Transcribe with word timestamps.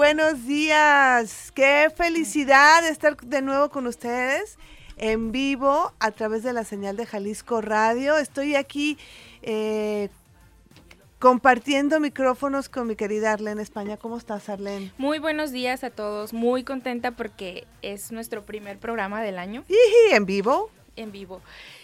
Buenos 0.00 0.46
días. 0.46 1.52
Qué 1.54 1.88
felicidad 1.94 2.88
estar 2.88 3.18
de 3.18 3.42
nuevo 3.42 3.68
con 3.68 3.86
ustedes 3.86 4.56
en 4.96 5.30
vivo 5.30 5.92
a 6.00 6.10
través 6.10 6.42
de 6.42 6.54
la 6.54 6.64
señal 6.64 6.96
de 6.96 7.04
Jalisco 7.04 7.60
Radio. 7.60 8.16
Estoy 8.16 8.54
aquí 8.54 8.96
eh, 9.42 10.08
compartiendo 11.18 12.00
micrófonos 12.00 12.70
con 12.70 12.86
mi 12.86 12.96
querida 12.96 13.34
Arlene 13.34 13.60
España. 13.60 13.98
¿Cómo 13.98 14.16
estás, 14.16 14.48
Arlene? 14.48 14.90
Muy 14.96 15.18
buenos 15.18 15.52
días 15.52 15.84
a 15.84 15.90
todos. 15.90 16.32
Muy 16.32 16.64
contenta 16.64 17.10
porque 17.10 17.66
es 17.82 18.10
nuestro 18.10 18.46
primer 18.46 18.78
programa 18.78 19.20
del 19.20 19.38
año. 19.38 19.64
¿Y 19.68 20.14
en 20.14 20.24
vivo? 20.24 20.70
En 20.96 21.12
vivo. 21.12 21.42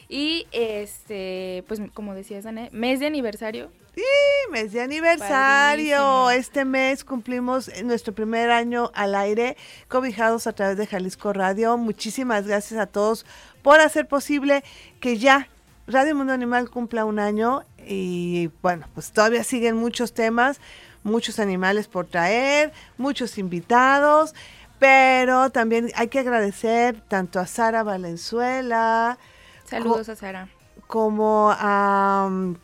Y 0.09 0.47
este, 0.53 1.65
pues 1.69 1.83
como 1.93 2.15
decías, 2.15 2.45
Dana, 2.45 2.71
mes 2.73 2.99
de 2.99 3.09
aniversario. 3.09 3.71
Sí, 3.97 4.03
mes 4.51 4.73
de 4.73 4.83
aniversario. 4.83 5.97
Padrísimo. 5.97 6.31
Este 6.31 6.65
mes 6.67 7.03
cumplimos 7.03 7.71
nuestro 7.83 8.15
primer 8.15 8.51
año 8.51 8.91
al 8.95 9.15
aire, 9.15 9.57
cobijados 9.89 10.47
a 10.47 10.53
través 10.53 10.77
de 10.77 10.87
Jalisco 10.87 11.33
Radio. 11.33 11.79
Muchísimas 11.79 12.47
gracias 12.47 12.79
a 12.79 12.87
todos 12.87 13.25
por 13.63 13.81
hacer 13.81 14.07
posible 14.07 14.63
que 15.01 15.17
ya 15.17 15.49
Radio 15.87 16.15
Mundo 16.15 16.35
Animal 16.35 16.69
cumpla 16.69 17.07
un 17.07 17.19
año. 17.19 17.63
Y 17.87 18.51
bueno, 18.61 18.87
pues 18.93 19.13
todavía 19.13 19.43
siguen 19.45 19.77
muchos 19.77 20.13
temas, 20.13 20.61
muchos 21.03 21.39
animales 21.39 21.89
por 21.89 22.07
traer, 22.07 22.73
muchos 22.99 23.39
invitados. 23.39 24.35
Pero 24.79 25.49
también 25.49 25.91
hay 25.95 26.09
que 26.09 26.19
agradecer 26.19 27.01
tanto 27.09 27.41
a 27.41 27.47
Sara 27.47 27.83
Valenzuela, 27.83 29.17
Saludos 29.65 30.11
a 30.11 30.17
Sara. 30.17 30.49
como 30.87 31.51
a, 31.59 32.27
um, 32.29 32.57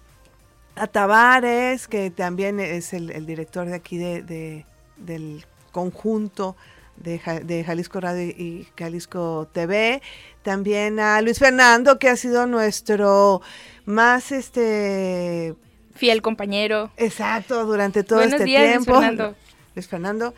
a 0.76 0.86
Tavares, 0.86 1.86
que 1.88 2.10
también 2.10 2.60
es 2.60 2.92
el, 2.92 3.10
el 3.10 3.26
director 3.26 3.66
de 3.66 3.74
aquí 3.74 3.98
de, 3.98 4.22
de- 4.22 4.66
del 4.96 5.44
conjunto 5.72 6.56
de, 6.96 7.18
Ja- 7.18 7.40
de 7.40 7.64
Jalisco 7.64 8.00
Radio 8.00 8.22
y 8.22 8.66
Jalisco 8.78 9.48
TV. 9.52 10.00
También 10.42 11.00
a 11.00 11.20
Luis 11.22 11.38
Fernando, 11.38 11.98
que 11.98 12.08
ha 12.08 12.16
sido 12.16 12.46
nuestro 12.46 13.42
más 13.84 14.32
este 14.32 15.54
Fiel 15.94 16.22
compañero. 16.22 16.90
exacto 16.96 17.64
durante 17.66 18.02
todo 18.04 18.18
Buenos 18.20 18.34
este 18.34 18.44
días, 18.44 18.62
Luis 18.62 18.72
tiempo. 18.84 19.00
Fernando. 19.00 19.34
Luis 19.74 19.88
Fernando. 19.88 20.34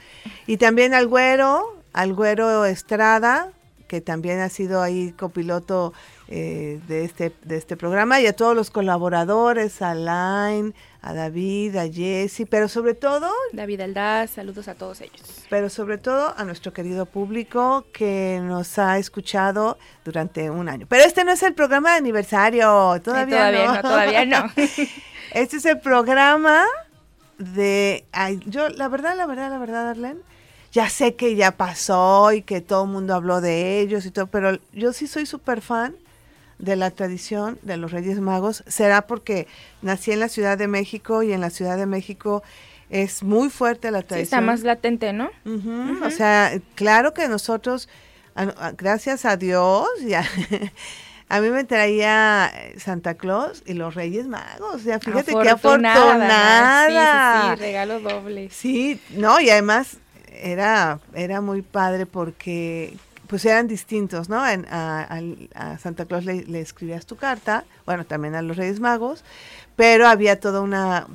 Y 0.46 0.56
también 0.56 0.94
al 0.94 1.08
güero, 1.08 1.80
al 1.92 2.12
güero 2.14 2.64
Estrada, 2.64 3.50
que 3.88 4.00
también 4.00 4.40
ha 4.40 4.48
sido 4.48 4.80
ahí 4.82 5.12
copiloto 5.12 5.92
eh, 6.28 6.80
de, 6.89 7.05
este, 7.05 7.33
de 7.42 7.56
este 7.56 7.77
programa, 7.77 8.20
y 8.20 8.27
a 8.27 8.34
todos 8.34 8.56
los 8.56 8.70
colaboradores, 8.70 9.83
a 9.83 9.94
Line, 9.94 10.72
a 11.03 11.12
David, 11.12 11.77
a 11.77 11.86
Jesse, 11.86 12.44
pero 12.48 12.67
sobre 12.69 12.94
todo, 12.94 13.30
David 13.53 13.83
Aldaz, 13.83 14.30
saludos 14.30 14.69
a 14.69 14.75
todos 14.75 15.02
ellos. 15.02 15.20
pero 15.50 15.69
sobre 15.69 15.98
todo 15.98 16.33
a 16.36 16.45
nuestro 16.45 16.72
querido 16.72 17.05
público 17.05 17.84
que 17.92 18.41
nos 18.42 18.78
ha 18.78 18.97
escuchado 18.98 19.77
durante 20.05 20.48
un 20.48 20.69
año. 20.70 20.86
Pero 20.89 21.05
este 21.05 21.25
no 21.25 21.33
es 21.33 21.42
el 21.42 21.52
programa 21.55 21.91
de 21.92 21.98
aniversario, 21.98 23.00
todavía, 23.05 23.50
Eh, 23.50 23.52
todavía 23.52 23.67
no. 23.67 23.75
no, 23.75 23.83
todavía 23.83 24.24
no. 24.24 24.46
Este 25.35 25.56
es 25.56 25.64
el 25.67 25.80
programa 25.80 26.64
de... 27.39 28.06
ay, 28.12 28.41
yo, 28.46 28.68
la 28.68 28.89
verdad, 28.89 29.17
la 29.17 29.27
verdad, 29.27 29.51
la 29.51 29.58
verdad, 29.58 29.91
Arlen, 29.91 30.18
ya 30.73 30.89
sé 30.89 31.17
que 31.17 31.35
ya 31.36 31.52
pasó 31.56 32.33
y 32.33 32.42
que 32.42 32.61
todo 32.61 32.85
el 32.85 32.91
mundo 32.91 33.14
habló 33.14 33.41
de 33.41 33.80
ellos 33.80 34.06
y 34.06 34.11
todo, 34.11 34.27
pero 34.29 34.58
yo 34.73 34.92
sí 34.92 35.06
soy 35.06 35.27
súper 35.27 35.61
fan 35.61 35.96
de 36.64 36.77
la 36.77 36.91
tradición 36.91 37.58
de 37.63 37.77
los 37.77 37.92
Reyes 37.92 38.20
Magos. 38.20 38.64
Será 38.67 39.07
porque 39.07 39.47
nací 39.83 40.13
en 40.13 40.20
la 40.20 40.29
Ciudad 40.29 40.57
de 40.58 40.67
México 40.69 41.23
y 41.23 41.33
en 41.33 41.41
la 41.41 41.51
Ciudad 41.51 41.77
de 41.77 41.86
México 41.86 42.42
es 42.91 43.23
muy 43.23 43.48
fuerte 43.51 43.91
la 43.91 44.01
Sí, 44.01 44.07
tradición. 44.07 44.25
está 44.39 44.41
más 44.41 44.61
latente, 44.63 45.13
¿no? 45.13 45.30
O 46.05 46.11
sea, 46.11 46.53
claro 46.74 47.14
que 47.14 47.29
nosotros, 47.29 47.89
gracias 48.77 49.24
a 49.24 49.36
Dios, 49.36 49.89
ya, 50.07 50.24
a 51.29 51.41
mí 51.41 51.48
me 51.51 51.64
traía 51.64 52.51
eh, 52.55 52.79
Santa 52.79 53.14
Claus 53.14 53.63
y 53.67 53.73
los 53.74 53.95
Reyes 53.95 54.27
Magos. 54.27 54.85
Ya 54.85 55.01
fíjate 55.01 55.33
qué 55.42 55.48
afortunada. 55.51 56.86
Sí, 56.86 56.92
sí, 56.95 57.57
sí, 57.57 57.61
regalo 57.61 58.01
doble. 58.01 58.51
Sí, 58.51 59.01
no, 59.11 59.41
y 59.41 59.51
además 59.51 59.97
era, 60.30 61.01
era 61.14 61.41
muy 61.41 61.63
padre 61.63 62.07
porque 62.07 62.95
pues 63.29 63.45
eran 63.45 63.67
distintos, 63.68 64.29
¿no? 64.29 64.46
En- 64.46 64.67
a, 64.70 65.02
al- 65.02 65.48
a 65.55 65.79
Santa 65.79 66.05
Claus 66.07 66.24
le, 66.24 66.45
le 66.45 66.61
escribías 66.61 67.07
tu 67.07 67.17
carta, 67.17 67.64
bueno, 67.86 68.05
también 68.05 68.35
a 68.35 68.42
los 68.42 68.57
Reyes 68.57 68.80
Magos, 68.80 69.24
pero 69.77 70.07
había 70.08 70.39
toda 70.40 70.61
una, 70.61 71.07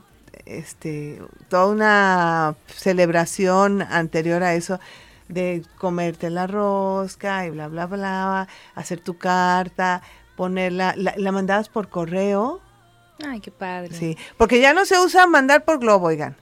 este, 0.45 1.21
toda 1.49 1.67
una 1.67 2.55
celebración 2.67 3.81
anterior 3.81 4.43
a 4.43 4.55
eso 4.55 4.79
de 5.27 5.63
comerte 5.77 6.29
la 6.29 6.47
rosca 6.47 7.45
y 7.45 7.51
bla, 7.51 7.67
bla, 7.67 7.85
bla, 7.85 8.47
hacer 8.75 8.99
tu 8.99 9.17
carta, 9.17 10.01
ponerla, 10.35 10.93
la, 10.97 11.13
la 11.17 11.31
mandabas 11.31 11.69
por 11.69 11.89
correo, 11.89 12.61
Ay, 13.25 13.41
qué 13.41 13.51
padre. 13.51 13.93
Sí, 13.93 14.17
porque 14.37 14.61
ya 14.61 14.73
no 14.73 14.85
se 14.85 14.97
usa 14.97 15.27
mandar 15.27 15.65
por 15.65 15.77
globo, 15.79 16.07
oigan. 16.07 16.37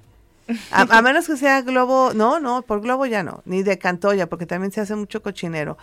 A, 0.71 0.81
a 0.81 1.01
menos 1.03 1.27
que 1.27 1.37
sea 1.37 1.61
globo, 1.61 2.13
no, 2.13 2.39
no, 2.39 2.61
por 2.61 2.81
globo 2.81 3.05
ya 3.05 3.23
no, 3.23 3.41
ni 3.45 3.63
de 3.63 3.77
cantoya, 3.77 4.27
porque 4.27 4.45
también 4.45 4.71
se 4.71 4.81
hace 4.81 4.95
mucho 4.95 5.21
cochinero. 5.21 5.77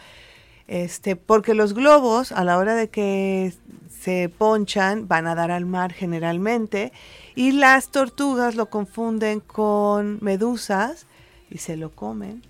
Este, 0.67 1.17
porque 1.17 1.55
los 1.55 1.75
globos, 1.75 2.33
a 2.33 2.43
la 2.45 2.57
hora 2.57 2.75
de 2.75 2.89
que 2.89 3.53
se 4.01 4.31
ponchan, 4.31 5.09
van 5.09 5.27
a 5.27 5.35
dar 5.35 5.51
al 5.51 5.67
mar 5.67 5.93
generalmente, 5.93 6.93
y 7.35 7.53
las 7.53 7.89
tortugas 7.89 8.55
lo 8.55 8.67
confunden 8.67 9.41
con 9.41 10.19
medusas 10.21 11.07
y 11.51 11.59
se 11.59 11.77
lo 11.77 11.91
comen 11.91 12.43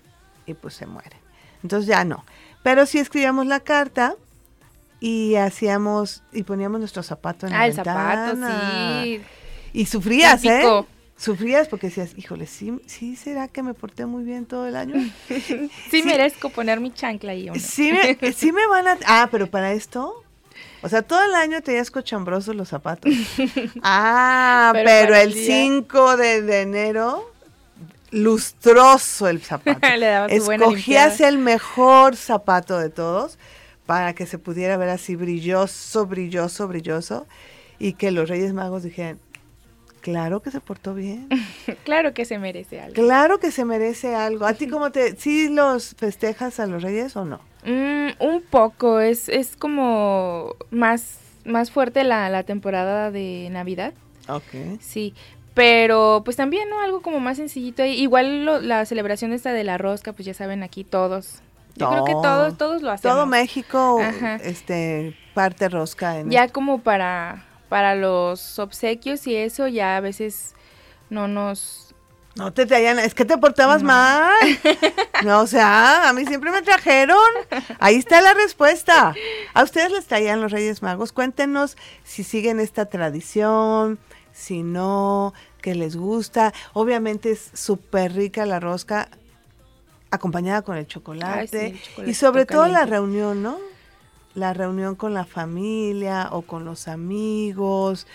y 0.45 0.53
pues 0.53 0.75
se 0.75 0.85
mueren. 0.85 1.19
Entonces 1.63 1.87
ya 1.87 2.05
no. 2.05 2.23
Pero 2.63 2.85
si 2.85 2.99
escribíamos 2.99 3.47
la 3.47 3.59
carta 3.59 4.15
y 4.99 5.35
hacíamos 5.35 6.23
y 6.31 6.43
poníamos 6.43 6.79
nuestro 6.79 7.03
zapato 7.03 7.47
en 7.47 7.53
la 7.53 7.59
Ah, 7.59 7.67
el 7.67 7.73
zapato, 7.73 8.37
sí. 9.03 9.21
Y 9.73 9.85
sufrías, 9.87 10.43
¿eh? 10.45 10.63
Sufrías 11.17 11.67
porque 11.69 11.87
decías, 11.87 12.11
híjole, 12.17 12.45
¿sí, 12.45 12.77
¿sí 12.87 13.15
será 13.15 13.47
que 13.47 13.63
me 13.63 13.73
porté 13.73 14.05
muy 14.05 14.23
bien 14.25 14.45
todo 14.45 14.67
el 14.67 14.75
año? 14.75 14.95
Sí, 15.89 16.03
merezco 16.03 16.49
poner 16.49 16.79
mi 16.81 16.91
chancla 16.91 17.31
ahí, 17.31 17.49
¿o 17.49 17.53
no? 17.53 17.59
Sí 17.59 17.91
me, 17.91 18.33
sí 18.33 18.51
me 18.51 18.67
van 18.67 18.87
a... 18.87 18.97
Ah, 19.05 19.29
pero 19.31 19.47
para 19.47 19.71
esto... 19.71 20.21
O 20.81 20.89
sea, 20.89 21.01
todo 21.01 21.23
el 21.23 21.33
año 21.33 21.61
tenías 21.61 21.89
cochambrosos 21.89 22.55
los 22.55 22.69
zapatos. 22.69 23.11
Ah, 23.81 24.71
pero, 24.73 25.15
el 25.15 25.29
el 25.29 25.33
día- 25.33 25.55
5 25.63 26.17
de, 26.17 26.41
de 26.41 26.61
enero, 26.61 27.31
lustroso 28.11 29.27
el 29.27 29.41
zapato. 29.41 29.79
Le 29.97 30.05
dabas 30.05 30.31
su 30.33 30.43
buena 30.45 30.65
Escogías 30.65 31.21
el 31.21 31.37
mejor 31.37 32.15
zapato 32.15 32.77
de 32.77 32.89
todos 32.89 33.37
para 33.85 34.13
que 34.13 34.25
se 34.25 34.37
pudiera 34.39 34.77
ver 34.77 34.89
así 34.89 35.15
brilloso, 35.15 36.05
brilloso, 36.05 36.67
brilloso. 36.67 37.27
Y 37.77 37.93
que 37.93 38.11
los 38.11 38.29
Reyes 38.29 38.53
Magos 38.53 38.83
dijeran, 38.83 39.19
claro 40.05 40.41
que 40.41 40.51
se 40.51 40.59
portó 40.61 40.93
bien. 40.93 41.27
Claro 41.83 42.13
que 42.13 42.25
se 42.25 42.37
merece 42.37 42.79
algo. 42.79 42.93
Claro 42.93 43.39
que 43.39 43.49
se 43.51 43.65
merece 43.65 44.13
algo. 44.15 44.45
¿A 44.45 44.53
ti 44.53 44.67
cómo 44.67 44.91
te... 44.91 45.15
¿Sí 45.15 45.49
los 45.49 45.95
festejas 45.95 46.59
a 46.59 46.67
los 46.67 46.83
Reyes 46.83 47.15
o 47.15 47.25
no? 47.25 47.39
Mm, 47.65 48.09
un 48.23 48.41
poco, 48.43 48.99
es, 48.99 49.29
es 49.29 49.55
como 49.57 50.55
más, 50.69 51.17
más 51.43 51.71
fuerte 51.71 52.03
la, 52.03 52.29
la 52.29 52.43
temporada 52.43 53.09
de 53.09 53.49
Navidad, 53.51 53.93
Ok. 54.27 54.79
sí. 54.79 55.13
Pero 55.55 56.21
pues 56.25 56.35
también, 56.37 56.69
¿no? 56.69 56.81
Algo 56.81 57.01
como 57.01 57.19
más 57.19 57.37
sencillito. 57.37 57.83
Igual 57.85 58.45
lo- 58.45 58.59
la 58.61 58.85
celebración 58.85 59.31
esta 59.33 59.53
de 59.53 59.63
la 59.63 59.77
rosca, 59.77 60.11
pues 60.13 60.25
ya 60.25 60.33
saben 60.33 60.63
aquí 60.63 60.83
todos. 60.83 61.41
Yo 61.77 61.89
creo 61.89 62.03
que 62.05 62.11
Todo. 62.11 62.21
todos, 62.21 62.57
todos 62.57 62.81
lo 62.81 62.91
hacemos. 62.91 63.15
Todo 63.15 63.25
México, 63.25 63.99
Ajá. 64.01 64.35
este, 64.35 65.15
parte 65.33 65.67
rosca 65.69 66.19
en 66.19 66.29
Ya 66.29 66.49
como 66.49 66.81
para, 66.81 67.44
para 67.69 67.95
los 67.95 68.59
obsequios 68.59 69.25
y 69.27 69.35
eso, 69.35 69.67
ya 69.67 69.97
a 69.97 70.01
veces 70.01 70.53
no 71.09 71.27
nos... 71.27 71.81
No 72.35 72.51
te 72.51 72.65
traían, 72.65 72.99
es 72.99 73.13
que 73.13 73.23
te 73.23 73.37
portabas 73.37 73.81
No. 73.81 73.87
mal. 73.87 74.29
No, 75.23 75.41
o 75.41 75.47
sea, 75.47 76.09
a 76.09 76.13
mí 76.13 76.25
siempre 76.25 76.51
me 76.51 76.61
trajeron. 76.61 77.17
Ahí 77.79 77.95
está 77.95 78.21
la 78.21 78.33
respuesta. 78.33 79.15
¿A 79.53 79.63
ustedes 79.63 79.91
les 79.91 80.05
traían 80.05 80.41
los 80.41 80.51
Reyes 80.51 80.81
Magos? 80.81 81.13
Cuéntenos 81.13 81.77
si 82.03 82.23
siguen 82.25 82.59
esta 82.59 82.85
tradición, 82.87 83.97
si 84.33 84.61
no, 84.63 85.33
qué 85.61 85.73
les 85.75 85.95
gusta. 85.95 86.53
Obviamente 86.73 87.31
es 87.31 87.49
súper 87.53 88.13
rica 88.13 88.45
la 88.45 88.59
rosca. 88.59 89.07
acompañada 90.11 90.61
con 90.61 90.75
el 90.77 90.85
chocolate, 90.87 91.39
Ay, 91.39 91.47
sí, 91.47 91.57
el 91.77 91.81
chocolate 91.81 92.11
y 92.11 92.13
sobre 92.13 92.45
todo 92.45 92.67
la 92.67 92.85
reunión, 92.85 93.41
¿no? 93.41 93.57
La 94.35 94.53
reunión 94.53 94.95
con 94.95 95.13
la 95.13 95.25
familia 95.25 96.29
o 96.31 96.41
con 96.43 96.65
los 96.65 96.87
amigos, 96.87 98.05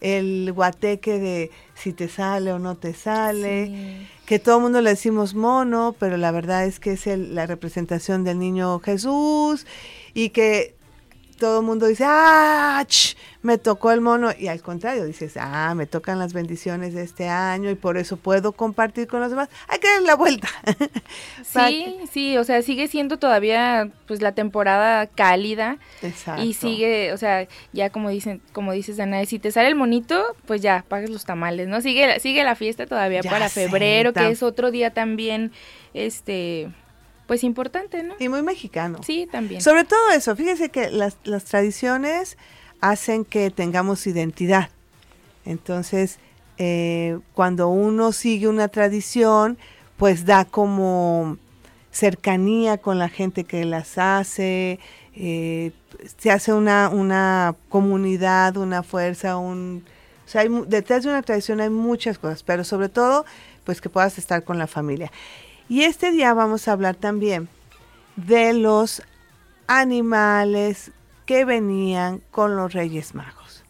el 0.00 0.52
guateque 0.52 1.18
de 1.18 1.50
si 1.74 1.92
te 1.92 2.08
sale 2.08 2.52
o 2.52 2.58
no 2.58 2.76
te 2.76 2.94
sale, 2.94 3.66
Sí. 3.66 4.06
que 4.26 4.38
todo 4.38 4.56
el 4.56 4.62
mundo 4.62 4.80
le 4.80 4.90
decimos 4.90 5.34
mono, 5.34 5.94
pero 5.98 6.16
la 6.16 6.30
verdad 6.30 6.66
es 6.66 6.78
que 6.78 6.92
es 6.92 7.06
el- 7.06 7.34
la 7.34 7.46
representación 7.46 8.22
del 8.24 8.38
niño 8.38 8.78
Jesús 8.80 9.66
y 10.14 10.28
que 10.30 10.74
todo 11.38 11.60
el 11.60 11.66
mundo 11.66 11.86
dice, 11.86 12.04
ah, 12.06 12.84
ch, 12.86 13.16
me 13.40 13.56
tocó 13.56 13.92
el 13.92 14.00
mono. 14.02 14.30
Y 14.38 14.48
al 14.48 14.60
contrario, 14.60 15.04
dices, 15.06 15.38
ah, 15.40 15.72
me 15.74 15.86
tocan 15.86 16.18
las 16.18 16.32
bendiciones 16.34 16.92
de 16.92 17.02
este 17.02 17.28
año 17.28 17.70
y 17.70 17.74
por 17.74 17.96
eso 17.96 18.16
puedo 18.18 18.52
compartir 18.52 19.06
con 19.08 19.20
los 19.20 19.30
demás. 19.30 19.48
Hay 19.68 19.78
que 19.78 19.88
darle 19.88 20.06
la 20.08 20.16
vuelta. 20.16 20.48
Sí, 21.44 21.96
sí, 22.12 22.36
o 22.36 22.44
sea, 22.44 22.60
sigue 22.62 22.88
siendo 22.88 23.18
todavía 23.18 23.88
pues 24.06 24.20
la 24.20 24.32
temporada 24.32 25.06
cálida 25.06 25.78
Exacto. 26.02 26.42
y 26.42 26.52
sigue, 26.52 27.12
o 27.12 27.16
sea, 27.16 27.48
ya 27.72 27.90
como 27.90 28.10
dicen, 28.10 28.42
como 28.52 28.72
dices 28.72 28.96
Danae, 28.98 29.24
si 29.26 29.38
te 29.38 29.50
sale 29.50 29.68
el 29.68 29.74
monito, 29.74 30.22
pues 30.46 30.60
ya 30.60 30.84
pagas 30.88 31.08
los 31.10 31.24
tamales, 31.24 31.68
¿no? 31.68 31.80
Sigue 31.80 32.06
la- 32.06 32.18
sigue 32.18 32.44
la 32.44 32.54
fiesta 32.54 32.86
todavía 32.86 33.20
Ya 33.22 33.30
para 33.30 33.48
sé, 33.48 33.64
febrero, 33.64 34.12
que 34.12 34.28
es 34.28 34.42
otro 34.42 34.70
día 34.70 34.92
también 34.92 35.52
este 35.94 36.68
pues 37.28 37.44
importante, 37.44 38.02
¿no? 38.02 38.14
Y 38.18 38.30
muy 38.30 38.42
mexicano. 38.42 39.00
Sí, 39.04 39.28
también. 39.30 39.60
Sobre 39.60 39.84
todo 39.84 40.10
eso, 40.10 40.34
fíjese 40.34 40.70
que 40.70 40.90
las, 40.90 41.18
las 41.24 41.44
tradiciones 41.44 42.38
hacen 42.80 43.26
que 43.26 43.50
tengamos 43.50 44.06
identidad. 44.06 44.70
Entonces, 45.44 46.18
eh, 46.56 47.18
cuando 47.34 47.68
uno 47.68 48.12
sigue 48.12 48.48
una 48.48 48.68
tradición, 48.68 49.58
pues 49.98 50.24
da 50.24 50.46
como 50.46 51.36
cercanía 51.90 52.78
con 52.78 52.98
la 52.98 53.10
gente 53.10 53.44
que 53.44 53.66
las 53.66 53.98
hace, 53.98 54.78
eh, 55.14 55.72
se 56.16 56.30
hace 56.30 56.54
una, 56.54 56.88
una 56.88 57.54
comunidad, 57.68 58.56
una 58.56 58.82
fuerza, 58.82 59.36
un... 59.36 59.84
O 60.24 60.30
sea, 60.30 60.42
hay 60.42 60.48
detrás 60.66 61.04
de 61.04 61.10
una 61.10 61.22
tradición 61.22 61.60
hay 61.60 61.70
muchas 61.70 62.18
cosas, 62.18 62.42
pero 62.42 62.64
sobre 62.64 62.88
todo, 62.88 63.26
pues 63.64 63.82
que 63.82 63.90
puedas 63.90 64.16
estar 64.16 64.44
con 64.44 64.58
la 64.58 64.66
familia. 64.66 65.12
Y 65.68 65.82
este 65.82 66.10
día 66.10 66.32
vamos 66.34 66.66
a 66.68 66.72
hablar 66.72 66.96
también 66.96 67.48
de 68.16 68.52
los 68.54 69.02
animales 69.66 70.90
que 71.26 71.44
venían 71.44 72.22
con 72.30 72.56
los 72.56 72.72
Reyes 72.72 73.14
Magos. 73.14 73.64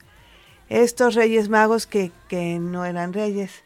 Estos 0.68 1.14
Reyes 1.14 1.48
Magos 1.48 1.86
que, 1.86 2.12
que 2.28 2.58
no 2.58 2.84
eran 2.84 3.12
reyes. 3.12 3.62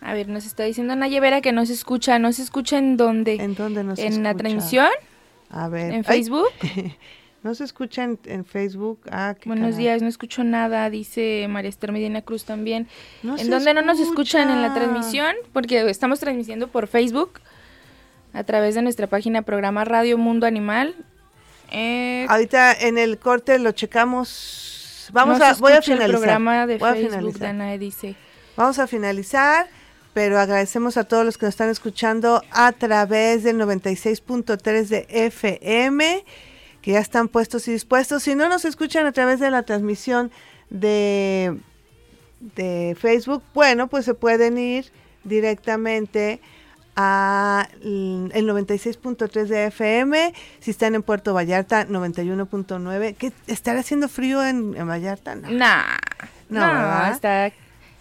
A 0.00 0.12
ver, 0.14 0.28
nos 0.28 0.46
está 0.46 0.62
diciendo 0.62 0.94
Naya 0.94 1.20
Vera 1.20 1.40
que 1.40 1.50
no 1.52 1.66
se 1.66 1.72
escucha, 1.72 2.18
no 2.20 2.32
se 2.32 2.42
escucha 2.42 2.78
en 2.78 2.96
dónde? 2.96 3.34
¿En 3.34 3.54
dónde 3.56 3.82
nos 3.82 3.98
en 3.98 4.22
la 4.22 4.30
escucha? 4.30 4.42
transmisión, 4.48 4.88
A 5.50 5.68
ver. 5.68 5.90
en 5.92 5.96
ay, 5.96 6.02
Facebook. 6.04 6.46
no 7.42 7.54
se 7.54 7.64
escucha 7.64 8.04
en, 8.04 8.18
en 8.24 8.44
Facebook. 8.44 9.00
Ah, 9.10 9.34
Buenos 9.44 9.76
días, 9.76 10.02
no 10.02 10.08
escucho 10.08 10.44
nada, 10.44 10.90
dice 10.90 11.46
María 11.48 11.68
Esther 11.68 11.92
Medina 11.92 12.22
Cruz 12.22 12.44
también. 12.44 12.88
No 13.22 13.36
¿En 13.38 13.48
dónde 13.50 13.74
no 13.74 13.82
nos 13.82 14.00
escuchan 14.00 14.50
en 14.50 14.62
la 14.62 14.74
transmisión? 14.74 15.34
Porque 15.52 15.88
estamos 15.88 16.20
transmitiendo 16.20 16.68
por 16.68 16.86
Facebook 16.88 17.40
a 18.32 18.44
través 18.44 18.74
de 18.74 18.82
nuestra 18.82 19.06
página 19.06 19.42
programa 19.42 19.84
Radio 19.84 20.18
Mundo 20.18 20.46
Animal. 20.46 20.94
Eh, 21.70 22.26
Ahorita 22.28 22.72
en 22.72 22.98
el 22.98 23.18
corte 23.18 23.58
lo 23.58 23.72
checamos. 23.72 25.08
Vamos 25.12 25.38
no 25.38 25.44
a, 25.44 25.52
voy 25.54 25.72
a 25.72 25.82
finalizar. 25.82 26.10
el 26.10 26.16
programa 26.16 26.66
de 26.66 26.78
voy 26.78 27.06
Facebook. 27.06 27.38
Danae 27.38 27.78
dice. 27.78 28.14
Vamos 28.56 28.78
a 28.78 28.86
finalizar, 28.86 29.68
pero 30.12 30.38
agradecemos 30.38 30.96
a 30.96 31.04
todos 31.04 31.24
los 31.24 31.38
que 31.38 31.46
nos 31.46 31.54
están 31.54 31.68
escuchando 31.70 32.42
a 32.50 32.72
través 32.72 33.44
del 33.44 33.56
96.3 33.56 34.84
de 34.88 35.06
FM, 35.08 36.24
que 36.82 36.92
ya 36.92 37.00
están 37.00 37.28
puestos 37.28 37.68
y 37.68 37.72
dispuestos. 37.72 38.22
Si 38.22 38.34
no 38.34 38.48
nos 38.48 38.64
escuchan 38.64 39.06
a 39.06 39.12
través 39.12 39.40
de 39.40 39.50
la 39.50 39.62
transmisión 39.62 40.30
de, 40.70 41.58
de 42.40 42.96
Facebook, 42.98 43.42
bueno, 43.54 43.88
pues 43.88 44.04
se 44.04 44.14
pueden 44.14 44.58
ir 44.58 44.90
directamente 45.24 46.40
a 47.00 47.68
el 47.80 48.48
96.3 48.48 49.46
de 49.46 49.66
FM, 49.66 50.34
si 50.58 50.72
están 50.72 50.96
en 50.96 51.04
Puerto 51.04 51.32
Vallarta, 51.32 51.86
91.9. 51.86 53.14
¿Qué 53.16 53.32
estará 53.46 53.80
haciendo 53.80 54.08
frío 54.08 54.44
en, 54.44 54.74
en 54.76 54.88
Vallarta? 54.88 55.36
No. 55.36 55.48
Nah, 55.48 55.84
No, 56.48 57.12
está 57.12 57.52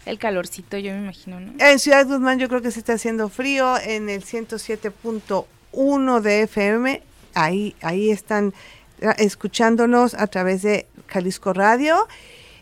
el 0.08 0.18
calorcito, 0.18 0.78
yo 0.78 0.94
me 0.94 1.00
imagino, 1.00 1.40
¿no? 1.40 1.54
En 1.60 1.78
Ciudad 1.80 2.08
Guzmán 2.08 2.40
yo 2.40 2.48
creo 2.48 2.62
que 2.64 2.72
se 2.72 2.80
está 2.80 2.94
haciendo 2.94 3.30
frío, 3.30 3.78
en 3.78 4.10
el 4.10 4.24
107.1 4.24 6.22
de 6.22 6.42
FM, 6.44 7.04
ahí, 7.34 7.76
ahí 7.82 8.12
están 8.12 8.54
eh, 9.02 9.14
escuchándonos 9.18 10.14
a 10.14 10.28
través 10.28 10.62
de 10.62 10.88
Jalisco 11.08 11.54
Radio. 11.54 12.08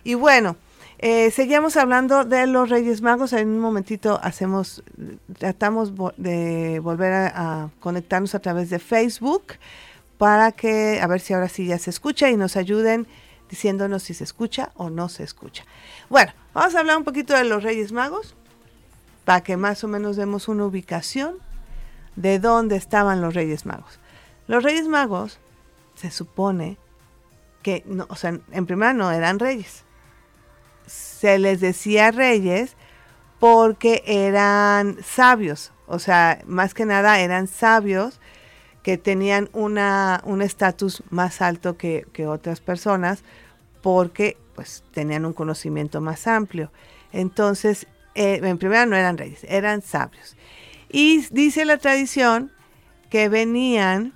Y 0.03 0.13
bueno, 0.13 0.57
eh, 0.99 1.31
seguimos 1.31 1.77
hablando 1.77 2.25
de 2.25 2.47
los 2.47 2.69
Reyes 2.69 3.01
Magos, 3.01 3.33
en 3.33 3.49
un 3.49 3.59
momentito 3.59 4.19
hacemos, 4.23 4.83
tratamos 5.37 5.93
de 6.17 6.79
volver 6.79 7.13
a, 7.13 7.63
a 7.63 7.69
conectarnos 7.79 8.33
a 8.35 8.39
través 8.39 8.69
de 8.69 8.79
Facebook 8.79 9.53
para 10.17 10.51
que, 10.51 10.99
a 11.01 11.07
ver 11.07 11.19
si 11.19 11.33
ahora 11.33 11.49
sí 11.49 11.67
ya 11.67 11.77
se 11.77 11.89
escucha 11.89 12.29
y 12.29 12.37
nos 12.37 12.55
ayuden 12.55 13.07
diciéndonos 13.49 14.03
si 14.03 14.13
se 14.13 14.23
escucha 14.23 14.71
o 14.75 14.89
no 14.89 15.09
se 15.09 15.23
escucha. 15.23 15.65
Bueno, 16.09 16.31
vamos 16.53 16.75
a 16.75 16.79
hablar 16.79 16.97
un 16.97 17.03
poquito 17.03 17.33
de 17.35 17.43
los 17.43 17.63
Reyes 17.63 17.91
Magos 17.91 18.35
para 19.25 19.41
que 19.41 19.57
más 19.57 19.83
o 19.83 19.87
menos 19.87 20.15
demos 20.15 20.47
una 20.47 20.65
ubicación 20.65 21.35
de 22.15 22.39
dónde 22.39 22.75
estaban 22.77 23.21
los 23.21 23.33
Reyes 23.33 23.65
Magos. 23.65 23.99
Los 24.47 24.63
Reyes 24.63 24.87
Magos 24.87 25.39
se 25.95 26.11
supone 26.11 26.77
que, 27.63 27.83
no, 27.85 28.05
o 28.09 28.15
sea, 28.15 28.39
en 28.51 28.65
primera 28.65 28.93
no 28.93 29.11
eran 29.11 29.39
reyes. 29.39 29.83
Se 30.85 31.39
les 31.39 31.61
decía 31.61 32.11
reyes 32.11 32.75
porque 33.39 34.03
eran 34.05 34.97
sabios, 35.03 35.71
o 35.87 35.99
sea, 35.99 36.41
más 36.45 36.73
que 36.73 36.85
nada 36.85 37.19
eran 37.19 37.47
sabios 37.47 38.19
que 38.83 38.97
tenían 38.99 39.49
una, 39.51 40.21
un 40.25 40.43
estatus 40.43 41.01
más 41.09 41.41
alto 41.41 41.75
que, 41.75 42.05
que 42.13 42.27
otras 42.27 42.61
personas 42.61 43.23
porque 43.81 44.37
pues 44.53 44.83
tenían 44.93 45.25
un 45.25 45.33
conocimiento 45.33 46.01
más 46.01 46.27
amplio. 46.27 46.71
Entonces, 47.11 47.87
eh, 48.13 48.39
en 48.43 48.57
primera 48.57 48.85
no 48.85 48.95
eran 48.95 49.17
reyes, 49.17 49.43
eran 49.49 49.81
sabios. 49.81 50.37
Y 50.89 51.25
dice 51.31 51.65
la 51.65 51.77
tradición 51.77 52.51
que 53.09 53.27
venían 53.27 54.13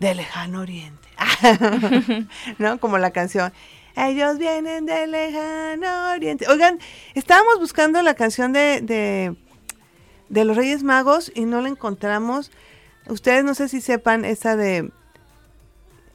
del 0.00 0.16
lejano 0.16 0.62
oriente. 0.62 1.08
¿No? 2.58 2.80
Como 2.80 2.98
la 2.98 3.12
canción. 3.12 3.52
Ellos 3.96 4.38
vienen 4.38 4.86
del 4.86 5.10
lejano 5.10 6.12
oriente. 6.12 6.48
Oigan, 6.48 6.78
estábamos 7.14 7.58
buscando 7.60 8.02
la 8.02 8.14
canción 8.14 8.52
de, 8.52 9.36
de, 10.28 10.44
los 10.44 10.56
Reyes 10.56 10.82
Magos 10.82 11.30
y 11.34 11.44
no 11.44 11.60
la 11.60 11.68
encontramos. 11.68 12.50
Ustedes 13.08 13.44
no 13.44 13.54
sé 13.54 13.68
si 13.68 13.80
sepan 13.80 14.24
esa 14.24 14.56
de... 14.56 14.90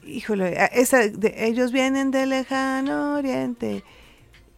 Híjole, 0.04 0.56
esa 0.72 1.08
de 1.08 1.46
ellos 1.46 1.72
vienen 1.72 2.10
del 2.10 2.30
lejano 2.30 3.14
oriente. 3.14 3.84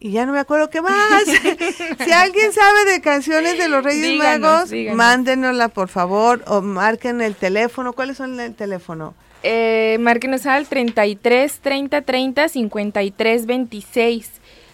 Y 0.01 0.11
ya 0.11 0.25
no 0.25 0.31
me 0.31 0.39
acuerdo 0.39 0.69
qué 0.69 0.81
más. 0.81 1.23
si 2.05 2.11
alguien 2.11 2.53
sabe 2.53 2.85
de 2.91 3.01
canciones 3.01 3.57
de 3.57 3.67
los 3.67 3.83
Reyes 3.83 4.07
Díganos, 4.07 4.39
Magos, 4.39 4.69
díganos. 4.69 4.97
mándenosla 4.97 5.67
por 5.67 5.89
favor 5.89 6.41
o 6.47 6.61
marquen 6.61 7.21
el 7.21 7.35
teléfono. 7.35 7.91
¿Cuáles 7.91 8.17
son 8.17 8.39
el 8.39 8.55
teléfono? 8.55 9.13
Eh, 9.43 9.97
márquenos 9.99 10.45
al 10.45 10.67
33 10.67 11.59
30 11.59 12.01
30 12.01 12.47
53 12.47 13.45
26. 13.45 14.31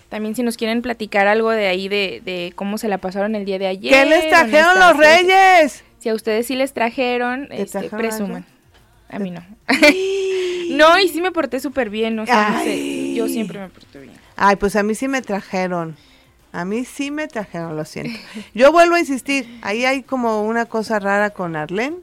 También 0.10 0.36
si 0.36 0.44
nos 0.44 0.58
quieren 0.58 0.84
platicar 0.84 1.28
algo 1.28 1.50
de 1.50 1.68
ahí 1.68 1.88
de, 1.88 2.22
de 2.24 2.54
cómo 2.56 2.78
se 2.78 2.88
la 2.88 3.00
pasaron 3.00 3.36
el 3.36 3.46
día 3.46 3.58
de 3.58 3.68
ayer. 3.68 3.92
¿Qué 3.92 4.06
les 4.06 4.30
trajeron 4.30 4.80
los 4.80 4.96
reyes? 4.96 5.84
Si 6.00 6.10
a 6.10 6.14
ustedes 6.14 6.46
sí 6.46 6.56
les 6.56 6.72
trajeron, 6.74 7.48
¿Te 7.48 7.64
este, 7.64 7.90
presuman. 7.90 8.46
A 9.10 9.18
mí 9.18 9.32
no. 9.32 9.44
no, 10.70 11.00
y 11.00 11.08
sí 11.10 11.20
me 11.22 11.32
porté 11.32 11.60
súper 11.60 11.90
bien, 11.90 12.18
o 12.20 12.26
sea, 12.26 12.50
no 12.50 12.64
sé, 12.64 13.14
yo 13.14 13.28
siempre 13.28 13.60
me 13.60 13.70
porté 13.70 14.02
bien. 14.02 14.25
Ay, 14.36 14.56
pues 14.58 14.76
a 14.76 14.84
mí 14.84 14.96
sí 14.96 15.08
me 15.08 15.22
trajeron. 15.22 15.96
A 16.52 16.64
mí 16.64 16.86
sí 16.86 17.12
me 17.12 17.28
trajeron, 17.28 17.76
lo 17.76 17.84
siento. 17.84 18.18
Yo 18.54 18.72
vuelvo 18.72 18.96
a 18.96 19.00
insistir, 19.00 19.60
ahí 19.62 19.84
hay 19.86 20.04
como 20.04 20.44
una 20.44 20.66
cosa 20.66 21.00
rara 21.00 21.32
con 21.32 21.56
Arlene, 21.58 21.98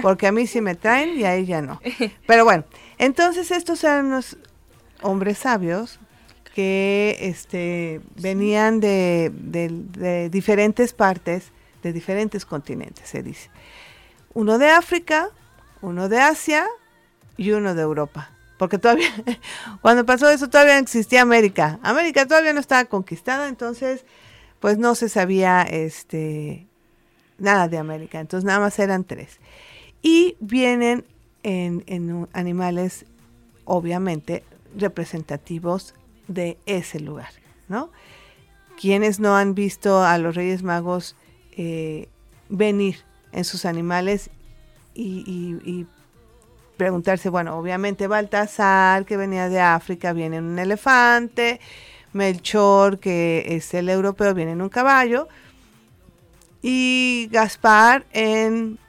porque 0.00 0.26
a 0.26 0.32
mí 0.32 0.46
sí 0.46 0.62
me 0.62 0.74
traen 0.74 1.18
y 1.18 1.24
a 1.24 1.34
ella 1.34 1.60
no. 1.60 1.78
Pero 2.26 2.44
bueno, 2.44 2.64
entonces 2.98 3.50
estos 3.50 3.84
eran 3.84 4.10
los 4.10 4.38
hombres 5.02 5.38
sabios 5.38 5.98
que 6.54 7.16
este, 7.20 8.00
venían 8.16 8.80
de, 8.80 9.30
de- 9.34 9.68
de 9.98 10.30
diferentes 10.30 10.92
partes, 10.94 11.50
de 11.82 11.92
diferentes 11.92 12.46
continentes, 12.46 13.08
se 13.08 13.22
dice. 13.22 13.50
Uno 14.32 14.56
de 14.58 14.70
África, 14.70 15.28
uno 15.82 16.08
de 16.08 16.18
Asia 16.20 16.66
y 17.36 17.50
uno 17.52 17.74
de 17.74 17.82
Europa. 17.82 18.30
Porque 18.62 18.78
todavía, 18.78 19.08
cuando 19.82 20.06
pasó 20.06 20.30
eso, 20.30 20.48
todavía 20.48 20.74
no 20.74 20.82
existía 20.82 21.20
América. 21.22 21.80
América 21.82 22.28
todavía 22.28 22.52
no 22.52 22.60
estaba 22.60 22.84
conquistada, 22.84 23.48
entonces, 23.48 24.04
pues 24.60 24.78
no 24.78 24.94
se 24.94 25.08
sabía 25.08 25.62
este 25.62 26.68
nada 27.38 27.66
de 27.66 27.78
América, 27.78 28.20
entonces 28.20 28.44
nada 28.44 28.60
más 28.60 28.78
eran 28.78 29.02
tres. 29.02 29.40
Y 30.00 30.36
vienen 30.38 31.04
en, 31.42 31.82
en 31.88 32.28
animales, 32.34 33.04
obviamente, 33.64 34.44
representativos 34.76 35.96
de 36.28 36.56
ese 36.64 37.00
lugar, 37.00 37.30
¿no? 37.66 37.90
Quienes 38.80 39.18
no 39.18 39.36
han 39.36 39.56
visto 39.56 40.04
a 40.04 40.16
los 40.18 40.36
Reyes 40.36 40.62
Magos 40.62 41.16
eh, 41.56 42.08
venir 42.48 42.98
en 43.32 43.42
sus 43.42 43.64
animales 43.64 44.30
y, 44.94 45.84
preguntarse, 46.82 47.28
bueno, 47.28 47.56
obviamente 47.56 48.08
Baltasar, 48.08 49.04
que 49.04 49.16
venía 49.16 49.48
de 49.48 49.60
África, 49.60 50.12
viene 50.12 50.38
en 50.38 50.44
un 50.46 50.58
elefante, 50.58 51.60
Melchor, 52.12 52.98
que 52.98 53.44
es 53.50 53.72
el 53.72 53.88
europeo, 53.88 54.34
viene 54.34 54.50
en 54.50 54.62
un 54.62 54.68
caballo, 54.68 55.28
y 56.60 57.28
Gaspar 57.30 58.04
en 58.12 58.80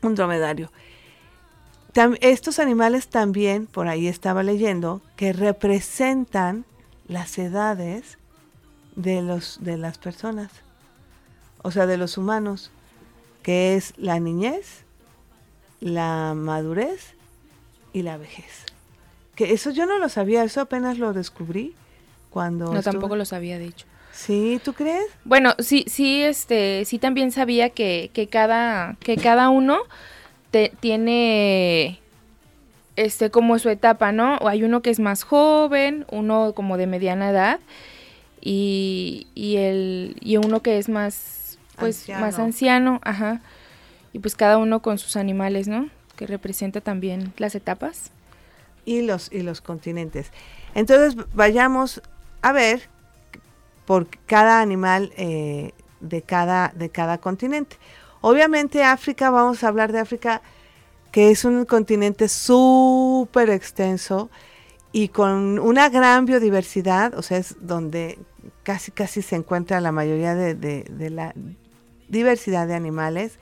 un 0.00 0.14
dromedario. 0.14 0.72
estos 2.22 2.58
animales 2.58 3.08
también, 3.08 3.66
por 3.66 3.88
ahí 3.88 4.08
estaba 4.08 4.42
leyendo, 4.42 5.02
que 5.14 5.34
representan 5.34 6.64
las 7.08 7.36
edades 7.36 8.16
de, 8.96 9.20
los, 9.20 9.58
de 9.60 9.76
las 9.76 9.98
personas, 9.98 10.50
o 11.60 11.70
sea, 11.72 11.84
de 11.84 11.98
los 11.98 12.16
humanos, 12.16 12.70
que 13.42 13.76
es 13.76 13.92
la 13.98 14.18
niñez, 14.18 14.84
la 15.80 16.32
madurez 16.34 17.17
y 17.98 18.02
la 18.02 18.16
vejez. 18.16 18.64
Que 19.34 19.52
eso 19.52 19.70
yo 19.70 19.86
no 19.86 19.98
lo 19.98 20.08
sabía, 20.08 20.42
eso 20.44 20.60
apenas 20.60 20.98
lo 20.98 21.12
descubrí 21.12 21.74
cuando... 22.30 22.72
No, 22.72 22.82
tampoco 22.82 23.16
lo 23.16 23.24
sabía, 23.24 23.58
de 23.58 23.66
hecho. 23.66 23.86
Sí, 24.12 24.60
¿tú 24.64 24.72
crees? 24.72 25.06
Bueno, 25.24 25.54
sí, 25.58 25.84
sí, 25.86 26.22
este, 26.22 26.84
sí 26.84 26.98
también 26.98 27.30
sabía 27.30 27.70
que, 27.70 28.10
que 28.12 28.26
cada, 28.26 28.96
que 29.00 29.16
cada 29.16 29.48
uno 29.48 29.78
te, 30.50 30.72
tiene 30.80 32.00
este 32.96 33.30
como 33.30 33.58
su 33.60 33.68
etapa, 33.68 34.10
¿no? 34.10 34.38
Hay 34.46 34.64
uno 34.64 34.82
que 34.82 34.90
es 34.90 34.98
más 34.98 35.22
joven, 35.22 36.04
uno 36.10 36.52
como 36.54 36.76
de 36.76 36.88
mediana 36.88 37.30
edad 37.30 37.60
y, 38.40 39.28
y 39.36 39.56
el 39.58 40.16
y 40.20 40.36
uno 40.36 40.62
que 40.62 40.78
es 40.78 40.88
más 40.88 41.58
pues 41.76 42.08
más 42.08 42.40
anciano, 42.40 43.00
ajá. 43.04 43.40
Y 44.12 44.18
pues 44.18 44.34
cada 44.34 44.58
uno 44.58 44.82
con 44.82 44.98
sus 44.98 45.14
animales, 45.14 45.68
¿no? 45.68 45.90
Que 46.18 46.26
representa 46.26 46.80
también 46.80 47.32
las 47.36 47.54
etapas 47.54 48.10
y 48.84 49.02
los 49.02 49.30
y 49.32 49.42
los 49.42 49.60
continentes. 49.60 50.32
Entonces, 50.74 51.14
vayamos 51.32 52.02
a 52.42 52.50
ver 52.50 52.88
por 53.86 54.08
cada 54.26 54.60
animal 54.60 55.12
eh, 55.16 55.70
de, 56.00 56.22
cada, 56.22 56.72
de 56.74 56.90
cada 56.90 57.18
continente. 57.18 57.76
Obviamente 58.20 58.82
África, 58.82 59.30
vamos 59.30 59.62
a 59.62 59.68
hablar 59.68 59.92
de 59.92 60.00
África, 60.00 60.42
que 61.12 61.30
es 61.30 61.44
un 61.44 61.64
continente 61.64 62.28
súper 62.28 63.48
extenso 63.50 64.28
y 64.90 65.08
con 65.08 65.60
una 65.60 65.88
gran 65.88 66.26
biodiversidad, 66.26 67.14
o 67.14 67.22
sea, 67.22 67.38
es 67.38 67.54
donde 67.60 68.18
casi 68.64 68.90
casi 68.90 69.22
se 69.22 69.36
encuentra 69.36 69.80
la 69.80 69.92
mayoría 69.92 70.34
de, 70.34 70.54
de 70.56 71.10
la 71.10 71.32
diversidad 72.08 72.66
de 72.66 72.74
animales. 72.74 73.38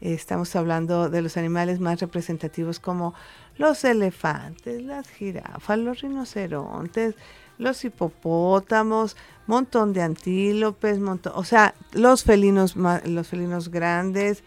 Estamos 0.00 0.54
hablando 0.54 1.08
de 1.08 1.22
los 1.22 1.36
animales 1.36 1.80
más 1.80 2.00
representativos 2.00 2.78
como 2.78 3.14
los 3.56 3.82
elefantes, 3.84 4.82
las 4.82 5.08
jirafas, 5.08 5.78
los 5.78 6.00
rinocerontes, 6.00 7.16
los 7.58 7.84
hipopótamos, 7.84 9.16
montón 9.46 9.92
de 9.92 10.02
antílopes, 10.02 11.00
montón, 11.00 11.32
o 11.34 11.42
sea, 11.42 11.74
los 11.92 12.22
felinos, 12.22 12.76
los 12.76 13.26
felinos 13.26 13.70
grandes, 13.70 14.44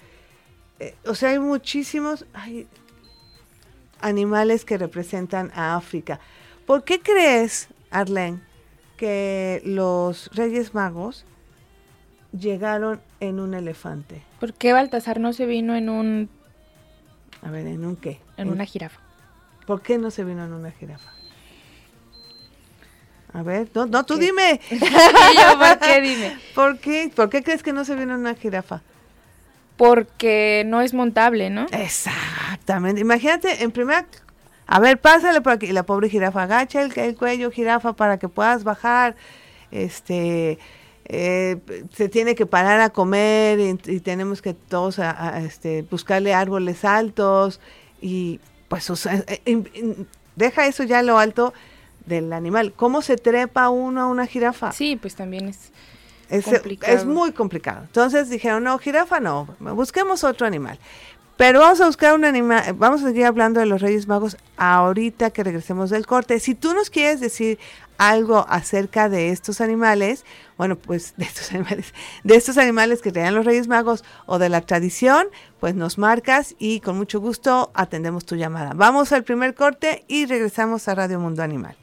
eh, 0.79 0.95
o 1.05 1.13
sea, 1.13 1.31
hay 1.31 1.39
muchísimos 1.39 2.25
animales 3.99 4.63
que 4.63 4.77
representan 4.77 5.51
a 5.53 5.75
África. 5.75 6.19
¿Por 6.65 6.85
qué 6.85 7.01
crees, 7.01 7.67
Arlene, 7.89 8.41
que 8.95 9.61
los 9.65 10.29
Reyes 10.33 10.73
Magos 10.73 11.25
llegaron 12.31 13.01
en 13.19 13.39
un 13.39 13.53
elefante? 13.53 14.21
¿Por 14.39 14.53
qué 14.53 14.73
Baltasar 14.73 15.19
no 15.19 15.33
se 15.33 15.45
vino 15.45 15.75
en 15.75 15.89
un... 15.89 16.29
A 17.41 17.49
ver, 17.49 17.67
¿en 17.67 17.85
un 17.85 17.95
qué? 17.95 18.19
En, 18.37 18.47
en 18.47 18.53
una 18.53 18.65
jirafa. 18.65 18.99
¿Por 19.65 19.81
qué 19.81 19.97
no 19.97 20.11
se 20.11 20.23
vino 20.23 20.43
en 20.43 20.53
una 20.53 20.71
jirafa? 20.71 21.11
A 23.33 23.43
ver, 23.43 23.69
no, 23.73 23.85
no 23.85 24.03
tú 24.03 24.17
dime. 24.17 24.59
¿Por 24.69 25.79
qué 25.79 26.01
dime? 26.01 26.37
¿Por 26.53 26.79
qué? 26.79 27.11
¿Por 27.15 27.29
qué 27.29 27.43
crees 27.43 27.63
que 27.63 27.73
no 27.73 27.85
se 27.85 27.95
viene 27.95 28.13
una 28.15 28.35
jirafa? 28.35 28.81
Porque 29.77 30.63
no 30.67 30.81
es 30.81 30.93
montable, 30.93 31.49
¿no? 31.49 31.65
Exactamente. 31.71 33.01
Imagínate, 33.01 33.63
en 33.63 33.71
primera, 33.71 34.05
a 34.67 34.79
ver, 34.79 34.99
pásale 34.99 35.41
por 35.41 35.53
aquí. 35.53 35.71
La 35.71 35.83
pobre 35.83 36.09
jirafa 36.09 36.43
agacha 36.43 36.81
el, 36.81 37.15
cuello, 37.15 37.51
jirafa, 37.51 37.93
para 37.93 38.19
que 38.19 38.27
puedas 38.27 38.63
bajar. 38.63 39.15
Este, 39.71 40.59
eh, 41.05 41.57
se 41.93 42.09
tiene 42.09 42.35
que 42.35 42.45
parar 42.45 42.79
a 42.81 42.89
comer 42.89 43.59
y, 43.59 43.99
tenemos 43.99 44.41
que 44.41 44.53
todos 44.53 44.99
este, 45.37 45.83
buscarle 45.83 46.33
árboles 46.33 46.85
altos 46.85 47.59
y 48.01 48.39
pues 48.67 48.89
eh, 49.05 49.63
deja 50.35 50.67
eso 50.67 50.83
ya 50.83 51.01
lo 51.01 51.17
alto 51.17 51.53
del 52.05 52.33
animal. 52.33 52.73
¿Cómo 52.73 53.01
se 53.01 53.17
trepa 53.17 53.69
uno 53.69 54.01
a 54.01 54.07
una 54.07 54.25
jirafa? 54.25 54.71
Sí, 54.71 54.95
pues 54.95 55.15
también 55.15 55.49
es, 55.49 55.71
es 56.29 56.45
complicado. 56.45 56.93
Es 56.93 57.05
muy 57.05 57.31
complicado. 57.31 57.83
Entonces 57.83 58.29
dijeron, 58.29 58.63
no, 58.63 58.77
jirafa 58.77 59.19
no, 59.19 59.47
busquemos 59.59 60.23
otro 60.23 60.47
animal. 60.47 60.79
Pero 61.41 61.59
vamos 61.59 61.81
a 61.81 61.87
buscar 61.87 62.13
un 62.13 62.23
animal, 62.23 62.75
vamos 62.77 63.01
a 63.01 63.07
seguir 63.07 63.25
hablando 63.25 63.59
de 63.59 63.65
los 63.65 63.81
Reyes 63.81 64.07
Magos 64.07 64.37
ahorita 64.57 65.31
que 65.31 65.43
regresemos 65.43 65.89
del 65.89 66.05
corte. 66.05 66.39
Si 66.39 66.53
tú 66.53 66.75
nos 66.75 66.91
quieres 66.91 67.19
decir 67.19 67.57
algo 67.97 68.45
acerca 68.47 69.09
de 69.09 69.31
estos 69.31 69.59
animales, 69.59 70.23
bueno, 70.55 70.75
pues 70.75 71.15
de 71.17 71.25
estos 71.25 71.51
animales, 71.51 71.95
de 72.23 72.35
estos 72.35 72.59
animales 72.59 73.01
que 73.01 73.11
traían 73.11 73.33
los 73.33 73.43
Reyes 73.43 73.67
Magos 73.67 74.03
o 74.27 74.37
de 74.37 74.49
la 74.49 74.61
tradición, 74.61 75.29
pues 75.59 75.73
nos 75.73 75.97
marcas 75.97 76.53
y 76.59 76.79
con 76.79 76.95
mucho 76.95 77.19
gusto 77.19 77.71
atendemos 77.73 78.23
tu 78.23 78.35
llamada. 78.35 78.73
Vamos 78.75 79.11
al 79.11 79.23
primer 79.23 79.55
corte 79.55 80.05
y 80.07 80.27
regresamos 80.27 80.87
a 80.89 80.93
Radio 80.93 81.19
Mundo 81.19 81.41
Animal 81.41 81.75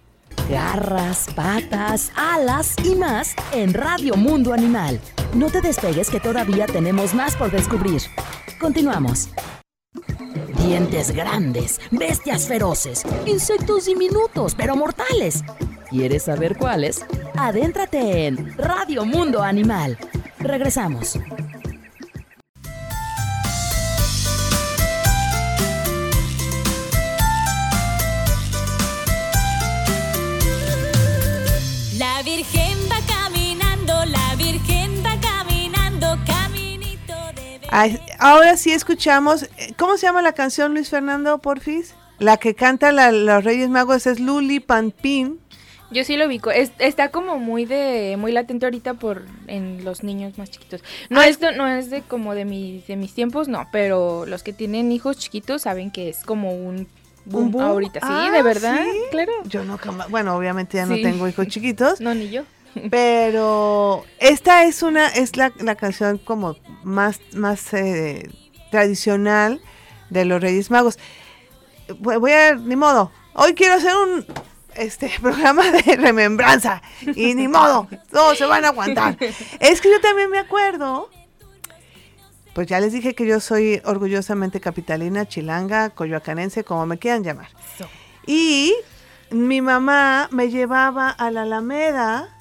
garras, 0.48 1.26
patas, 1.34 2.10
alas 2.16 2.74
y 2.82 2.94
más 2.94 3.34
en 3.52 3.74
Radio 3.74 4.14
Mundo 4.14 4.54
Animal. 4.54 4.98
No 5.34 5.50
te 5.50 5.60
despegues 5.60 6.08
que 6.08 6.20
todavía 6.20 6.64
tenemos 6.64 7.12
más 7.12 7.36
por 7.36 7.50
descubrir. 7.50 8.00
Continuamos. 8.60 9.30
Dientes 10.58 11.12
grandes, 11.12 11.80
bestias 11.90 12.46
feroces, 12.46 13.04
insectos 13.26 13.86
diminutos 13.86 14.54
pero 14.54 14.76
mortales. 14.76 15.44
¿Quieres 15.88 16.24
saber 16.24 16.56
cuáles? 16.58 17.04
Adéntrate 17.36 18.26
en 18.26 18.56
Radio 18.58 19.04
Mundo 19.04 19.42
Animal. 19.42 19.96
Regresamos. 20.38 21.18
Ahora 38.18 38.56
sí 38.56 38.72
escuchamos, 38.72 39.44
eh, 39.44 39.74
¿cómo 39.76 39.96
se 39.96 40.06
llama 40.06 40.22
la 40.22 40.32
canción 40.32 40.74
Luis 40.74 40.90
Fernando 40.90 41.38
Porfis? 41.38 41.94
La 42.18 42.36
que 42.36 42.54
canta 42.54 42.90
los 43.12 43.44
Reyes 43.44 43.68
Magos 43.68 44.06
es 44.06 44.18
Luli 44.18 44.60
Pampín. 44.60 45.38
Yo 45.90 46.04
sí 46.04 46.16
lo 46.16 46.26
ubico. 46.26 46.50
está 46.50 47.10
como 47.10 47.38
muy 47.38 47.64
de 47.64 48.16
muy 48.18 48.32
latente 48.32 48.66
ahorita 48.66 48.94
por 48.94 49.24
en 49.46 49.84
los 49.84 50.02
niños 50.02 50.36
más 50.36 50.50
chiquitos. 50.50 50.82
No 51.08 51.22
es 51.22 51.40
de, 51.40 51.52
no 51.56 51.66
es 51.66 51.88
de 51.88 52.02
como 52.02 52.34
de 52.34 52.44
mis 52.44 52.86
de 52.86 52.96
mis 52.96 53.14
tiempos, 53.14 53.48
no, 53.48 53.66
pero 53.72 54.26
los 54.26 54.42
que 54.42 54.52
tienen 54.52 54.92
hijos 54.92 55.16
chiquitos 55.18 55.62
saben 55.62 55.90
que 55.90 56.10
es 56.10 56.24
como 56.24 56.52
un 56.52 56.88
boom, 57.24 57.58
ahorita. 57.60 58.00
Sí, 58.00 58.30
de 58.30 58.38
ah, 58.38 58.42
verdad, 58.42 58.84
claro. 59.10 59.32
Yo 59.44 59.64
no 59.64 59.78
bueno, 60.10 60.36
obviamente 60.36 60.76
ya 60.76 60.86
no 60.86 60.96
tengo 60.96 61.28
hijos 61.28 61.46
chiquitos. 61.48 62.00
No 62.08 62.14
ni 62.14 62.30
yo. 62.30 62.44
Pero 62.90 64.04
esta 64.18 64.64
es 64.64 64.82
una, 64.82 65.08
es 65.08 65.36
la, 65.36 65.50
canción 65.76 66.18
como 66.18 66.56
más, 66.82 67.20
más 67.34 67.72
eh, 67.74 68.28
tradicional 68.70 69.60
de 70.10 70.24
los 70.24 70.40
Reyes 70.40 70.70
Magos. 70.70 70.98
Voy 71.98 72.32
a, 72.32 72.54
ni 72.54 72.76
modo, 72.76 73.10
hoy 73.34 73.54
quiero 73.54 73.74
hacer 73.74 73.94
un 73.96 74.26
este 74.76 75.10
programa 75.20 75.70
de 75.70 75.96
remembranza 75.96 76.82
y 77.14 77.34
ni 77.34 77.48
modo, 77.48 77.88
todos 78.10 78.38
se 78.38 78.46
van 78.46 78.64
a 78.64 78.68
aguantar. 78.68 79.16
Es 79.60 79.80
que 79.80 79.90
yo 79.90 80.00
también 80.00 80.30
me 80.30 80.38
acuerdo, 80.38 81.10
pues 82.54 82.66
ya 82.66 82.80
les 82.80 82.92
dije 82.92 83.14
que 83.14 83.26
yo 83.26 83.40
soy 83.40 83.80
orgullosamente 83.84 84.60
capitalina, 84.60 85.26
chilanga, 85.26 85.90
coyoacanense, 85.90 86.64
como 86.64 86.86
me 86.86 86.98
quieran 86.98 87.22
llamar. 87.22 87.48
Y 88.26 88.74
mi 89.30 89.60
mamá 89.60 90.28
me 90.32 90.50
llevaba 90.50 91.10
a 91.10 91.30
la 91.30 91.42
Alameda 91.42 92.37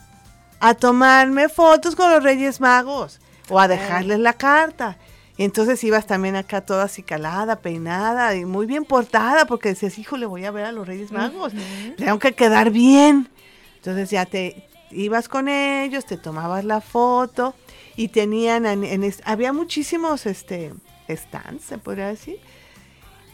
a 0.59 0.73
tomarme 0.73 1.49
fotos 1.49 1.95
con 1.95 2.11
los 2.11 2.23
Reyes 2.23 2.59
Magos. 2.59 3.19
o 3.49 3.59
a 3.59 3.67
dejarles 3.67 4.19
la 4.19 4.33
carta. 4.33 4.97
Y 5.37 5.43
entonces 5.43 5.83
ibas 5.83 6.07
también 6.07 6.35
acá 6.35 6.61
toda 6.61 6.83
así 6.83 7.03
calada, 7.03 7.57
peinada 7.57 8.35
y 8.35 8.43
muy 8.43 8.65
bien 8.65 8.83
portada 8.83 9.45
porque 9.45 9.69
decías, 9.69 9.97
hijo, 9.99 10.17
le 10.17 10.25
voy 10.25 10.43
a 10.45 10.51
ver 10.51 10.65
a 10.65 10.71
los 10.71 10.87
Reyes 10.87 11.11
Magos. 11.11 11.53
Tengo 11.95 12.17
que 12.19 12.33
quedar 12.33 12.71
bien. 12.71 13.29
Entonces 13.75 14.09
ya 14.09 14.25
te 14.25 14.67
ibas 14.91 15.29
con 15.29 15.47
ellos, 15.47 16.05
te 16.05 16.17
tomabas 16.17 16.65
la 16.65 16.81
foto 16.81 17.53
y 17.95 18.07
tenían, 18.09 18.65
en, 18.65 19.13
había 19.25 19.53
muchísimos 19.53 20.25
este, 20.25 20.73
stands, 21.09 21.63
se 21.63 21.77
podría 21.77 22.07
decir. 22.07 22.39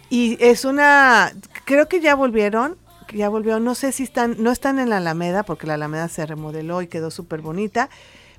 Y 0.10 0.38
es 0.44 0.66
una, 0.66 1.34
creo 1.66 1.88
que 1.88 2.02
ya 2.02 2.16
volvieron, 2.16 2.78
ya 3.14 3.30
volvieron, 3.30 3.64
no 3.64 3.76
sé 3.76 3.92
si 3.92 4.04
están, 4.04 4.36
no 4.40 4.52
están 4.52 4.80
en 4.80 4.90
la 4.90 4.98
Alameda 4.98 5.44
porque 5.44 5.68
la 5.68 5.76
Alameda 5.76 6.08
se 6.08 6.26
remodeló 6.26 6.82
y 6.82 6.88
quedó 6.88 7.12
súper 7.12 7.42
bonita, 7.42 7.90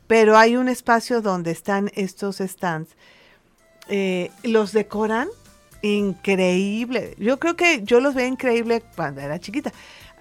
pero 0.06 0.36
hay 0.36 0.56
un 0.56 0.68
espacio 0.68 1.22
donde 1.22 1.50
están 1.50 1.90
estos 1.94 2.38
stands. 2.38 2.90
Eh, 3.88 4.30
los 4.42 4.72
decoran 4.72 5.28
increíble. 5.82 7.14
Yo 7.18 7.38
creo 7.38 7.56
que 7.56 7.82
yo 7.84 8.00
los 8.00 8.14
veía 8.14 8.28
increíble 8.28 8.82
cuando 8.96 9.20
era 9.20 9.38
chiquita. 9.38 9.72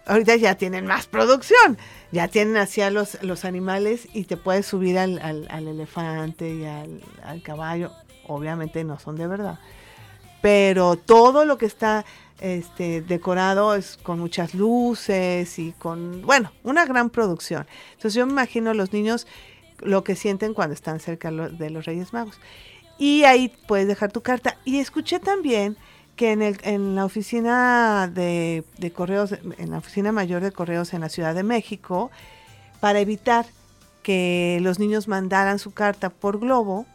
Ahorita 0.06 0.36
ya 0.36 0.56
tienen 0.56 0.86
más 0.86 1.08
producción, 1.08 1.78
ya 2.12 2.28
tienen 2.28 2.58
hacia 2.58 2.90
los, 2.90 3.24
los 3.24 3.46
animales 3.46 4.10
y 4.14 4.26
te 4.26 4.36
puedes 4.36 4.66
subir 4.66 5.00
al, 5.00 5.20
al, 5.20 5.68
elefante 5.68 6.54
y 6.54 6.66
al, 6.66 7.02
al, 7.24 7.42
caballo. 7.42 7.92
Obviamente 8.28 8.84
no 8.84 9.00
son 9.00 9.16
de 9.16 9.28
verdad, 9.28 9.60
pero 10.44 10.98
todo 10.98 11.46
lo 11.46 11.58
que 11.58 11.66
está 11.66 12.04
este, 12.42 13.02
decorado 13.02 13.76
es 13.76 13.96
con 13.96 14.20
muchas 14.20 14.54
luces 14.54 15.58
y 15.58 15.72
con, 15.72 16.22
bueno, 16.24 16.52
una 16.64 16.86
gran 16.86 17.10
producción. 17.10 17.66
Entonces 17.94 18.14
yo 18.14 18.26
me 18.26 18.34
imagino 18.34 18.74
los 18.74 18.92
niños 18.92 19.26
lo 19.80 20.04
que 20.04 20.18
sienten 20.18 20.54
cuando 20.54 20.74
están 20.74 21.00
cerca 21.00 21.32
de 21.32 21.70
los 21.70 21.86
Reyes 21.86 22.12
Magos. 22.12 22.42
Y 22.98 23.24
ahí 23.24 23.54
puedes 23.70 23.88
dejar 23.88 24.12
tu 24.12 24.20
carta. 24.20 24.58
Y 24.66 24.80
escuché 24.80 25.22
también 25.22 25.78
que 26.18 26.34
en, 26.34 26.42
el, 26.42 26.58
en 26.64 26.94
la 26.94 27.06
oficina 27.06 28.12
de, 28.14 28.66
correos, 28.94 29.32
en 29.58 29.72
la 29.72 29.78
oficina 29.78 30.12
mayor 30.12 30.44
de 30.44 30.52
correos 30.52 30.94
en 30.94 31.00
la 31.00 31.08
Ciudad 31.08 31.34
de 31.34 31.44
México, 31.44 32.12
para 32.82 33.00
evitar 33.00 33.46
que 34.02 34.60
los 34.62 34.78
niños 34.78 35.08
mandaran 35.08 35.58
su 35.58 35.72
carta 35.74 36.10
por 36.10 36.38
globo, 36.38 36.86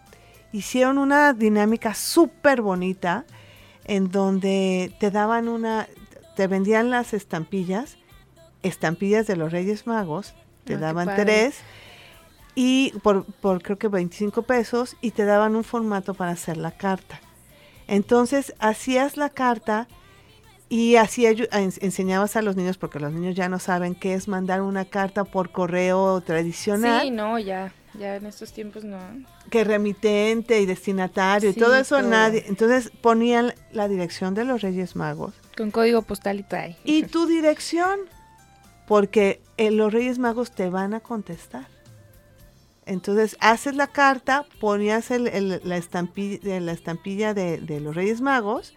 hicieron 0.53 0.99
una 0.99 1.33
dinámica 1.33 1.95
súper 1.95 2.61
bonita 2.61 3.25
en 3.89 4.13
donde 4.13 4.95
te 5.01 5.11
daban 5.11 5.49
una, 5.49 5.89
te 6.37 6.47
vendían 6.47 6.91
las 6.91 7.15
estampillas, 7.15 7.97
estampillas 8.63 9.27
de 9.27 9.35
los 9.35 9.51
Reyes 9.51 9.87
Magos, 9.87 10.35
te 10.65 10.75
ah, 10.75 10.79
daban 10.79 11.17
tres 11.17 11.59
y 12.55 12.93
por, 13.03 13.25
por 13.25 13.63
creo 13.63 13.79
que 13.79 13.89
25 13.89 14.43
pesos 14.43 14.97
y 15.01 15.11
te 15.11 15.25
daban 15.25 15.57
un 15.57 15.65
formato 15.65 16.15
para 16.15 16.33
hacer 16.33 16.57
la 16.59 16.73
carta. 16.73 17.21
Entonces 17.89 18.55
hacías 18.59 19.17
la 19.17 19.31
carta 19.31 19.89
y 20.69 20.97
así 20.97 21.25
enseñabas 21.27 22.37
a 22.37 22.43
los 22.43 22.55
niños, 22.55 22.77
porque 22.77 23.01
los 23.01 23.13
niños 23.13 23.35
ya 23.35 23.49
no 23.49 23.59
saben 23.59 23.95
qué 23.95 24.13
es 24.13 24.29
mandar 24.29 24.61
una 24.61 24.85
carta 24.85 25.25
por 25.25 25.51
correo 25.51 26.21
tradicional. 26.21 27.03
Sí, 27.03 27.11
no, 27.11 27.39
ya, 27.39 27.73
ya 27.95 28.17
en 28.17 28.27
estos 28.27 28.53
tiempos 28.53 28.85
no. 28.85 28.99
Que 29.51 29.65
remitente 29.65 30.61
y 30.61 30.67
destinatario 30.67 31.51
y 31.51 31.55
todo 31.55 31.75
eso 31.77 32.03
nadie. 32.03 32.45
Entonces 32.47 32.91
ponían 33.01 33.55
la 33.73 33.89
dirección 33.89 34.35
de 34.35 34.45
los 34.45 34.63
Reyes 34.63 34.97
Magos. 34.97 35.35
Con 35.57 35.71
código 35.71 36.03
postal 36.03 36.41
y 36.41 36.43
trae. 36.43 36.77
Y 36.85 37.05
tu 37.05 37.27
dirección, 37.27 38.01
porque 38.87 39.41
eh, 39.57 39.71
los 39.71 39.93
Reyes 39.93 40.19
Magos 40.19 40.53
te 40.53 40.71
van 40.71 40.95
a 40.95 41.01
contestar. 41.01 41.67
Entonces 42.89 43.37
haces 43.41 43.77
la 43.77 43.87
carta, 43.87 44.47
ponías 44.61 45.11
la 45.11 45.77
estampilla, 45.77 46.59
la 46.59 46.73
estampilla 46.73 47.35
de, 47.35 47.81
los 47.81 47.95
Reyes 47.95 48.23
Magos 48.23 48.75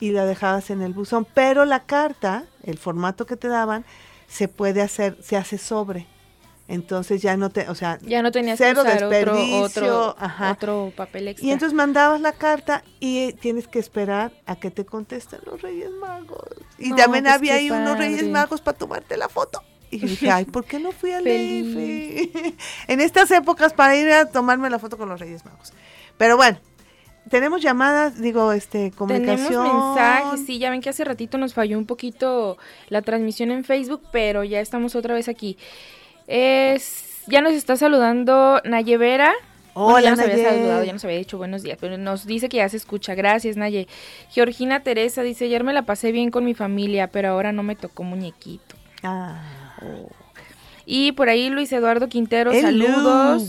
y 0.00 0.12
la 0.12 0.24
dejabas 0.24 0.70
en 0.70 0.80
el 0.80 0.94
buzón. 0.94 1.26
Pero 1.34 1.66
la 1.66 1.84
carta, 1.84 2.46
el 2.62 2.78
formato 2.78 3.26
que 3.26 3.36
te 3.36 3.48
daban, 3.48 3.84
se 4.26 4.48
puede 4.48 4.80
hacer, 4.80 5.18
se 5.22 5.36
hace 5.36 5.58
sobre. 5.58 6.06
Entonces 6.68 7.20
ya 7.20 7.36
no 7.36 7.50
te, 7.50 7.68
o 7.68 7.74
sea, 7.74 7.98
ya 8.02 8.22
no 8.22 8.30
tenías 8.30 8.56
cero 8.56 8.82
que 8.84 8.92
desperdicio, 8.92 9.62
otro, 9.62 10.16
otro, 10.50 10.92
papel 10.96 11.28
extra. 11.28 11.46
Y 11.46 11.50
entonces 11.50 11.74
mandabas 11.74 12.20
la 12.20 12.32
carta 12.32 12.84
y 13.00 13.32
tienes 13.34 13.68
que 13.68 13.78
esperar 13.78 14.32
a 14.46 14.56
que 14.56 14.70
te 14.70 14.84
contesten 14.86 15.40
los 15.44 15.60
Reyes 15.60 15.90
Magos. 16.00 16.48
Y 16.78 16.94
también 16.94 17.24
pues 17.24 17.34
había 17.34 17.54
ahí 17.54 17.70
unos 17.70 17.98
Reyes 17.98 18.28
Magos 18.28 18.60
para 18.60 18.78
tomarte 18.78 19.16
la 19.16 19.28
foto. 19.28 19.62
Y 19.90 19.98
dije, 19.98 20.30
ay, 20.30 20.46
¿por 20.46 20.64
qué 20.64 20.78
no 20.78 20.90
fui 20.92 21.12
al 21.12 21.24
DF? 21.24 22.54
en 22.88 23.00
estas 23.00 23.30
épocas 23.30 23.74
para 23.74 23.94
ir 23.94 24.10
a 24.10 24.24
tomarme 24.24 24.70
la 24.70 24.78
foto 24.78 24.96
con 24.96 25.08
los 25.08 25.20
Reyes 25.20 25.44
Magos. 25.44 25.74
Pero 26.16 26.38
bueno, 26.38 26.58
tenemos 27.28 27.60
llamadas, 27.60 28.20
digo, 28.20 28.52
este, 28.52 28.90
comunicación. 28.90 29.48
Tenemos 29.48 29.94
mensajes, 29.94 30.46
sí, 30.46 30.58
ya 30.58 30.70
ven 30.70 30.80
que 30.80 30.88
hace 30.88 31.04
ratito 31.04 31.38
nos 31.38 31.54
falló 31.54 31.78
un 31.78 31.86
poquito 31.86 32.56
la 32.88 33.02
transmisión 33.02 33.50
en 33.50 33.64
Facebook, 33.64 34.02
pero 34.10 34.44
ya 34.44 34.60
estamos 34.60 34.96
otra 34.96 35.14
vez 35.14 35.28
aquí. 35.28 35.58
Es, 36.26 37.22
ya 37.26 37.40
nos 37.40 37.52
está 37.52 37.76
saludando 37.76 38.60
Nayevera. 38.64 39.32
Hola, 39.74 40.02
ya 40.02 40.10
nos 40.10 40.20
había 40.20 40.50
saludado, 40.50 40.84
ya 40.84 40.92
nos 40.92 41.04
había 41.04 41.16
dicho 41.16 41.38
buenos 41.38 41.62
días, 41.62 41.78
pero 41.80 41.96
nos 41.96 42.26
dice 42.26 42.48
que 42.48 42.58
ya 42.58 42.68
se 42.68 42.76
escucha. 42.76 43.14
Gracias, 43.14 43.56
Naye. 43.56 43.88
Georgina 44.30 44.80
Teresa 44.80 45.22
dice, 45.22 45.46
ayer 45.46 45.64
me 45.64 45.72
la 45.72 45.82
pasé 45.82 46.12
bien 46.12 46.30
con 46.30 46.44
mi 46.44 46.52
familia, 46.52 47.06
pero 47.06 47.30
ahora 47.30 47.52
no 47.52 47.62
me 47.62 47.74
tocó 47.74 48.02
muñequito. 48.02 48.76
Ah. 49.02 49.40
Y 50.84 51.12
por 51.12 51.28
ahí 51.28 51.48
Luis 51.48 51.72
Eduardo 51.72 52.08
Quintero, 52.08 52.52
saludos. 52.52 53.48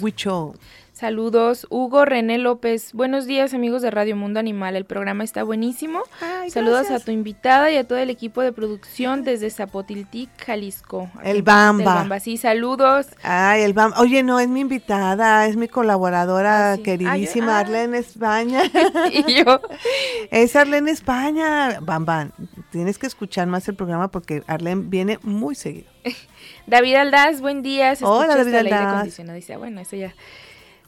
Saludos, 0.93 1.65
Hugo 1.71 2.05
René 2.05 2.37
López. 2.37 2.93
Buenos 2.93 3.25
días, 3.25 3.55
amigos 3.55 3.81
de 3.81 3.89
Radio 3.89 4.15
Mundo 4.15 4.39
Animal. 4.39 4.75
El 4.75 4.85
programa 4.85 5.23
está 5.23 5.43
buenísimo. 5.43 6.03
Saludos 6.49 6.91
a 6.91 6.99
tu 6.99 7.09
invitada 7.09 7.71
y 7.71 7.77
a 7.77 7.87
todo 7.87 7.97
el 7.97 8.11
equipo 8.11 8.43
de 8.43 8.51
producción 8.51 9.23
desde 9.23 9.49
Zapotiltic, 9.49 10.29
Jalisco. 10.45 11.09
El 11.23 11.41
Bamba. 11.41 11.95
Bamba. 11.95 12.19
Sí, 12.19 12.37
saludos. 12.37 13.07
Ay, 13.23 13.63
el 13.63 13.73
Bamba. 13.73 13.99
Oye, 14.01 14.21
no 14.21 14.39
es 14.39 14.47
mi 14.47 14.59
invitada, 14.59 15.47
es 15.47 15.57
mi 15.57 15.67
colaboradora 15.67 16.73
ah, 16.73 16.77
queridísima, 16.77 17.57
Arlene 17.57 17.97
España. 17.97 18.61
y 19.11 19.43
yo. 19.43 19.61
es 20.31 20.55
Arlene 20.55 20.91
España. 20.91 21.79
Bamba, 21.81 22.29
tienes 22.71 22.99
que 22.99 23.07
escuchar 23.07 23.47
más 23.47 23.67
el 23.67 23.73
programa 23.73 24.09
porque 24.09 24.43
Arlene 24.45 24.83
viene 24.85 25.17
muy 25.23 25.55
seguido. 25.55 25.89
David 26.67 26.95
Aldaz, 26.95 27.41
buen 27.41 27.63
día. 27.63 27.95
Hola, 28.01 28.35
David 28.35 28.53
Aldaz. 28.53 29.17
Dice, 29.33 29.57
bueno, 29.57 29.81
eso 29.81 29.95
ya. 29.95 30.13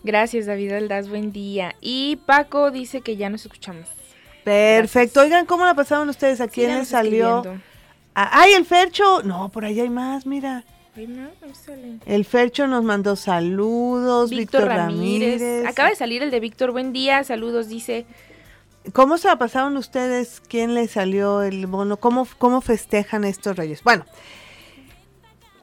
Gracias, 0.05 0.45
David 0.45 0.71
Aldaz, 0.71 1.09
buen 1.09 1.31
día. 1.31 1.73
Y 1.81 2.17
Paco 2.27 2.69
dice 2.69 3.01
que 3.01 3.17
ya 3.17 3.27
nos 3.27 3.43
escuchamos. 3.43 3.87
Perfecto. 4.43 5.21
Oigan, 5.21 5.47
¿cómo 5.47 5.65
la 5.65 5.73
pasaron 5.73 6.07
ustedes? 6.09 6.41
¿A 6.41 6.47
quién 6.47 6.77
les 6.77 6.89
salió? 6.89 7.41
¡Ay, 8.13 8.53
el 8.53 8.65
Fercho! 8.65 9.23
No, 9.23 9.49
por 9.49 9.65
ahí 9.65 9.79
hay 9.79 9.89
más, 9.89 10.27
mira. 10.27 10.63
El 12.05 12.23
Fercho 12.23 12.67
nos 12.67 12.83
mandó 12.83 13.15
saludos. 13.15 14.29
Víctor, 14.29 14.65
Ramírez. 14.65 15.65
Acaba 15.65 15.89
de 15.89 15.95
salir 15.95 16.21
el 16.21 16.29
de 16.29 16.39
Víctor. 16.39 16.71
Buen 16.71 16.93
día, 16.93 17.23
saludos, 17.23 17.67
dice. 17.67 18.05
¿Cómo 18.93 19.17
se 19.17 19.27
la 19.27 19.39
pasaron 19.39 19.75
ustedes? 19.75 20.39
¿Quién 20.47 20.75
le 20.75 20.87
salió 20.87 21.41
el 21.41 21.65
bono? 21.65 21.97
¿Cómo, 21.97 22.27
cómo 22.37 22.61
festejan 22.61 23.23
estos 23.23 23.57
reyes? 23.57 23.81
Bueno, 23.81 24.05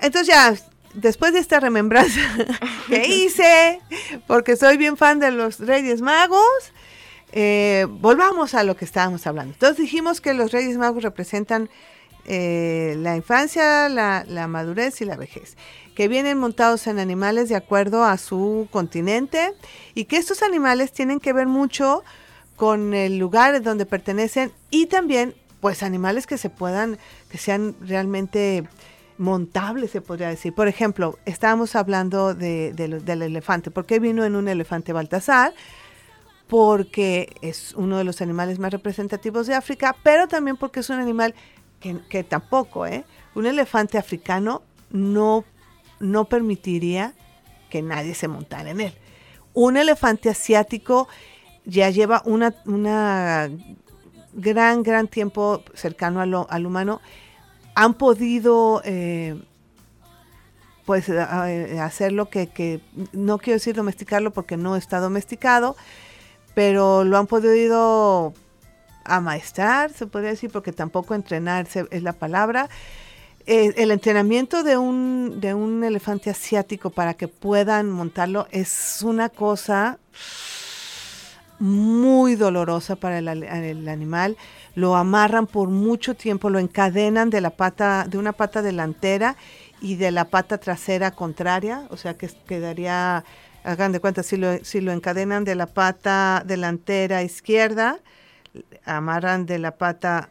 entonces 0.01 0.27
ya, 0.27 0.53
después 0.95 1.33
de 1.33 1.39
esta 1.39 1.61
remembranza 1.61 2.21
que 2.89 3.07
hice, 3.07 3.81
porque 4.27 4.57
soy 4.57 4.77
bien 4.77 4.97
fan 4.97 5.19
de 5.19 5.31
los 5.31 5.59
Reyes 5.59 6.01
Magos, 6.01 6.73
eh, 7.33 7.87
volvamos 7.89 8.55
a 8.55 8.63
lo 8.63 8.77
que 8.77 8.85
estábamos 8.85 9.27
hablando. 9.27 9.55
Entonces 9.55 9.79
dijimos 9.79 10.21
que 10.21 10.35
los 10.35 10.53
Reyes 10.53 10.77
Magos 10.77 11.03
representan 11.03 11.71
eh, 12.25 12.95
la 12.99 13.17
infancia, 13.17 13.89
la, 13.89 14.25
la, 14.29 14.47
madurez 14.47 15.01
y 15.01 15.05
la 15.05 15.17
vejez, 15.17 15.57
que 15.95 16.09
vienen 16.09 16.39
montados 16.39 16.87
en 16.87 16.99
animales 16.99 17.49
de 17.49 17.57
acuerdo 17.57 18.05
a 18.05 18.17
su 18.19 18.69
continente 18.71 19.55
y 19.95 20.05
que 20.05 20.19
estos 20.19 20.43
animales 20.43 20.93
tienen 20.93 21.21
que 21.21 21.33
ver 21.33 21.47
mucho 21.47 22.05
con 22.57 22.95
el 22.95 23.19
lugar 23.19 23.61
donde 23.63 23.87
pertenecen 23.87 24.53
y 24.71 24.87
también 24.87 25.35
pues 25.61 25.83
animales 25.83 26.27
que 26.27 26.39
se 26.39 26.51
puedan, 26.51 26.99
que 27.31 27.39
sean 27.39 27.75
realmente 27.81 28.65
montable, 29.23 29.89
se 29.89 30.01
podría 30.01 30.29
decir. 30.29 30.53
Por 30.53 30.69
ejemplo, 30.69 31.19
estábamos 31.25 31.77
hablando 31.77 32.35
de, 32.35 32.73
del 32.73 33.23
elefante. 33.23 33.71
¿Por 33.71 33.87
qué 33.87 34.01
vino 34.01 34.25
en 34.25 34.35
un 34.35 34.49
elefante 34.49 34.93
Baltasar? 34.93 35.55
Porque 36.49 37.33
es 37.41 37.73
uno 37.75 37.97
de 37.97 38.05
los 38.05 38.21
animales 38.21 38.59
más 38.59 38.73
representativos 38.73 39.47
de 39.47 39.55
África, 39.55 39.97
pero 40.03 40.27
también 40.27 40.57
porque 40.57 40.81
es 40.81 40.91
un 40.91 40.99
animal 40.99 41.35
que, 41.81 42.25
tampoco, 42.25 42.87
¿eh? 42.87 43.05
Un 43.35 43.47
elefante 43.47 43.97
africano 43.97 44.63
no, 44.91 45.45
no 46.01 46.27
permitiría 46.27 47.15
que 47.71 47.81
nadie 47.81 48.15
se 48.15 48.29
montara 48.29 48.71
en 48.71 48.81
él. 48.81 48.95
Un 49.55 49.77
elefante 49.77 50.31
asiático 50.31 51.09
ya 51.65 51.91
lleva 51.91 52.23
una, 52.25 52.55
una 52.67 53.51
gran, 54.33 54.83
gran 54.83 55.09
tiempo 55.09 55.63
cercano 55.75 56.21
al 56.21 56.67
humano 56.67 57.01
han 57.75 57.95
podido 57.95 58.83
eh, 58.85 59.41
pues 60.85 61.09
hacerlo 61.09 62.29
que, 62.29 62.49
que, 62.49 62.81
no 63.13 63.39
quiero 63.39 63.57
decir 63.57 63.75
domesticarlo 63.75 64.33
porque 64.33 64.57
no 64.57 64.77
está 64.77 65.01
domesticado, 65.01 65.77
pero 66.55 67.05
lo 67.05 67.19
han 67.19 67.27
podido 67.27 68.35
amaestrar, 69.05 69.93
se 69.93 70.07
podría 70.07 70.31
decir, 70.31 70.51
porque 70.51 70.73
tampoco 70.73 71.15
entrenarse 71.15 71.87
es 71.91 72.03
la 72.03 72.13
palabra. 72.13 72.69
Eh, 73.47 73.75
el 73.77 73.91
entrenamiento 73.91 74.63
de 74.63 74.77
un, 74.77 75.41
de 75.41 75.55
un 75.55 75.83
elefante 75.83 76.31
asiático 76.31 76.91
para 76.91 77.15
que 77.15 77.27
puedan 77.27 77.91
montarlo 77.91 78.47
es 78.53 79.01
una 79.03 79.29
cosa 79.29 79.99
muy 81.63 82.35
dolorosa 82.35 82.97
para 82.97 83.19
el, 83.21 83.89
animal. 83.89 84.37
Lo 84.75 84.97
amarran 84.97 85.47
por 85.47 85.69
mucho 85.69 86.15
tiempo, 86.15 86.51
lo 86.51 86.59
encadenan 86.59 87.31
de 87.31 87.41
la 87.41 87.51
pata, 87.51 88.05
de 88.09 88.19
una 88.19 88.33
pata 88.33 88.63
delantera 88.63 89.37
y 89.81 89.95
de 89.95 90.11
la 90.11 90.25
pata 90.25 90.59
trasera 90.59 91.13
contraria, 91.13 91.87
o 91.91 91.97
sea 91.97 92.15
que 92.15 92.29
quedaría, 92.49 93.25
hagan 93.63 93.93
de 93.93 94.01
cuenta, 94.01 94.25
si 94.25 94.39
lo, 94.39 94.65
si 94.65 94.81
lo 94.81 94.91
encadenan 94.91 95.45
de 95.45 95.55
la 95.55 95.67
pata 95.67 96.43
delantera 96.45 97.23
izquierda, 97.23 98.01
amarran 98.85 99.47
de 99.47 99.61
la 99.61 99.77
pata 99.77 100.31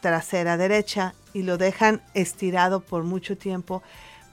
trasera 0.00 0.56
derecha 0.56 1.14
y 1.32 1.44
lo 1.44 1.58
dejan 1.58 2.02
estirado 2.14 2.80
por 2.80 3.04
mucho 3.04 3.38
tiempo 3.38 3.84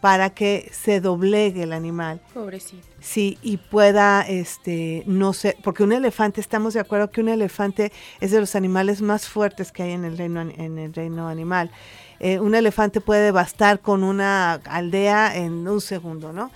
para 0.01 0.29
que 0.29 0.69
se 0.71 1.01
doblegue 1.01 1.63
el 1.63 1.73
animal. 1.73 2.21
Pobrecito. 2.33 2.87
Sí, 3.01 3.37
y 3.41 3.57
pueda, 3.57 4.21
este, 4.21 5.03
no 5.05 5.33
sé, 5.33 5.57
porque 5.63 5.83
un 5.83 5.91
elefante, 5.91 6.41
estamos 6.41 6.73
de 6.73 6.79
acuerdo 6.79 7.11
que 7.11 7.21
un 7.21 7.29
elefante 7.29 7.91
es 8.19 8.31
de 8.31 8.39
los 8.39 8.55
animales 8.55 9.01
más 9.01 9.27
fuertes 9.27 9.71
que 9.71 9.83
hay 9.83 9.91
en 9.91 10.05
el 10.05 10.17
reino, 10.17 10.41
en 10.41 10.77
el 10.77 10.93
reino 10.93 11.27
animal. 11.27 11.71
Eh, 12.19 12.39
un 12.39 12.55
elefante 12.55 12.99
puede 13.01 13.31
bastar 13.31 13.79
con 13.79 14.03
una 14.03 14.53
aldea 14.53 15.35
en 15.37 15.67
un 15.67 15.81
segundo, 15.81 16.33
¿no? 16.33 16.51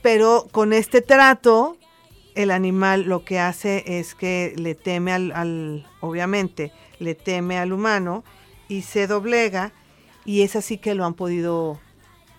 pero 0.00 0.48
con 0.50 0.72
este 0.72 1.00
trato, 1.00 1.76
el 2.34 2.50
animal 2.50 3.02
lo 3.02 3.24
que 3.24 3.38
hace 3.38 3.84
es 3.86 4.14
que 4.14 4.52
le 4.56 4.74
teme 4.74 5.12
al, 5.12 5.86
obviamente, 6.00 6.72
le 6.98 7.14
teme 7.14 7.58
al 7.58 7.72
humano 7.72 8.24
y 8.68 8.82
se 8.82 9.06
doblega 9.06 9.72
y 10.24 10.42
es 10.42 10.56
así 10.56 10.78
que 10.78 10.94
lo 10.94 11.04
han 11.04 11.14
podido 11.14 11.78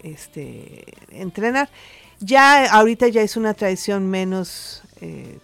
este, 0.03 0.85
entrenar. 1.09 1.69
Ya 2.19 2.71
ahorita 2.71 3.07
ya 3.07 3.21
es 3.21 3.35
una 3.35 3.53
tradición 3.53 4.09
menos 4.09 4.83
eh, 5.01 5.39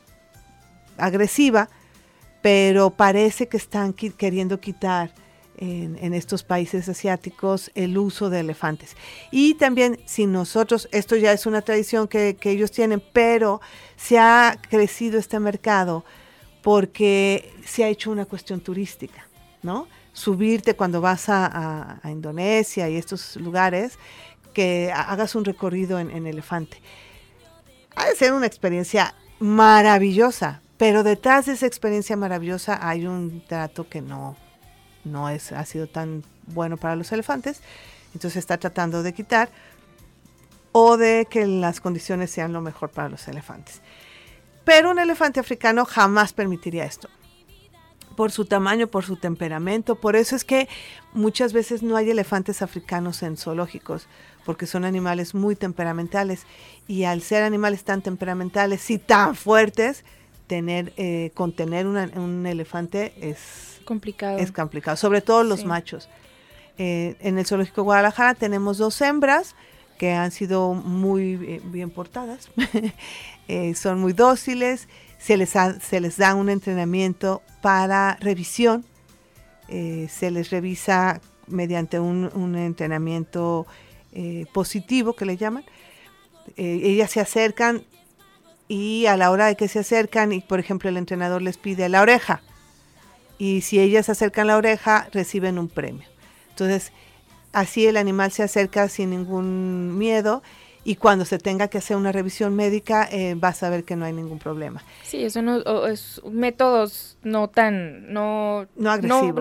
agresiva, 0.97 1.69
pero 2.41 2.91
parece 2.91 3.47
que 3.47 3.57
están 3.57 3.93
queriendo 3.93 4.59
quitar 4.59 5.11
en, 5.59 6.13
estos 6.13 6.43
países 6.43 6.87
asiáticos 6.87 7.69
el 7.75 7.97
uso 7.97 8.29
de 8.29 8.39
elefantes. 8.39 8.95
Y 9.29 9.55
también 9.55 9.99
si 10.05 10.25
nosotros, 10.25 10.87
esto 10.91 11.15
ya 11.15 11.33
es 11.33 11.45
una 11.45 11.61
tradición 11.61 12.07
que, 12.07 12.37
ellos 12.43 12.71
tienen, 12.71 13.03
pero 13.13 13.59
se 13.97 14.17
ha 14.17 14.57
crecido 14.69 15.19
este 15.19 15.39
mercado 15.39 16.05
porque 16.61 17.51
se 17.65 17.83
ha 17.83 17.89
hecho 17.89 18.11
una 18.11 18.25
cuestión 18.25 18.61
turística, 18.61 19.27
¿no? 19.61 19.87
Subirte 20.13 20.75
cuando 20.75 21.01
vas 21.01 21.25
a, 21.27 21.99
Indonesia 22.05 22.89
y 22.89 22.95
estos 22.95 23.35
lugares, 23.35 23.97
que 24.53 24.91
hagas 24.93 25.35
un 25.35 25.45
recorrido 25.45 25.99
en, 25.99 26.27
elefante. 26.27 26.81
Ha 27.95 28.07
de 28.07 28.15
ser 28.15 28.33
una 28.33 28.45
experiencia 28.45 29.15
maravillosa, 29.39 30.61
pero 30.77 31.03
detrás 31.03 31.45
de 31.45 31.53
esa 31.53 31.65
experiencia 31.65 32.15
maravillosa 32.15 32.79
hay 32.81 33.05
un 33.05 33.43
trato 33.45 33.87
que 33.87 34.01
no, 34.01 34.35
no 35.03 35.29
es, 35.29 35.51
ha 35.51 35.65
sido 35.65 35.87
tan 35.87 36.23
bueno 36.47 36.77
para 36.77 36.95
los 36.95 37.11
elefantes, 37.11 37.61
entonces 38.13 38.37
está 38.37 38.57
tratando 38.57 39.03
de 39.03 39.13
quitar 39.13 39.49
o 40.71 40.97
de 40.97 41.27
que 41.29 41.45
las 41.45 41.81
condiciones 41.81 42.31
sean 42.31 42.53
lo 42.53 42.61
mejor 42.61 42.89
para 42.89 43.09
los 43.09 43.27
elefantes. 43.27 43.81
Pero 44.63 44.91
un 44.91 44.99
elefante 44.99 45.39
africano 45.39 45.85
jamás 45.85 46.33
permitiría 46.33 46.85
esto. 46.85 47.09
Por 48.19 48.33
su 48.33 48.43
tamaño, 48.43 48.87
por 48.87 49.05
su 49.05 49.15
temperamento. 49.15 49.95
Por 49.95 50.17
eso 50.17 50.35
es 50.35 50.43
que 50.43 50.67
muchas 51.13 51.53
veces 51.53 51.83
no 51.83 51.95
hay 51.95 52.09
elefantes 52.09 52.61
africanos 52.61 53.23
en 53.23 53.37
zoológicos, 53.37 54.07
porque 54.43 54.67
son 54.67 54.83
animales 54.83 55.33
muy 55.33 55.55
temperamentales. 55.55 56.41
Y 56.85 57.05
al 57.05 57.21
ser 57.21 57.43
animales 57.43 57.85
tan 57.85 58.01
temperamentales 58.01 58.89
y 58.89 58.97
tan 58.97 59.37
fuertes, 59.37 60.03
tener, 60.47 60.91
eh, 60.97 61.31
contener 61.33 61.87
un 61.87 62.45
elefante 62.45 63.13
es 63.21 63.79
complicado. 63.85 64.37
Es 64.37 64.51
complicado, 64.51 64.97
sobre 64.97 65.21
todo 65.21 65.45
los 65.45 65.63
machos. 65.63 66.09
Eh, 66.77 67.15
en 67.21 67.37
el 67.37 67.45
Zoológico 67.45 67.83
de 67.83 67.85
Guadalajara 67.85 68.33
tenemos 68.33 68.77
dos 68.77 68.99
hembras 68.99 69.55
que 69.97 70.11
han 70.11 70.31
sido 70.31 70.73
muy 70.73 71.39
eh, 71.41 71.61
bien 71.63 71.89
portadas, 71.89 72.49
son 73.75 74.01
muy 74.01 74.11
dóciles, 74.11 74.89
se 75.19 75.37
les, 75.37 75.51
se 75.51 75.99
les 75.99 76.17
da 76.17 76.33
un 76.33 76.49
entrenamiento 76.49 77.43
para 77.61 78.17
revisión, 78.19 78.83
se 79.67 80.31
les 80.31 80.49
revisa 80.49 81.21
mediante 81.45 81.99
un, 81.99 82.31
un 82.33 82.55
entrenamiento 82.55 83.67
positivo 84.51 85.13
que 85.13 85.25
le 85.25 85.37
llaman. 85.37 85.63
ellas 86.57 87.11
se 87.11 87.19
acercan 87.19 87.83
y 88.67 89.05
a 89.07 89.17
la 89.17 89.31
hora 89.31 89.47
de 89.47 89.55
que 89.55 89.67
se 89.67 89.79
acercan 89.79 90.31
y 90.31 90.41
por 90.41 90.59
ejemplo 90.59 90.89
el 90.89 90.97
entrenador 90.97 91.41
les 91.41 91.57
pide 91.57 91.89
la 91.89 92.01
oreja, 92.01 92.41
y 93.37 93.61
si 93.61 93.79
ellas 93.79 94.09
acercan 94.09 94.47
la 94.47 94.57
oreja 94.57 95.07
reciben 95.11 95.59
un 95.59 95.69
premio. 95.69 96.07
Entonces, 96.49 96.91
así 97.53 97.87
el 97.87 97.97
animal 97.97 98.31
se 98.31 98.43
acerca 98.43 98.89
sin 98.89 99.11
ningún 99.11 99.97
miedo 99.97 100.43
y 100.83 100.95
cuando 100.95 101.25
se 101.25 101.37
tenga 101.39 101.67
que 101.67 101.77
hacer 101.77 101.97
una 101.97 102.11
revisión 102.11 102.55
médica 102.55 103.07
eh, 103.11 103.35
vas 103.37 103.63
a 103.63 103.69
ver 103.69 103.83
que 103.83 103.95
no 103.95 104.05
hay 104.05 104.13
ningún 104.13 104.39
problema. 104.39 104.83
Sí, 105.03 105.23
eso 105.23 105.41
no 105.41 105.87
es 105.87 106.21
métodos 106.31 107.17
no 107.23 107.49
tan 107.49 108.11
no 108.13 108.67
no, 108.75 108.91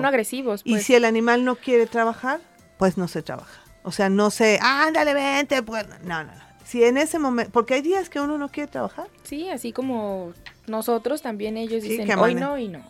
agresivos. 0.06 0.62
Y 0.64 0.72
pues. 0.72 0.84
si 0.84 0.94
el 0.94 1.04
animal 1.04 1.44
no 1.44 1.56
quiere 1.56 1.86
trabajar, 1.86 2.40
pues 2.78 2.98
no 2.98 3.08
se 3.08 3.22
trabaja. 3.22 3.62
O 3.82 3.92
sea, 3.92 4.10
no 4.10 4.30
se, 4.30 4.58
ándale, 4.60 5.14
vente, 5.14 5.62
pues 5.62 5.86
no, 6.04 6.24
no, 6.24 6.24
no. 6.24 6.48
Si 6.64 6.84
en 6.84 6.98
ese 6.98 7.18
momento, 7.18 7.50
porque 7.52 7.74
hay 7.74 7.80
días 7.80 8.10
que 8.10 8.20
uno 8.20 8.36
no 8.36 8.50
quiere 8.50 8.70
trabajar. 8.70 9.06
Sí, 9.22 9.48
así 9.48 9.72
como 9.72 10.34
nosotros 10.66 11.22
también 11.22 11.56
ellos 11.56 11.82
dicen 11.82 12.10
hoy 12.18 12.34
no 12.34 12.58
y 12.58 12.68
no. 12.68 12.84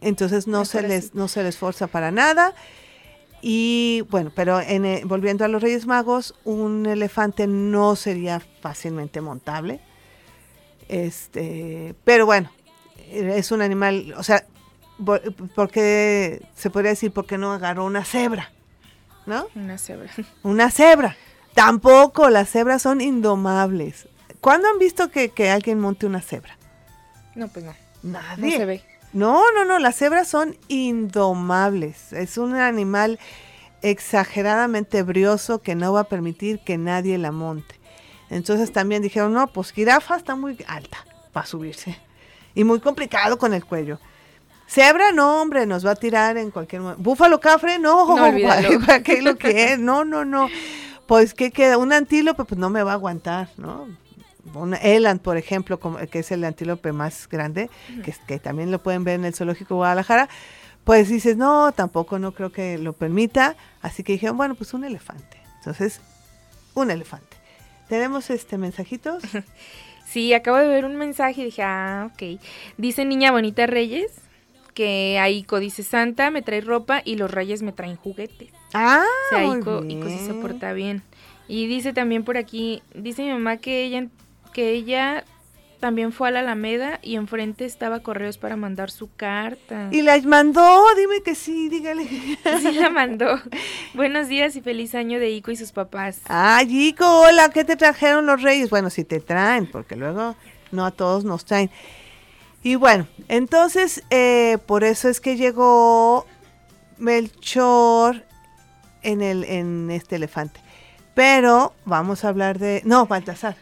Entonces 0.00 0.46
no 0.46 0.64
se 0.64 0.82
les 0.82 1.14
no 1.14 1.28
se 1.28 1.42
les 1.42 1.58
forza 1.58 1.86
para 1.86 2.10
nada. 2.10 2.54
Y 3.42 4.02
bueno, 4.10 4.30
pero 4.34 4.60
en, 4.60 4.84
eh, 4.84 5.02
volviendo 5.04 5.44
a 5.44 5.48
los 5.48 5.62
Reyes 5.62 5.86
Magos, 5.86 6.34
un 6.44 6.86
elefante 6.86 7.46
no 7.46 7.96
sería 7.96 8.40
fácilmente 8.60 9.20
montable. 9.20 9.80
Este, 10.88 11.94
pero 12.04 12.26
bueno, 12.26 12.50
es 13.10 13.50
un 13.52 13.62
animal, 13.62 14.14
o 14.16 14.22
sea, 14.22 14.44
porque 15.54 16.42
se 16.54 16.70
podría 16.70 16.90
decir 16.90 17.12
porque 17.12 17.38
no 17.38 17.52
agarró 17.52 17.84
una 17.84 18.04
cebra, 18.04 18.50
¿no? 19.26 19.46
Una 19.54 19.78
cebra. 19.78 20.10
Una 20.42 20.70
cebra. 20.70 21.16
Tampoco, 21.54 22.30
las 22.30 22.50
cebras 22.50 22.82
son 22.82 23.00
indomables. 23.00 24.08
¿Cuándo 24.40 24.68
han 24.68 24.78
visto 24.78 25.10
que, 25.10 25.30
que 25.30 25.50
alguien 25.50 25.80
monte 25.80 26.06
una 26.06 26.22
cebra? 26.22 26.56
No, 27.34 27.48
pues 27.48 27.64
no. 27.64 27.74
Nadie. 28.02 28.52
No 28.52 28.56
se 28.56 28.64
ve. 28.64 28.89
No, 29.12 29.42
no, 29.52 29.64
no, 29.64 29.78
las 29.78 29.96
cebras 29.96 30.28
son 30.28 30.56
indomables. 30.68 32.12
Es 32.12 32.38
un 32.38 32.54
animal 32.54 33.18
exageradamente 33.82 35.02
brioso 35.02 35.60
que 35.60 35.74
no 35.74 35.92
va 35.92 36.00
a 36.00 36.04
permitir 36.04 36.60
que 36.60 36.78
nadie 36.78 37.18
la 37.18 37.32
monte. 37.32 37.74
Entonces 38.28 38.72
también 38.72 39.02
dijeron, 39.02 39.32
no, 39.32 39.48
pues 39.48 39.72
jirafa 39.72 40.16
está 40.16 40.36
muy 40.36 40.56
alta 40.68 41.04
para 41.32 41.46
subirse. 41.46 41.98
Y 42.54 42.64
muy 42.64 42.80
complicado 42.80 43.38
con 43.38 43.54
el 43.54 43.64
cuello. 43.64 43.98
Cebra, 44.66 45.10
no, 45.10 45.42
hombre, 45.42 45.66
nos 45.66 45.84
va 45.84 45.92
a 45.92 45.96
tirar 45.96 46.36
en 46.36 46.52
cualquier 46.52 46.82
momento. 46.82 47.02
Búfalo 47.02 47.40
cafre, 47.40 47.80
no, 47.80 48.06
no 48.06 48.48
¿para 48.86 49.02
qué 49.02 49.20
lo 49.20 49.36
que 49.38 49.72
es? 49.72 49.78
No, 49.80 50.04
no, 50.04 50.24
no. 50.24 50.48
Pues, 51.08 51.34
¿qué 51.34 51.50
queda? 51.50 51.76
Un 51.76 51.92
antílope, 51.92 52.44
pues 52.44 52.58
no 52.58 52.70
me 52.70 52.84
va 52.84 52.92
a 52.92 52.94
aguantar, 52.94 53.48
¿no? 53.56 53.88
Un 54.54 54.74
eland, 54.74 55.20
por 55.20 55.36
ejemplo, 55.36 55.80
como, 55.80 55.98
que 55.98 56.20
es 56.20 56.30
el 56.32 56.44
antílope 56.44 56.92
más 56.92 57.28
grande, 57.28 57.70
que, 58.04 58.14
que, 58.26 58.38
también 58.38 58.70
lo 58.70 58.82
pueden 58.82 59.04
ver 59.04 59.16
en 59.16 59.24
el 59.24 59.34
zoológico 59.34 59.74
de 59.74 59.78
Guadalajara, 59.78 60.28
pues 60.84 61.08
dices, 61.08 61.36
no, 61.36 61.72
tampoco 61.72 62.18
no 62.18 62.32
creo 62.32 62.50
que 62.50 62.78
lo 62.78 62.92
permita, 62.92 63.56
así 63.82 64.02
que 64.02 64.12
dijeron, 64.12 64.36
bueno, 64.36 64.54
pues 64.54 64.74
un 64.74 64.84
elefante. 64.84 65.38
Entonces, 65.58 66.00
un 66.74 66.90
elefante. 66.90 67.36
¿Tenemos 67.88 68.30
este 68.30 68.58
mensajitos? 68.58 69.22
Sí, 70.10 70.34
acabo 70.34 70.56
de 70.56 70.66
ver 70.66 70.84
un 70.84 70.96
mensaje 70.96 71.40
y 71.40 71.44
dije, 71.44 71.62
ah, 71.62 72.10
ok. 72.12 72.40
Dice 72.76 73.04
Niña 73.04 73.30
Bonita 73.30 73.68
Reyes 73.68 74.10
que 74.74 75.18
Aiko 75.20 75.60
dice 75.60 75.82
Santa 75.82 76.30
me 76.30 76.42
trae 76.42 76.60
ropa 76.60 77.02
y 77.04 77.16
los 77.16 77.30
Reyes 77.30 77.62
me 77.62 77.72
traen 77.72 77.96
juguetes. 77.96 78.50
Ah, 78.74 79.04
o 79.30 79.36
sea, 79.36 80.18
se 80.18 80.34
porta 80.34 80.72
bien. 80.72 81.02
Y 81.48 81.66
dice 81.66 81.92
también 81.92 82.24
por 82.24 82.36
aquí, 82.36 82.82
dice 82.94 83.22
mi 83.22 83.30
mamá 83.30 83.58
que 83.58 83.84
ella 83.84 84.08
que 84.52 84.70
ella 84.70 85.24
también 85.80 86.12
fue 86.12 86.28
a 86.28 86.30
la 86.30 86.40
Alameda 86.40 87.00
y 87.02 87.16
enfrente 87.16 87.64
estaba 87.64 88.00
Correos 88.00 88.38
para 88.38 88.54
mandar 88.54 88.90
su 88.90 89.12
carta. 89.14 89.88
Y 89.90 90.02
la 90.02 90.20
mandó, 90.20 90.84
dime 90.94 91.22
que 91.22 91.34
sí, 91.34 91.68
dígale. 91.68 92.06
Sí 92.60 92.72
la 92.72 92.90
mandó. 92.90 93.40
Buenos 93.94 94.28
días 94.28 94.54
y 94.56 94.60
feliz 94.60 94.94
año 94.94 95.18
de 95.18 95.30
Ico 95.30 95.50
y 95.50 95.56
sus 95.56 95.72
papás. 95.72 96.20
Ah, 96.28 96.62
Ico, 96.68 97.22
hola, 97.22 97.48
¿qué 97.48 97.64
te 97.64 97.76
trajeron 97.76 98.26
los 98.26 98.42
reyes? 98.42 98.70
Bueno, 98.70 98.90
si 98.90 99.04
te 99.04 99.20
traen, 99.20 99.66
porque 99.66 99.96
luego 99.96 100.36
no 100.70 100.84
a 100.84 100.90
todos 100.90 101.24
nos 101.24 101.46
traen. 101.46 101.70
Y 102.62 102.74
bueno, 102.74 103.06
entonces 103.28 104.04
eh, 104.10 104.58
por 104.66 104.84
eso 104.84 105.08
es 105.08 105.20
que 105.20 105.36
llegó 105.36 106.26
Melchor 106.98 108.24
en, 109.02 109.22
el, 109.22 109.44
en 109.44 109.90
este 109.90 110.16
elefante. 110.16 110.60
Pero 111.14 111.72
vamos 111.86 112.24
a 112.24 112.28
hablar 112.28 112.58
de... 112.58 112.82
No, 112.84 113.06
Baltasar. 113.06 113.56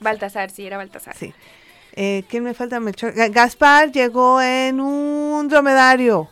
Baltasar, 0.00 0.50
sí, 0.50 0.66
era 0.66 0.76
Baltasar. 0.76 1.16
Sí. 1.16 1.32
Eh, 1.92 2.24
¿Quién 2.28 2.44
me 2.44 2.54
falta? 2.54 2.78
Melchor. 2.80 3.12
Gaspar 3.30 3.90
llegó 3.90 4.40
en 4.40 4.80
un 4.80 5.48
dromedario, 5.48 6.28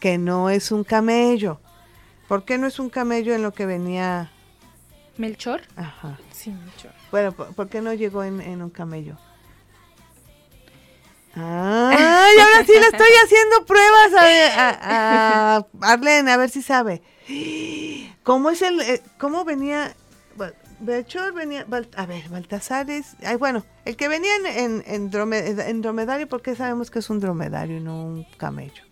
que 0.00 0.18
no 0.18 0.50
es 0.50 0.72
un 0.72 0.82
camello. 0.84 1.60
¿Por 2.28 2.44
qué 2.44 2.58
no 2.58 2.66
es 2.66 2.78
un 2.78 2.90
camello 2.90 3.34
en 3.34 3.42
lo 3.42 3.52
que 3.52 3.64
venía? 3.66 4.30
¿Melchor? 5.16 5.62
Ajá. 5.76 6.18
Sí, 6.32 6.50
Melchor. 6.50 6.92
Bueno, 7.10 7.32
¿por, 7.32 7.68
qué 7.68 7.80
no 7.80 7.94
llegó 7.94 8.24
en, 8.24 8.62
un 8.62 8.70
camello? 8.70 9.16
¡Ay, 11.36 12.36
ahora 12.38 12.64
sí 12.66 12.72
le 12.72 12.86
estoy 12.86 13.10
haciendo 13.24 13.66
pruebas 13.66 14.12
a, 14.56 15.56
a, 15.56 15.66
Arlene, 15.92 16.32
a 16.32 16.36
ver 16.36 16.50
si 16.50 16.62
sabe. 16.62 17.02
¿Cómo 18.24 18.50
es 18.50 18.62
el, 18.62 18.80
eh, 18.80 19.02
cómo 19.18 19.44
venía? 19.44 19.94
Melchor 20.84 21.32
venía, 21.32 21.66
a 21.96 22.06
ver, 22.06 22.28
Baltasar 22.28 22.90
es, 22.90 23.16
ay, 23.24 23.36
bueno, 23.36 23.64
el 23.84 23.96
que 23.96 24.08
venía 24.08 24.30
en, 24.56 24.84
en, 24.86 25.10
dromedario, 25.80 26.28
¿por 26.28 26.42
qué 26.42 26.54
sabemos 26.54 26.90
que 26.90 26.98
es 26.98 27.10
un 27.10 27.20
dromedario 27.20 27.78
y 27.78 27.80
no 27.80 28.04
un 28.04 28.26
camello? 28.36 28.82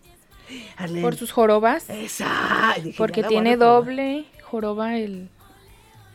Por 1.01 1.15
sus 1.15 1.31
jorobas. 1.31 1.89
Esa. 1.89 2.75
porque 2.97 3.23
tiene 3.23 3.57
doble 3.57 4.25
joroba 4.43 4.97
el, 4.97 5.29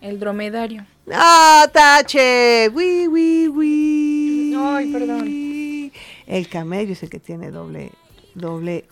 el 0.00 0.20
dromedario. 0.20 0.84
¡Ah, 1.12 1.68
tache! 1.72 2.68
¡Wi, 2.68 3.08
wi, 3.08 3.48
wi! 3.48 4.54
Ay, 4.56 4.92
perdón. 4.92 5.92
El 6.26 6.48
camello 6.48 6.92
es 6.92 7.02
el 7.02 7.10
que 7.10 7.20
tiene 7.20 7.50
doble, 7.50 7.92
doble 8.34 8.84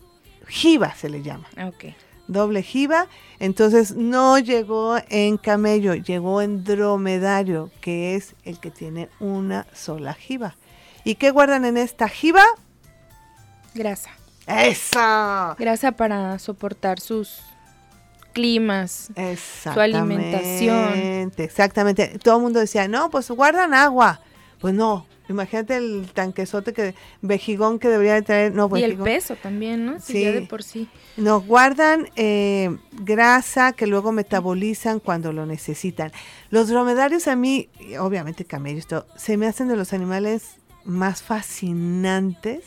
jiba, 0.49 0.95
se 0.95 1.09
le 1.09 1.23
llama. 1.23 1.49
Ok 1.67 1.95
doble 2.29 2.63
jiba, 2.63 3.07
entonces 3.39 3.95
no 3.97 4.39
llegó 4.39 4.97
en 5.09 5.37
camello, 5.37 5.95
llegó 5.95 6.43
en 6.43 6.65
dromedario, 6.65 7.71
que 7.81 8.15
es 8.15 8.35
el 8.45 8.59
que 8.59 8.71
tiene 8.71 9.09
una 9.21 9.67
sola 9.73 10.15
jiba. 10.15 10.57
¿Y 11.05 11.17
qué 11.17 11.31
guardan 11.31 11.65
en 11.65 11.77
esta 11.77 12.09
jiba? 12.09 12.43
Grasa. 13.75 14.11
¡Esa! 14.47 15.57
Grasa 15.59 15.93
para 15.93 16.39
soportar 16.39 17.01
sus 17.01 17.41
climas, 18.33 19.11
su 19.73 19.81
alimentación. 19.81 21.33
Exactamente. 21.37 22.19
Todo 22.23 22.37
el 22.37 22.43
mundo 22.43 22.61
decía, 22.61 22.87
no, 22.87 23.11
pues 23.11 23.31
guardan 23.31 23.73
agua. 23.75 24.21
Pues 24.61 24.75
no, 24.75 25.07
Imagínate 25.29 25.77
el 25.77 26.09
tanquesote 26.13 26.73
que 26.73 26.95
vejigón 27.21 27.79
que 27.79 27.89
debería 27.89 28.15
de 28.15 28.23
traer. 28.23 28.55
No, 28.55 28.71
y 28.77 28.83
el 28.83 28.97
peso 28.97 29.37
también, 29.37 29.85
¿no? 29.85 30.01
Sí, 30.01 30.25
de 30.25 30.43
por 30.43 30.63
sí. 30.63 30.89
Nos 31.17 31.47
guardan 31.47 32.09
eh, 32.17 32.77
grasa 32.93 33.73
que 33.73 33.87
luego 33.87 34.13
metabolizan 34.13 35.01
cuando 35.01 35.33
lo 35.33 35.47
necesitan. 35.47 36.13
Los 36.51 36.69
dromedarios 36.69 37.27
a 37.29 37.37
mí, 37.37 37.69
obviamente 37.99 38.45
camellos, 38.45 38.87
se 39.17 39.37
me 39.37 39.47
hacen 39.47 39.69
de 39.69 39.77
los 39.77 39.93
animales 39.93 40.57
más 40.85 41.23
fascinantes 41.23 42.65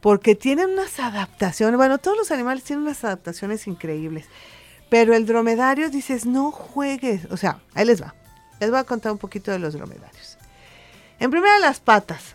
porque 0.00 0.34
tienen 0.34 0.70
unas 0.70 1.00
adaptaciones. 1.00 1.76
Bueno, 1.76 1.98
todos 1.98 2.16
los 2.16 2.30
animales 2.30 2.64
tienen 2.64 2.84
unas 2.84 3.04
adaptaciones 3.04 3.66
increíbles. 3.66 4.26
Pero 4.90 5.14
el 5.14 5.26
dromedario 5.26 5.88
dices, 5.90 6.26
no 6.26 6.50
juegues. 6.50 7.26
O 7.30 7.36
sea, 7.36 7.60
ahí 7.74 7.86
les 7.86 8.02
va. 8.02 8.14
Les 8.60 8.70
voy 8.70 8.78
a 8.78 8.84
contar 8.84 9.12
un 9.12 9.18
poquito 9.18 9.50
de 9.50 9.58
los 9.58 9.74
dromedarios. 9.74 10.33
En 11.18 11.30
primera 11.30 11.58
las 11.58 11.80
patas. 11.80 12.34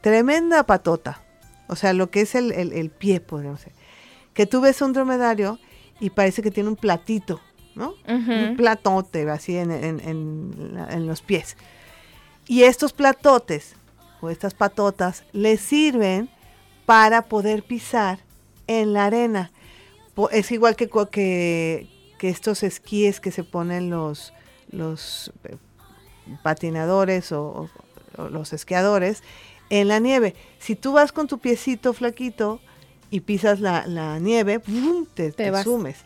Tremenda 0.00 0.62
patota. 0.64 1.20
O 1.68 1.76
sea, 1.76 1.92
lo 1.92 2.10
que 2.10 2.22
es 2.22 2.34
el, 2.34 2.90
pie, 2.90 3.20
podríamos 3.20 3.60
decir. 3.60 3.74
Que 4.32 4.46
tú 4.46 4.60
ves 4.60 4.80
un 4.82 4.92
dromedario 4.92 5.58
y 6.00 6.10
parece 6.10 6.42
que 6.42 6.50
tiene 6.50 6.68
un 6.68 6.76
platito, 6.76 7.40
¿no? 7.74 7.94
Un 8.06 8.56
platote 8.56 9.28
así 9.30 9.56
en, 9.56 9.70
en, 9.70 11.06
los 11.06 11.22
pies. 11.22 11.56
Y 12.46 12.62
estos 12.62 12.92
platotes 12.92 13.74
o 14.20 14.30
estas 14.30 14.54
patotas 14.54 15.24
le 15.32 15.56
sirven 15.58 16.30
para 16.86 17.22
poder 17.22 17.62
pisar 17.62 18.20
en 18.66 18.94
la 18.94 19.06
arena. 19.06 19.50
Es 20.30 20.50
igual 20.50 20.74
que, 20.74 20.88
que, 21.10 21.88
que 22.18 22.28
estos 22.28 22.62
esquíes 22.62 23.20
que 23.20 23.30
se 23.30 23.44
ponen 23.44 23.90
los, 23.90 24.32
los 24.70 25.32
eh, 25.44 25.56
patinadores 26.42 27.32
o, 27.32 27.68
los 28.30 28.52
esquiadores 28.52 29.22
en 29.70 29.88
la 29.88 30.00
nieve. 30.00 30.34
Si 30.58 30.74
tú 30.74 30.92
vas 30.92 31.12
con 31.12 31.28
tu 31.28 31.38
piecito 31.38 31.92
flaquito 31.92 32.60
y 33.10 33.20
pisas 33.20 33.60
la, 33.60 34.18
nieve, 34.18 34.60
te, 35.14 35.30
te, 35.32 35.62
sumes. 35.62 35.98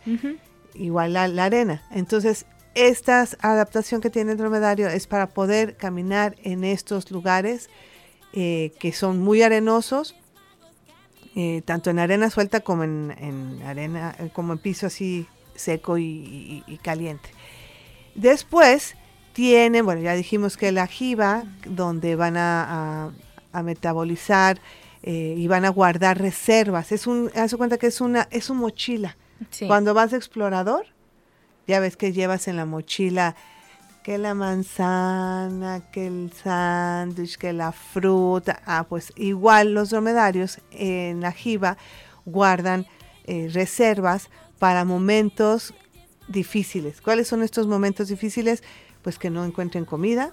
Igual 0.74 1.14
la, 1.14 1.44
arena. 1.44 1.82
Entonces, 1.90 2.44
esta 2.74 3.26
adaptación 3.40 4.00
que 4.00 4.10
tiene 4.10 4.32
el 4.32 4.38
dromedario 4.38 4.88
es 4.88 5.06
para 5.06 5.28
poder 5.28 5.76
caminar 5.76 6.36
en 6.42 6.64
estos 6.64 7.10
lugares 7.10 7.70
eh, 8.32 8.72
que 8.78 8.92
son 8.92 9.20
muy 9.20 9.42
arenosos, 9.42 10.14
eh, 11.34 11.62
tanto 11.64 11.90
en 11.90 11.98
arena 11.98 12.28
suelta 12.28 12.60
como 12.60 12.84
en, 12.84 13.62
arena, 13.64 14.16
como 14.34 14.52
en 14.52 14.58
piso 14.58 14.86
así 14.86 15.26
seco 15.54 15.96
y 15.98 16.78
caliente. 16.82 17.30
Después, 18.14 18.96
tienen, 19.32 19.84
bueno, 19.84 20.00
ya 20.00 20.14
dijimos 20.14 20.56
que 20.56 20.72
la 20.72 20.86
jiba, 20.86 21.44
donde 21.66 22.16
van 22.16 22.36
a, 22.36 23.10
metabolizar 23.64 24.60
eh, 25.02 25.34
y 25.36 25.46
van 25.46 25.64
a 25.64 25.68
guardar 25.68 26.18
reservas. 26.18 26.92
Es 26.92 27.06
un, 27.06 27.30
haz 27.34 27.54
cuenta 27.54 27.78
que 27.78 27.86
es 27.86 28.00
una, 28.00 28.28
es 28.30 28.50
un 28.50 28.58
mochila. 28.58 29.16
Cuando 29.66 29.92
vas 29.92 30.12
de 30.12 30.16
explorador, 30.16 30.86
ya 31.66 31.80
ves 31.80 31.96
que 31.96 32.12
llevas 32.12 32.48
en 32.48 32.56
la 32.56 32.64
mochila 32.64 33.34
que 34.02 34.18
la 34.18 34.34
manzana, 34.34 35.80
que 35.92 36.06
el 36.06 36.32
sándwich, 36.32 37.36
que 37.36 37.52
la 37.52 37.72
fruta. 37.72 38.60
Ah, 38.66 38.84
pues 38.88 39.12
igual 39.16 39.74
los 39.74 39.90
dromedarios 39.90 40.58
en 40.72 41.20
la 41.20 41.32
jiba 41.32 41.76
guardan 42.24 42.86
eh, 43.24 43.48
reservas 43.52 44.28
para 44.58 44.84
momentos 44.84 45.72
difíciles. 46.28 47.00
¿Cuáles 47.00 47.28
son 47.28 47.42
estos 47.42 47.66
momentos 47.66 48.08
difíciles? 48.08 48.62
Pues 49.02 49.18
que 49.18 49.30
no 49.30 49.44
encuentren 49.44 49.84
comida 49.84 50.32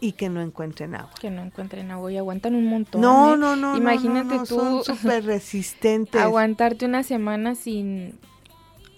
y 0.00 0.12
que 0.12 0.28
no 0.28 0.42
encuentren 0.42 0.94
agua. 0.94 1.12
Que 1.18 1.30
no 1.30 1.42
encuentren 1.42 1.90
agua 1.90 2.12
y 2.12 2.18
aguantan 2.18 2.54
un 2.54 2.66
montón. 2.66 3.00
No, 3.00 3.34
¿eh? 3.34 3.38
no, 3.38 3.56
no. 3.56 3.76
Imagínate 3.76 4.38
tú. 4.40 4.46
Son 4.46 4.84
súper 4.84 5.24
resistentes. 5.24 6.20
aguantarte 6.20 6.84
una 6.84 7.02
semana 7.02 7.54
sin, 7.54 8.18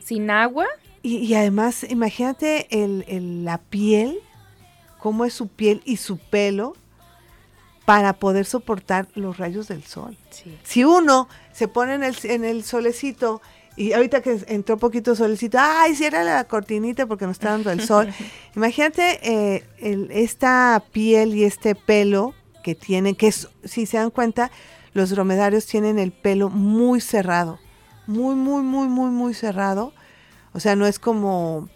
sin 0.01 0.31
agua. 0.31 0.67
Y, 1.03 1.33
además, 1.35 1.87
imagínate 1.89 2.67
el, 2.71 3.45
la 3.45 3.59
piel, 3.59 4.19
cómo 4.99 5.25
es 5.25 5.33
su 5.35 5.47
piel 5.47 5.81
y 5.85 5.99
su 5.99 6.19
pelo 6.19 6.75
para 7.85 8.15
poder 8.15 8.45
soportar 8.45 9.07
los 9.15 9.39
rayos 9.39 9.69
del 9.69 9.85
sol. 9.85 10.17
Si 10.65 10.83
uno 10.83 11.29
se 11.53 11.69
pone 11.69 11.95
en 11.95 12.03
el, 12.03 12.17
en 12.25 12.45
el 12.45 12.65
solecito 12.65 13.41
y 13.77 13.93
ahorita 13.93 14.23
que 14.23 14.43
entró 14.49 14.79
poquito 14.79 15.15
solecito, 15.15 15.59
ay, 15.61 15.95
cierra 15.95 16.25
la 16.25 16.45
cortinita 16.45 17.07
porque 17.07 17.27
nos 17.27 17.35
está 17.35 17.51
dando 17.51 17.71
el 17.71 17.83
sol. 17.83 18.09
Imagínate 18.57 19.21
eh, 19.23 19.65
esta 20.11 20.83
piel 20.93 21.35
y 21.35 21.45
este 21.45 21.75
pelo 21.75 22.35
que 22.65 22.75
tienen, 22.75 23.15
que 23.15 23.31
si 23.31 23.87
se 23.87 23.99
dan 23.99 24.11
cuenta, 24.11 24.51
los 24.95 25.11
dromedarios 25.11 25.67
tienen 25.67 25.99
el 25.99 26.11
pelo 26.11 26.49
muy 26.49 27.03
cerrado, 27.03 27.59
muy, 28.07 28.35
muy, 28.35 28.63
muy, 28.63 28.89
muy, 28.89 29.11
muy 29.11 29.35
cerrado. 29.35 29.93
O 30.55 30.61
sea, 30.61 30.75
no 30.75 30.87
es 30.87 30.99
como, 30.99 31.69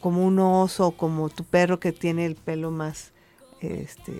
como 0.00 0.26
un 0.26 0.38
oso, 0.38 0.92
como 0.92 1.28
tu 1.28 1.44
perro 1.44 1.78
que 1.78 1.92
tiene 1.92 2.24
el 2.24 2.34
pelo 2.34 2.70
más, 2.70 3.12
este, 3.60 4.14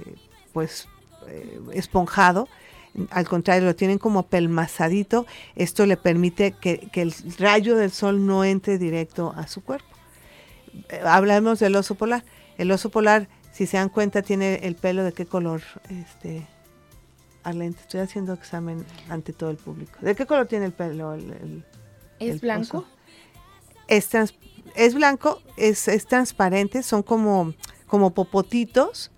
pues, 0.52 0.86
eh, 1.28 1.60
esponjado 1.72 2.46
al 3.10 3.26
contrario, 3.26 3.64
lo 3.64 3.74
tienen 3.74 3.98
como 3.98 4.24
pelmazadito. 4.24 5.26
Esto 5.56 5.86
le 5.86 5.96
permite 5.96 6.52
que, 6.52 6.88
el 6.94 7.14
rayo 7.38 7.76
del 7.76 7.90
sol 7.90 8.26
no 8.26 8.44
entre 8.44 8.78
directo 8.78 9.32
a 9.36 9.46
su 9.46 9.62
cuerpo. 9.62 9.88
Eh, 10.88 11.00
hablamos 11.04 11.58
del 11.58 11.76
oso 11.76 11.94
polar. 11.94 12.24
El 12.58 12.70
oso 12.70 12.90
polar, 12.90 13.28
si 13.52 13.66
se 13.66 13.78
dan 13.78 13.88
cuenta, 13.88 14.22
tiene 14.22 14.56
el 14.62 14.74
pelo 14.74 15.04
de 15.04 15.12
qué 15.12 15.24
color, 15.24 15.62
este, 15.88 16.46
Arlene, 17.42 17.74
estoy 17.78 18.00
haciendo 18.00 18.34
examen 18.34 18.84
ante 19.08 19.32
todo 19.32 19.50
el 19.50 19.56
público. 19.56 19.98
¿De 20.00 20.14
qué 20.14 20.26
color 20.26 20.46
tiene 20.46 20.66
el 20.66 20.72
pelo? 20.72 21.16
¿Es 22.18 22.40
blanco? 22.40 22.84
Es, 23.88 24.10
es 24.76 24.94
blanco, 24.94 25.42
es, 25.56 25.88
es 25.88 26.06
transparente, 26.06 26.82
son 26.82 27.02
como, 27.02 27.54
como 27.86 28.10
popotitos 28.10 29.10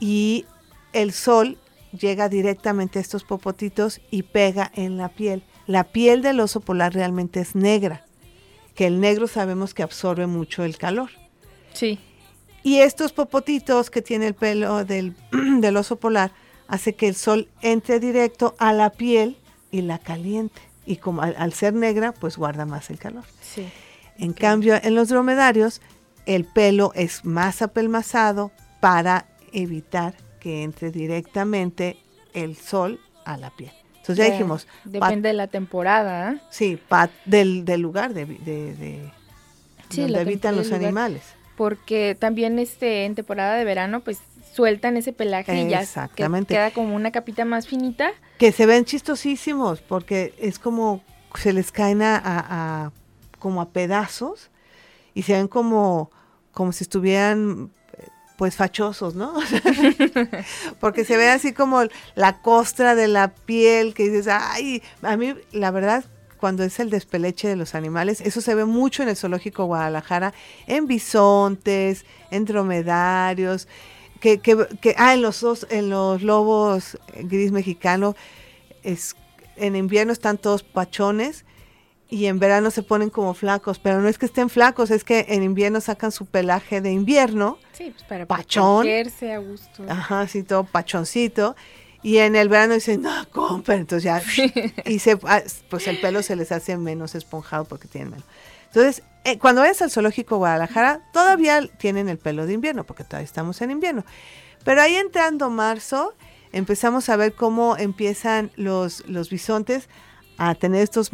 y 0.00 0.46
el 0.92 1.12
sol 1.12 1.58
llega 1.92 2.28
directamente 2.28 2.98
a 2.98 3.02
estos 3.02 3.24
popotitos 3.24 4.00
y 4.10 4.22
pega 4.22 4.70
en 4.74 4.96
la 4.96 5.08
piel. 5.08 5.42
La 5.66 5.84
piel 5.84 6.22
del 6.22 6.40
oso 6.40 6.60
polar 6.60 6.94
realmente 6.94 7.40
es 7.40 7.54
negra, 7.54 8.04
que 8.74 8.86
el 8.86 9.00
negro 9.00 9.26
sabemos 9.26 9.74
que 9.74 9.82
absorbe 9.82 10.26
mucho 10.26 10.64
el 10.64 10.78
calor. 10.78 11.10
Sí. 11.72 11.98
Y 12.62 12.78
estos 12.78 13.12
popotitos 13.12 13.90
que 13.90 14.02
tiene 14.02 14.26
el 14.26 14.34
pelo 14.34 14.84
del, 14.84 15.14
del 15.60 15.76
oso 15.76 15.96
polar 15.96 16.32
hace 16.68 16.94
que 16.94 17.08
el 17.08 17.14
sol 17.14 17.48
entre 17.62 18.00
directo 18.00 18.54
a 18.58 18.72
la 18.72 18.90
piel 18.90 19.36
y 19.70 19.82
la 19.82 19.98
caliente. 19.98 20.60
Y 20.86 20.96
como 20.96 21.22
al, 21.22 21.34
al 21.38 21.52
ser 21.52 21.74
negra, 21.74 22.12
pues 22.12 22.36
guarda 22.36 22.66
más 22.66 22.90
el 22.90 22.98
calor. 22.98 23.24
Sí. 23.40 23.66
En 24.18 24.32
cambio, 24.32 24.78
en 24.82 24.94
los 24.94 25.08
dromedarios, 25.08 25.80
el 26.26 26.44
pelo 26.44 26.92
es 26.94 27.24
más 27.24 27.62
apelmazado 27.62 28.50
para 28.80 29.26
evitar 29.52 30.14
que 30.40 30.62
entre 30.64 30.90
directamente 30.90 31.96
el 32.34 32.56
sol 32.56 32.98
a 33.24 33.36
la 33.36 33.50
piel. 33.50 33.70
Entonces 33.98 34.16
ya 34.16 34.24
Ya, 34.24 34.32
dijimos, 34.32 34.66
Depende 34.84 35.28
de 35.28 35.34
la 35.34 35.46
temporada. 35.46 36.30
¿ah? 36.30 36.40
sí, 36.50 36.78
del, 37.26 37.64
del 37.64 37.80
lugar 37.80 38.14
de, 38.14 38.24
de- 38.26 38.74
de- 38.74 39.12
Sí, 39.90 40.02
donde 40.02 40.20
habitan 40.20 40.56
los 40.56 40.72
animales. 40.72 41.22
Porque 41.56 42.16
también 42.18 42.58
este 42.58 43.04
en 43.04 43.14
temporada 43.14 43.54
de 43.56 43.64
verano, 43.64 44.00
pues 44.00 44.18
sueltan 44.54 44.96
ese 44.96 45.12
pelaje 45.12 45.54
y 45.54 45.68
ya 45.68 45.78
que 45.78 45.82
Exactamente. 45.84 46.54
queda 46.54 46.70
como 46.70 46.94
una 46.96 47.10
capita 47.10 47.44
más 47.44 47.66
finita. 47.68 48.12
Que 48.38 48.52
se 48.52 48.66
ven 48.66 48.84
chistosísimos 48.84 49.80
porque 49.82 50.32
es 50.38 50.58
como 50.58 51.02
se 51.34 51.52
les 51.52 51.70
caen 51.72 52.02
a, 52.02 52.16
a- 52.16 52.46
a- 52.86 52.92
como 53.38 53.60
a 53.60 53.68
pedazos 53.70 54.50
y 55.14 55.22
se 55.22 55.34
ven 55.34 55.48
como, 55.48 56.10
como 56.52 56.72
si 56.72 56.84
estuvieran 56.84 57.70
eh, 57.74 57.79
pues 58.40 58.56
fachosos, 58.56 59.14
¿no? 59.16 59.34
porque 60.80 61.04
se 61.04 61.18
ve 61.18 61.28
así 61.28 61.52
como 61.52 61.82
la 62.14 62.40
costra 62.40 62.94
de 62.94 63.06
la 63.06 63.28
piel 63.34 63.92
que 63.92 64.04
dices, 64.08 64.28
ay, 64.28 64.82
a 65.02 65.18
mí 65.18 65.34
la 65.52 65.70
verdad 65.70 66.06
cuando 66.38 66.64
es 66.64 66.80
el 66.80 66.88
despeleche 66.88 67.48
de 67.48 67.56
los 67.56 67.74
animales, 67.74 68.22
eso 68.22 68.40
se 68.40 68.54
ve 68.54 68.64
mucho 68.64 69.02
en 69.02 69.10
el 69.10 69.16
zoológico 69.16 69.66
Guadalajara, 69.66 70.32
en 70.66 70.86
bisontes, 70.86 72.06
en 72.30 72.46
dromedarios, 72.46 73.68
que, 74.20 74.38
que, 74.38 74.66
que- 74.80 74.94
ah, 74.96 75.12
en 75.12 75.20
los, 75.20 75.42
os- 75.42 75.66
en 75.68 75.90
los 75.90 76.22
lobos 76.22 76.98
gris 77.24 77.52
mexicano, 77.52 78.16
es, 78.82 79.16
en 79.56 79.76
invierno 79.76 80.14
están 80.14 80.38
todos 80.38 80.62
pachones 80.62 81.44
y 82.10 82.26
en 82.26 82.38
verano 82.38 82.70
se 82.70 82.82
ponen 82.82 83.08
como 83.10 83.34
flacos, 83.34 83.78
pero 83.78 84.00
no 84.00 84.08
es 84.08 84.18
que 84.18 84.26
estén 84.26 84.50
flacos, 84.50 84.90
es 84.90 85.04
que 85.04 85.26
en 85.28 85.42
invierno 85.42 85.80
sacan 85.80 86.10
su 86.12 86.26
pelaje 86.26 86.80
de 86.80 86.90
invierno, 86.90 87.58
Sí, 87.72 87.90
pues 87.92 88.04
para 88.04 88.26
Pachón. 88.26 88.86
a 88.88 89.38
gusto. 89.38 89.84
ajá, 89.88 90.22
así 90.22 90.42
todo 90.42 90.64
pachoncito, 90.64 91.54
y 92.02 92.18
en 92.18 92.34
el 92.34 92.48
verano 92.48 92.74
dicen, 92.74 93.02
no, 93.02 93.12
compren, 93.30 93.80
entonces 93.80 94.02
ya, 94.04 94.22
y 94.84 94.98
se, 94.98 95.18
ah, 95.24 95.42
pues 95.68 95.86
el 95.86 96.00
pelo 96.00 96.22
se 96.22 96.34
les 96.36 96.50
hace 96.50 96.76
menos 96.76 97.14
esponjado 97.14 97.64
porque 97.64 97.88
tienen 97.88 98.10
menos. 98.10 98.26
Entonces, 98.66 99.02
eh, 99.24 99.38
cuando 99.38 99.60
vayas 99.62 99.82
al 99.82 99.90
zoológico 99.90 100.36
Guadalajara, 100.38 101.02
todavía 101.12 101.66
tienen 101.78 102.08
el 102.08 102.18
pelo 102.18 102.46
de 102.46 102.54
invierno, 102.54 102.84
porque 102.84 103.04
todavía 103.04 103.24
estamos 103.24 103.60
en 103.62 103.70
invierno. 103.70 104.04
Pero 104.64 104.80
ahí 104.80 104.94
entrando 104.94 105.50
marzo, 105.50 106.14
empezamos 106.52 107.08
a 107.08 107.16
ver 107.16 107.34
cómo 107.34 107.76
empiezan 107.76 108.50
los, 108.56 109.06
los 109.08 109.28
bisontes 109.30 109.88
a 110.38 110.54
tener 110.54 110.82
estos 110.82 111.10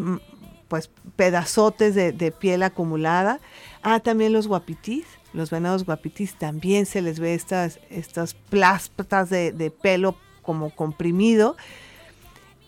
pues 0.68 0.90
pedazotes 1.16 1.94
de, 1.94 2.12
de 2.12 2.32
piel 2.32 2.62
acumulada. 2.62 3.40
Ah, 3.82 4.00
también 4.00 4.32
los 4.32 4.46
guapitís, 4.48 5.04
los 5.32 5.50
venados 5.50 5.84
guapitís 5.84 6.34
también 6.34 6.86
se 6.86 7.02
les 7.02 7.20
ve 7.20 7.34
estas, 7.34 7.78
estas 7.90 8.34
pláspatas 8.34 9.30
de, 9.30 9.52
de 9.52 9.70
pelo 9.70 10.16
como 10.42 10.70
comprimido. 10.70 11.56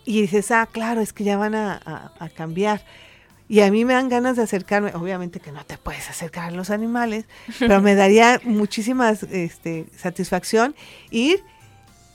Y 0.05 0.21
dices, 0.21 0.49
ah, 0.51 0.67
claro, 0.71 1.01
es 1.01 1.13
que 1.13 1.23
ya 1.23 1.37
van 1.37 1.55
a, 1.55 1.73
a- 1.85 2.11
a 2.19 2.29
cambiar. 2.29 2.83
Y 3.47 3.61
a 3.61 3.71
mí 3.71 3.83
me 3.83 3.93
dan 3.93 4.09
ganas 4.09 4.37
de 4.37 4.43
acercarme, 4.43 4.93
obviamente 4.93 5.39
que 5.39 5.51
no 5.51 5.65
te 5.65 5.77
puedes 5.77 6.07
acercar 6.09 6.49
a 6.49 6.51
los 6.51 6.69
animales, 6.69 7.25
pero 7.57 7.81
me 7.81 7.95
daría 7.95 8.39
muchísima 8.43 9.09
este, 9.09 9.87
satisfacción 9.97 10.75
ir 11.09 11.43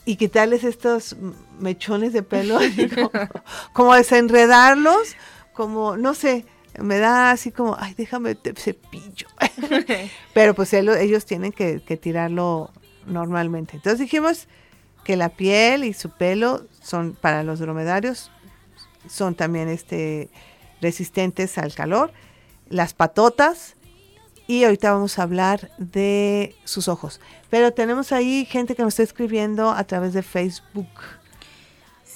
y 0.05 0.15
quitarles 0.17 0.63
estos 0.65 1.17
mechones 1.59 2.13
de 2.13 2.23
pelo, 2.23 2.59
como 3.73 3.95
desenredarlos, 3.95 5.17
como, 5.55 5.97
no 5.97 6.13
sé, 6.15 6.45
me 6.79 6.99
da 6.99 7.31
así 7.31 7.51
como, 7.53 7.77
ay, 7.79 7.95
déjame 7.97 8.35
te 8.35 8.53
cepillo. 8.55 9.29
pero 10.35 10.55
pues 10.55 10.73
él- 10.75 10.89
ellos 10.91 11.25
tienen 11.25 11.53
que, 11.53 11.81
que 11.81 11.97
tirarlo 11.97 12.71
normalmente. 13.07 13.77
Entonces 13.77 14.01
dijimos 14.01 14.49
que 15.05 15.17
la 15.17 15.31
piel 15.31 15.85
y 15.85 15.93
su 15.93 16.11
pelo 16.11 16.67
son 16.83 17.17
para 17.21 17.43
los 17.43 17.59
dromedarios, 17.61 18.31
son 19.09 19.35
también 19.35 19.69
este 19.69 20.31
resistentes 20.81 21.57
al 21.59 21.75
calor, 21.75 22.13
las 22.69 22.95
patotas 22.95 23.75
y 24.47 24.65
ahorita 24.65 24.93
vamos 24.93 25.19
a 25.19 25.23
hablar 25.23 25.71
de 25.79 26.55
sus 26.65 26.89
ojos. 26.89 27.21
Pero 27.51 27.73
tenemos 27.73 28.13
ahí 28.13 28.47
gente 28.47 28.75
que 28.75 28.83
nos 28.83 28.95
está 28.95 29.03
escribiendo 29.03 29.71
a 29.71 29.85
través 29.85 30.13
de 30.13 30.23
Facebook. 30.23 30.89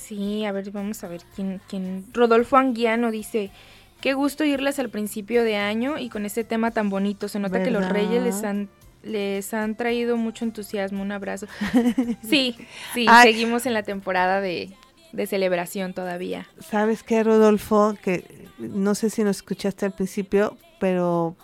Sí, 0.09 0.47
a 0.47 0.53
ver, 0.53 0.71
vamos 0.71 1.05
a 1.05 1.09
ver 1.09 1.21
quién, 1.37 1.61
quién. 1.69 2.07
Rodolfo 2.15 2.57
Anguiano 2.57 3.11
dice, 3.11 3.51
qué 4.01 4.15
gusto 4.15 4.43
irles 4.43 4.79
al 4.79 4.89
principio 4.89 5.45
de 5.45 5.57
año 5.57 5.99
y 5.99 6.09
con 6.09 6.25
este 6.25 6.45
tema 6.45 6.71
tan 6.71 6.89
bonito. 6.89 7.29
Se 7.29 7.39
nota 7.39 7.63
que 7.63 7.71
los 7.71 7.87
reyes 7.87 8.23
les 8.23 8.43
han, 8.43 8.71
les 9.03 9.53
han 9.53 9.75
traído 9.75 10.17
mucho 10.17 10.47
entusiasmo. 10.47 11.03
Un 11.03 11.13
abrazo. 11.13 11.47
Sí, 12.23 12.57
sí, 12.95 13.05
Ay. 13.07 13.33
seguimos 13.33 13.67
en 13.67 13.75
la 13.75 13.83
temporada 13.83 14.41
de, 14.41 14.73
de 15.13 15.27
celebración 15.27 15.93
todavía. 15.93 16.47
¿Sabes 16.59 17.03
qué, 17.03 17.23
Rodolfo? 17.23 17.95
Que 18.03 18.47
no 18.59 18.95
sé 18.95 19.11
si 19.11 19.25
nos 19.25 19.37
escuchaste 19.37 19.85
al 19.85 19.93
principio, 19.93 20.57
pero 20.81 21.37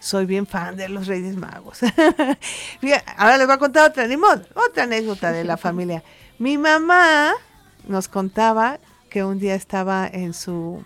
soy 0.00 0.26
bien 0.26 0.46
fan 0.46 0.76
de 0.76 0.88
los 0.88 1.06
Reyes 1.06 1.36
Magos. 1.36 1.80
Ahora 3.16 3.36
les 3.38 3.46
voy 3.46 3.54
a 3.54 3.58
contar 3.58 3.90
otra, 3.90 4.08
ni 4.08 4.16
modo, 4.16 4.42
otra 4.54 4.82
anécdota 4.84 5.30
de 5.30 5.44
la 5.44 5.56
familia. 5.56 6.02
Mi 6.38 6.58
mamá 6.58 7.32
nos 7.88 8.08
contaba 8.08 8.78
que 9.10 9.24
un 9.24 9.38
día 9.38 9.54
estaba 9.54 10.06
en 10.06 10.34
su 10.34 10.84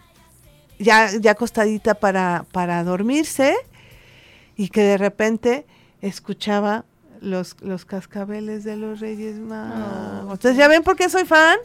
ya, 0.79 1.11
ya 1.19 1.33
acostadita 1.33 1.95
para, 1.95 2.47
para 2.53 2.83
dormirse 2.85 3.55
y 4.57 4.69
que 4.69 4.83
de 4.83 4.99
repente 4.99 5.67
escuchaba 6.01 6.85
los, 7.21 7.57
los 7.61 7.85
cascabeles 7.85 8.65
de 8.65 8.77
los 8.77 9.01
Reyes 9.01 9.39
Magos. 9.39 10.27
Oh. 10.29 10.33
Entonces, 10.33 10.57
¿ya 10.57 10.69
ven 10.69 10.83
por 10.83 10.97
qué 10.97 11.09
soy 11.09 11.25
fan? 11.25 11.59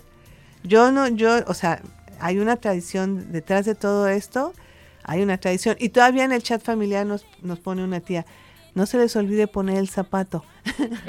Yo 0.63 0.91
no, 0.91 1.07
yo, 1.07 1.43
o 1.47 1.53
sea, 1.53 1.81
hay 2.19 2.39
una 2.39 2.57
tradición 2.57 3.31
detrás 3.31 3.65
de 3.65 3.75
todo 3.75 4.07
esto, 4.07 4.53
hay 5.03 5.23
una 5.23 5.37
tradición. 5.37 5.75
Y 5.79 5.89
todavía 5.89 6.25
en 6.25 6.31
el 6.31 6.43
chat 6.43 6.61
familiar 6.61 7.05
nos, 7.05 7.25
nos 7.41 7.59
pone 7.59 7.83
una 7.83 7.99
tía, 7.99 8.25
no 8.75 8.85
se 8.85 8.97
les 8.97 9.15
olvide 9.15 9.47
poner 9.47 9.77
el 9.77 9.89
zapato. 9.89 10.43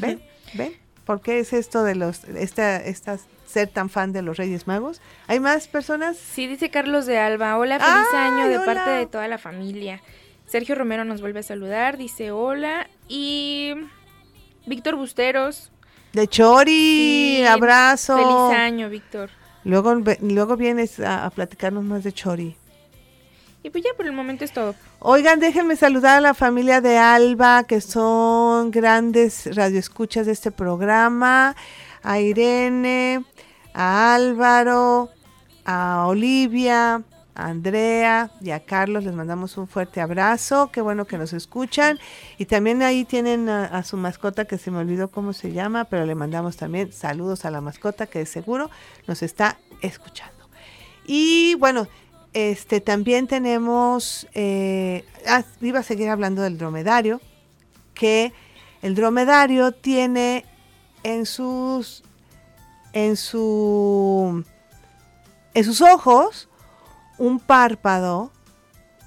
¿Ven? 0.00 0.22
¿Ven? 0.54 0.72
¿Por 1.04 1.20
qué 1.20 1.38
es 1.38 1.52
esto 1.52 1.84
de 1.84 1.94
los, 1.94 2.24
esta, 2.24 2.76
esta 2.76 3.18
ser 3.46 3.68
tan 3.68 3.88
fan 3.88 4.12
de 4.12 4.22
los 4.22 4.36
Reyes 4.36 4.66
Magos? 4.66 5.00
¿Hay 5.28 5.40
más 5.40 5.68
personas? 5.68 6.16
Sí, 6.16 6.46
dice 6.46 6.70
Carlos 6.70 7.06
de 7.06 7.18
Alba, 7.18 7.56
hola, 7.58 7.78
feliz 7.78 8.06
¡Ay, 8.12 8.30
año 8.32 8.48
de 8.48 8.58
hola! 8.58 8.66
parte 8.74 8.90
de 8.90 9.06
toda 9.06 9.28
la 9.28 9.38
familia. 9.38 10.00
Sergio 10.46 10.74
Romero 10.74 11.04
nos 11.04 11.20
vuelve 11.20 11.40
a 11.40 11.42
saludar, 11.42 11.96
dice 11.96 12.30
hola. 12.30 12.88
Y 13.08 13.72
Víctor 14.66 14.96
Busteros, 14.96 15.70
De 16.12 16.28
Chori, 16.28 17.36
Sí, 17.38 17.44
abrazo. 17.46 18.16
feliz 18.16 18.58
año, 18.60 18.88
Víctor. 18.88 19.30
Luego, 19.64 19.94
luego 20.20 20.56
vienes 20.56 21.00
a, 21.00 21.24
a 21.24 21.30
platicarnos 21.30 21.82
más 21.84 22.04
de 22.04 22.12
Chori. 22.12 22.56
Y 23.64 23.70
pues 23.70 23.82
ya 23.82 23.90
por 23.96 24.06
el 24.06 24.12
momento 24.12 24.44
es 24.44 24.52
todo. 24.52 24.76
Oigan, 25.00 25.40
déjenme 25.40 25.74
saludar 25.74 26.18
a 26.18 26.20
la 26.20 26.34
familia 26.34 26.80
de 26.80 26.98
Alba, 26.98 27.64
que 27.64 27.80
son 27.80 28.70
grandes 28.70 29.52
radioescuchas 29.56 30.26
de 30.26 30.32
este 30.32 30.52
programa, 30.52 31.56
a 32.06 32.20
Irene, 32.20 33.24
a 33.74 34.14
Álvaro, 34.14 35.10
a 35.64 36.06
Olivia, 36.06 37.02
a 37.34 37.46
Andrea 37.48 38.30
y 38.40 38.52
a 38.52 38.60
Carlos. 38.60 39.02
Les 39.02 39.12
mandamos 39.12 39.58
un 39.58 39.66
fuerte 39.66 40.00
abrazo, 40.00 40.70
qué 40.70 40.80
bueno 40.80 41.06
que 41.06 41.18
nos 41.18 41.32
escuchan. 41.32 41.98
Y 42.38 42.44
también 42.44 42.80
ahí 42.82 43.04
tienen 43.04 43.48
a, 43.48 43.82
su 43.82 43.96
mascota, 43.96 44.44
que 44.44 44.56
se 44.56 44.70
me 44.70 44.78
olvidó 44.78 45.08
cómo 45.08 45.32
se 45.32 45.50
llama, 45.50 45.86
pero 45.86 46.06
le 46.06 46.14
mandamos 46.14 46.56
también 46.56 46.92
saludos 46.92 47.44
a 47.44 47.50
la 47.50 47.60
mascota, 47.60 48.06
que 48.06 48.20
de 48.20 48.26
seguro 48.26 48.70
nos 49.08 49.24
está 49.24 49.58
escuchando. 49.82 50.48
Y 51.06 51.56
bueno, 51.56 51.88
este 52.34 52.80
también 52.80 53.26
tenemos, 53.26 54.28
eh, 54.32 55.04
ah, 55.26 55.42
iba 55.60 55.80
a 55.80 55.82
seguir 55.82 56.08
hablando 56.08 56.42
del 56.42 56.56
dromedario, 56.56 57.20
que 57.94 58.32
el 58.80 58.94
dromedario 58.94 59.72
tiene 59.72 60.44
en 61.06 61.24
sus, 61.26 62.02
en 62.92 63.16
su, 63.16 64.44
en 65.54 65.64
sus 65.64 65.80
ojos 65.80 66.48
un 67.18 67.38
párpado, 67.38 68.32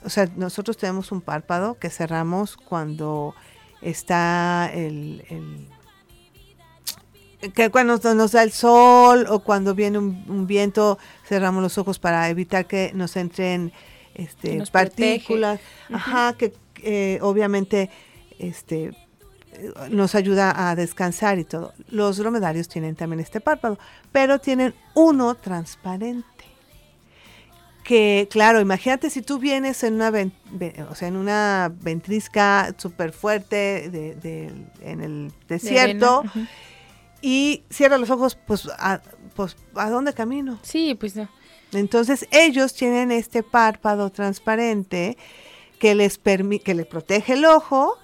o 0.04 0.10
sea, 0.10 0.30
nosotros 0.38 0.78
tenemos 0.78 1.12
un 1.12 1.20
párpado 1.22 1.78
que 1.78 1.90
cerramos 1.90 2.56
cuando 2.56 3.36
está 3.82 4.70
el, 4.74 5.24
el- 5.30 5.68
que 7.54 7.70
cuando 7.70 7.98
nos 8.16 8.32
da 8.34 8.44
el 8.44 8.52
sol 8.52 9.26
o 9.30 9.40
cuando 9.40 9.74
viene 9.76 9.98
un, 9.98 10.46
viento 10.48 10.98
cerramos 11.26 11.62
los 11.64 11.78
ojos 11.78 11.98
para 12.00 12.30
evitar 12.30 12.66
que 12.66 12.92
nos 12.94 13.16
entren 13.16 13.72
este, 14.16 14.58
partículas, 14.72 15.60
ajá, 15.94 16.34
que 16.38 16.54
eh, 16.84 17.20
obviamente 17.22 17.90
este 18.40 18.92
nos 19.90 20.16
ayuda 20.16 20.70
a 20.70 20.76
descansar 20.76 21.40
y 21.40 21.44
todo. 21.44 21.74
Los 21.90 22.18
dromedarios 22.18 22.68
tienen 22.68 22.96
también 22.96 23.20
este 23.20 23.42
párpado, 23.42 23.78
pero 24.12 24.40
tienen 24.40 24.74
uno 24.96 25.36
transparente. 25.36 26.28
Que, 27.84 28.28
claro, 28.30 28.62
imagínate 28.62 29.10
si 29.10 29.22
tú 29.22 29.40
vienes 29.40 29.84
en 29.84 29.96
una, 29.96 30.12
o 30.90 30.96
sea, 30.96 31.08
en 31.08 31.16
una 31.16 31.74
ventrisca 31.82 32.76
súper 32.78 33.14
fuerte 33.14 33.90
de, 33.90 34.52
en 34.82 35.02
el 35.02 35.32
desierto 35.48 36.24
y 37.22 37.64
cierra 37.70 37.98
los 37.98 38.12
ojos, 38.12 38.36
pues 38.36 38.70
a, 38.78 39.02
pues, 39.36 39.58
¿a 39.76 39.90
dónde 39.90 40.14
camino? 40.14 40.60
Sí, 40.62 40.96
pues 40.96 41.16
no. 41.16 41.28
Entonces 41.72 42.28
ellos 42.32 42.74
tienen 42.74 43.12
este 43.12 43.44
párpado 43.44 44.12
transparente 44.12 45.18
que 45.80 45.96
les 45.96 46.18
permite, 46.18 46.64
que 46.64 46.76
les 46.76 46.86
protege 46.86 47.34
el 47.34 47.46
ojo, 47.46 47.98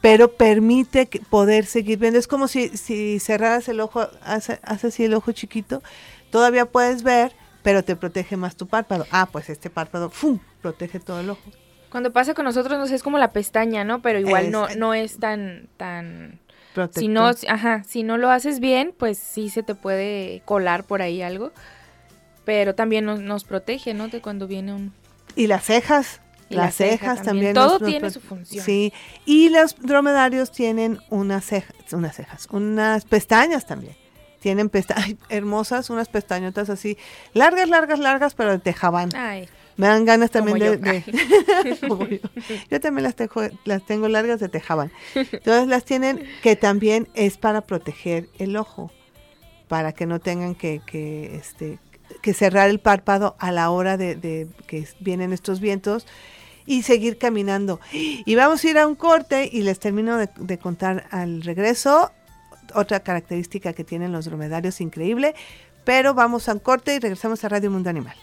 pero 0.00 0.32
permite 0.32 1.08
poder 1.30 1.66
seguir 1.66 1.98
viendo. 1.98 2.18
Es 2.18 2.28
como 2.28 2.48
si, 2.48 2.68
si 2.76 3.18
cerraras 3.20 3.68
el 3.68 3.80
ojo, 3.80 4.08
hace, 4.22 4.60
así 4.62 5.04
el 5.04 5.14
ojo 5.14 5.32
chiquito, 5.32 5.82
todavía 6.30 6.66
puedes 6.66 7.02
ver, 7.02 7.32
pero 7.62 7.82
te 7.82 7.96
protege 7.96 8.36
más 8.36 8.56
tu 8.56 8.66
párpado. 8.66 9.06
Ah, 9.10 9.28
pues 9.30 9.50
este 9.50 9.70
párpado, 9.70 10.10
¡fum!, 10.10 10.38
protege 10.62 11.00
todo 11.00 11.20
el 11.20 11.30
ojo. 11.30 11.50
Cuando 11.90 12.12
pasa 12.12 12.34
con 12.34 12.44
nosotros, 12.44 12.78
no 12.78 12.86
sé, 12.86 12.94
es 12.94 13.02
como 13.02 13.18
la 13.18 13.32
pestaña, 13.32 13.82
¿no? 13.82 14.02
Pero 14.02 14.18
igual 14.18 14.50
no, 14.50 14.68
no 14.76 14.92
es 14.92 15.18
tan, 15.18 15.68
tan 15.78 16.38
si 16.92 17.08
no, 17.08 17.30
ajá, 17.48 17.82
si 17.84 18.02
no 18.02 18.18
lo 18.18 18.30
haces 18.30 18.60
bien, 18.60 18.94
pues 18.96 19.18
sí 19.18 19.50
se 19.50 19.62
te 19.62 19.74
puede 19.74 20.42
colar 20.44 20.84
por 20.84 21.02
ahí 21.02 21.22
algo. 21.22 21.52
Pero 22.44 22.74
también 22.74 23.04
nos, 23.04 23.44
protege, 23.44 23.94
¿no? 23.94 24.08
De 24.08 24.20
cuando 24.20 24.46
viene 24.46 24.72
un... 24.72 24.92
Y 25.34 25.48
las 25.48 25.64
cejas. 25.64 26.20
Las 26.48 26.74
cejas 26.74 27.22
también. 27.22 27.54
Todo 27.54 27.78
tiene 27.80 28.10
su 28.10 28.20
función. 28.20 28.64
Sí. 28.64 28.92
Y 29.24 29.50
los 29.50 29.76
dromedarios 29.76 30.50
tienen 30.50 30.98
unas 31.10 31.44
cejas, 31.44 31.74
unas 31.92 32.16
cejas, 32.16 32.48
unas 32.50 33.04
pestañas 33.04 33.66
también. 33.66 33.96
Tienen 34.40 34.68
pestañas 34.68 35.16
hermosas, 35.28 35.90
unas 35.90 36.08
pestañotas 36.08 36.70
así, 36.70 36.96
largas, 37.34 37.68
largas, 37.68 37.98
largas, 37.98 38.34
pero 38.34 38.52
de 38.52 38.58
tejabán. 38.58 39.10
Ay. 39.14 39.48
Me 39.78 39.86
dan 39.86 40.04
ganas 40.04 40.32
también 40.32 40.58
de... 40.58 41.04
yo. 42.70 42.80
también 42.80 43.04
las 43.04 43.14
tengo, 43.14 43.42
las 43.64 43.86
tengo 43.86 44.08
largas 44.08 44.40
de 44.40 44.48
tejaban. 44.48 44.90
Entonces 45.14 45.68
las 45.68 45.84
tienen 45.84 46.26
que 46.42 46.56
también 46.56 47.06
es 47.14 47.38
para 47.38 47.60
proteger 47.60 48.28
el 48.40 48.56
ojo, 48.56 48.90
para 49.68 49.92
que 49.92 50.06
no 50.06 50.18
tengan 50.18 50.56
que, 50.56 50.82
que, 50.84 51.36
este, 51.36 51.78
que 52.22 52.34
cerrar 52.34 52.68
el 52.70 52.80
párpado 52.80 53.36
a 53.38 53.52
la 53.52 53.70
hora 53.70 53.96
de, 53.96 54.48
que 54.66 54.86
vienen 55.00 55.32
estos 55.32 55.60
vientos 55.60 56.06
y 56.68 56.82
seguir 56.82 57.18
caminando. 57.18 57.80
Y 57.92 58.34
vamos 58.36 58.62
a 58.62 58.68
ir 58.68 58.78
a 58.78 58.86
un 58.86 58.94
corte 58.94 59.48
y 59.50 59.62
les 59.62 59.80
termino 59.80 60.18
de, 60.18 60.28
de 60.36 60.58
contar 60.58 61.06
al 61.10 61.42
regreso 61.42 62.12
otra 62.74 63.00
característica 63.00 63.72
que 63.72 63.82
tienen 63.82 64.12
los 64.12 64.26
dromedarios 64.26 64.80
increíble, 64.80 65.34
pero 65.84 66.12
vamos 66.12 66.48
a 66.48 66.52
un 66.52 66.58
corte 66.58 66.94
y 66.94 66.98
regresamos 66.98 67.42
a 67.42 67.48
Radio 67.48 67.70
Mundo 67.70 67.88
Animal. 67.88 68.16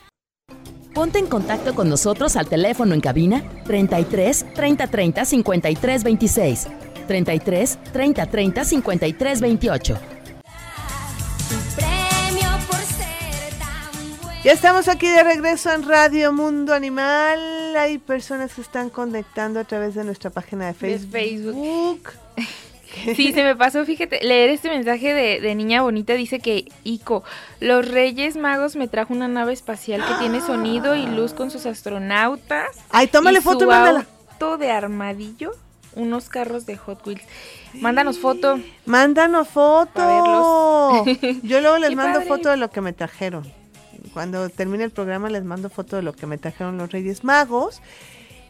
Ponte 0.93 1.19
en 1.19 1.27
contacto 1.27 1.75
con 1.75 1.89
nosotros 1.89 2.37
al 2.37 2.47
teléfono 2.47 2.93
en 2.93 3.01
cabina 3.01 3.43
33 3.65 4.53
30 4.53 4.87
30 4.87 5.25
53 5.25 6.03
26, 6.03 6.67
33 7.07 7.79
30 7.91 8.25
30 8.27 8.63
53 8.63 9.41
28. 9.41 9.97
Ya 14.45 14.51
estamos 14.51 14.87
aquí 14.89 15.09
de 15.09 15.23
regreso 15.23 15.71
en 15.71 15.81
Radio 15.81 16.31
Mundo 16.31 16.75
Animal. 16.75 17.75
Hay 17.77 17.97
personas 17.97 18.53
que 18.53 18.61
están 18.61 18.91
conectando 18.91 19.59
a 19.59 19.63
través 19.63 19.95
de 19.95 20.03
nuestra 20.03 20.29
página 20.29 20.67
de 20.67 20.75
Facebook. 20.75 21.11
De 21.11 21.19
Facebook. 21.19 22.09
Sí, 23.15 23.33
se 23.33 23.43
me 23.43 23.55
pasó, 23.55 23.83
fíjate, 23.85 24.23
leer 24.23 24.51
este 24.51 24.69
mensaje 24.69 25.15
de, 25.15 25.55
niña 25.55 25.81
bonita 25.81 26.13
dice 26.13 26.39
que 26.39 26.71
Ico, 26.83 27.23
los 27.59 27.87
Reyes 27.87 28.37
Magos 28.37 28.75
me 28.75 28.87
trajo 28.87 29.15
una 29.15 29.27
nave 29.27 29.51
espacial 29.51 30.05
que 30.07 30.13
tiene 30.19 30.41
sonido 30.41 30.93
y 30.93 31.07
luz 31.07 31.33
con 31.33 31.49
sus 31.49 31.65
astronautas. 31.65 32.67
Ay, 32.91 33.07
tómale 33.07 33.41
foto 33.41 33.63
y 33.63 33.67
mándala. 33.67 34.05
Auto 34.33 34.59
de 34.59 34.69
armadillo, 34.69 35.53
unos 35.95 36.29
carros 36.29 36.67
de 36.67 36.77
Hot 36.77 37.05
Wheels. 37.07 37.23
Mándanos 37.73 38.19
foto. 38.19 38.59
Mándanos 38.85 39.47
foto. 39.47 41.03
Yo 41.41 41.61
luego 41.61 41.79
les 41.79 41.95
mando 41.95 42.21
foto 42.21 42.51
de 42.51 42.57
lo 42.57 42.69
que 42.69 42.81
me 42.81 42.93
trajeron. 42.93 43.64
Cuando 44.13 44.49
termine 44.49 44.83
el 44.83 44.91
programa 44.91 45.29
les 45.29 45.43
mando 45.43 45.69
foto 45.69 45.95
de 45.95 46.01
lo 46.01 46.13
que 46.13 46.25
me 46.25 46.37
trajeron 46.37 46.77
los 46.77 46.91
Reyes 46.91 47.23
Magos. 47.23 47.81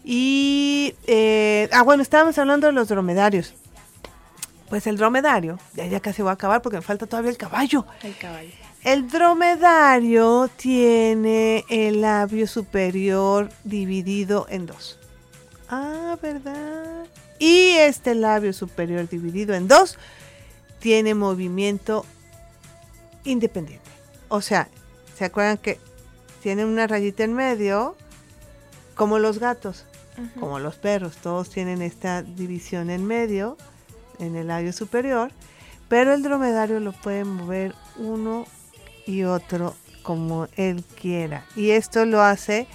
Y, 0.03 0.95
eh, 1.07 1.67
ah, 1.71 1.81
bueno, 1.81 2.03
estábamos 2.03 2.37
hablando 2.37 2.67
de 2.67 2.73
los 2.73 2.87
dromedarios. 2.87 3.53
Pues 4.69 4.87
el 4.87 4.97
dromedario, 4.97 5.59
ya, 5.73 5.85
ya 5.85 5.99
casi 5.99 6.21
voy 6.21 6.29
a 6.29 6.33
acabar 6.33 6.61
porque 6.61 6.77
me 6.77 6.81
falta 6.81 7.05
todavía 7.05 7.31
el 7.31 7.37
caballo. 7.37 7.85
El 8.03 8.17
caballo. 8.17 8.51
El 8.83 9.09
dromedario 9.09 10.47
tiene 10.57 11.65
el 11.69 12.01
labio 12.01 12.45
superior 12.45 13.49
dividido 13.63 14.45
en 14.49 14.67
dos. 14.67 14.99
Ah, 15.69 16.17
¿verdad? 16.21 17.05
Y 17.39 17.69
este 17.71 18.13
labio 18.13 18.53
superior 18.53 19.09
dividido 19.09 19.55
en 19.55 19.67
dos 19.67 19.97
tiene 20.79 21.15
movimiento 21.15 22.05
independiente. 23.23 23.89
O 24.27 24.41
sea, 24.41 24.69
¿se 25.15 25.25
acuerdan 25.25 25.57
que 25.57 25.79
tiene 26.41 26.65
una 26.65 26.87
rayita 26.87 27.23
en 27.23 27.33
medio? 27.33 27.95
Como 28.95 29.19
los 29.19 29.39
gatos, 29.39 29.85
como 30.39 30.59
los 30.59 30.75
perros, 30.75 31.17
todos 31.17 31.49
tienen 31.49 31.81
esta 31.81 32.21
división 32.21 32.89
en 32.89 33.05
medio 33.05 33.57
en 34.19 34.35
el 34.35 34.47
labio 34.47 34.71
superior, 34.71 35.31
pero 35.89 36.13
el 36.13 36.23
dromedario 36.23 36.79
lo 36.79 36.93
puede 36.93 37.25
mover 37.25 37.75
uno 37.97 38.45
y 39.05 39.23
otro 39.23 39.75
como 40.03 40.47
él 40.55 40.83
quiera. 40.99 41.45
Y 41.55 41.71
esto 41.71 42.05
lo 42.05 42.21
hace 42.21 42.67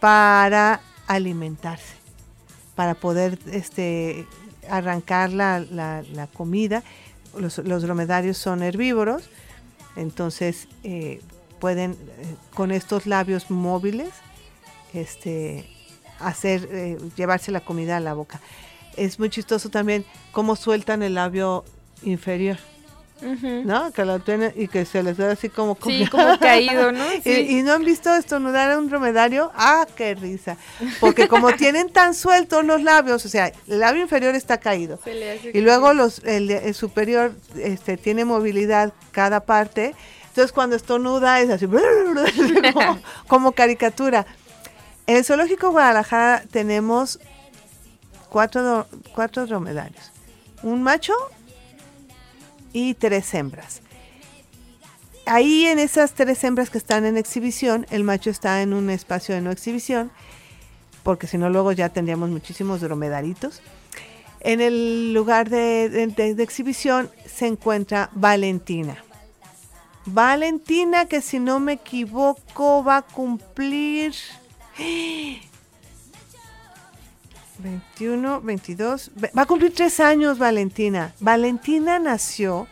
para 0.00 0.80
alimentarse, 1.06 1.94
para 2.74 2.94
poder 2.94 3.38
este, 3.50 4.26
arrancar 4.70 5.30
la, 5.30 6.28
comida. 6.32 6.82
Los, 7.36 7.56
dromedarios 7.82 8.38
son 8.38 8.62
herbívoros, 8.62 9.28
entonces 9.96 10.68
eh, 10.84 11.20
pueden 11.58 11.92
eh, 11.92 11.96
con 12.54 12.70
estos 12.70 13.06
labios 13.06 13.50
móviles 13.50 14.10
este, 14.94 15.68
hacer, 16.18 16.68
eh, 16.70 16.98
llevarse 17.16 17.52
la 17.52 17.60
comida 17.60 17.96
a 17.96 18.00
la 18.00 18.14
boca 18.14 18.40
es 18.98 19.18
muy 19.18 19.30
chistoso 19.30 19.70
también 19.70 20.04
cómo 20.32 20.56
sueltan 20.56 21.02
el 21.02 21.14
labio 21.14 21.64
inferior. 22.02 22.58
¿No? 23.20 23.90
Que 23.90 24.04
lo 24.04 24.20
tienen 24.20 24.52
y 24.54 24.68
que 24.68 24.84
se 24.84 25.02
les 25.02 25.16
ve 25.16 25.24
así 25.24 25.48
como, 25.48 25.76
sí, 25.84 26.06
como 26.06 26.38
caído, 26.40 26.92
¿no? 26.92 27.04
Y, 27.24 27.62
no 27.64 27.72
han 27.72 27.84
visto 27.84 28.14
estornudar 28.14 28.70
a 28.70 28.78
un 28.78 28.88
dromedario. 28.88 29.50
¡Ah, 29.56 29.88
qué 29.96 30.14
risa! 30.14 30.56
Porque 31.00 31.26
como 31.26 31.50
tienen 31.56 31.90
tan 31.90 32.14
sueltos 32.14 32.64
los 32.64 32.80
labios, 32.80 33.26
o 33.26 33.28
sea, 33.28 33.50
el 33.66 33.80
labio 33.80 34.02
inferior 34.02 34.36
está 34.36 34.58
caído. 34.58 35.00
y 35.52 35.60
luego 35.62 35.94
los, 35.94 36.20
el, 36.20 36.72
superior 36.74 37.34
este, 37.56 37.96
tiene 37.96 38.24
movilidad 38.24 38.92
cada 39.10 39.40
parte. 39.40 39.96
Entonces 40.28 40.52
cuando 40.52 40.76
estornuda 40.76 41.40
es 41.40 41.50
así, 41.50 41.66
como, 43.26 43.52
caricatura. 43.52 44.26
En 45.06 45.16
el 45.16 45.24
Zoológico 45.24 45.70
Guadalajara 45.70 46.44
tenemos 46.50 47.18
cuatro, 48.28 48.86
cuatro 49.14 49.46
dromedarios, 49.46 50.12
un 50.62 50.82
macho 50.82 51.14
y 52.72 52.94
tres 52.94 53.32
hembras. 53.34 53.80
Ahí 55.26 55.66
en 55.66 55.78
esas 55.78 56.12
tres 56.12 56.42
hembras 56.44 56.70
que 56.70 56.78
están 56.78 57.04
en 57.04 57.16
exhibición, 57.16 57.86
el 57.90 58.04
macho 58.04 58.30
está 58.30 58.62
en 58.62 58.72
un 58.72 58.90
espacio 58.90 59.34
de 59.34 59.40
no 59.40 59.50
exhibición, 59.50 60.10
porque 61.02 61.26
si 61.26 61.36
no 61.36 61.50
luego 61.50 61.72
ya 61.72 61.88
tendríamos 61.88 62.30
muchísimos 62.30 62.80
dromedaritos. 62.80 63.60
En 64.40 64.60
el 64.60 65.12
lugar 65.12 65.50
de, 65.50 65.88
de 65.88 66.42
exhibición 66.42 67.10
se 67.26 67.46
encuentra 67.46 68.08
Valentina. 68.12 69.02
Valentina 70.12 71.06
que 71.06 71.20
si 71.20 71.38
no 71.38 71.60
me 71.60 71.74
equivoco 71.74 72.82
va 72.82 72.98
a 72.98 73.02
cumplir 73.02 74.14
21, 77.58 78.40
22, 78.40 79.10
va 79.36 79.42
a 79.42 79.46
cumplir 79.46 79.74
tres 79.74 80.00
años 80.00 80.38
Valentina. 80.38 81.12
Valentina 81.20 81.98
nació 81.98 82.66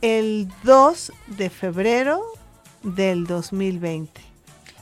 el 0.00 0.48
2 0.62 1.12
de 1.38 1.50
febrero 1.50 2.22
del 2.82 3.26
2020. 3.26 4.20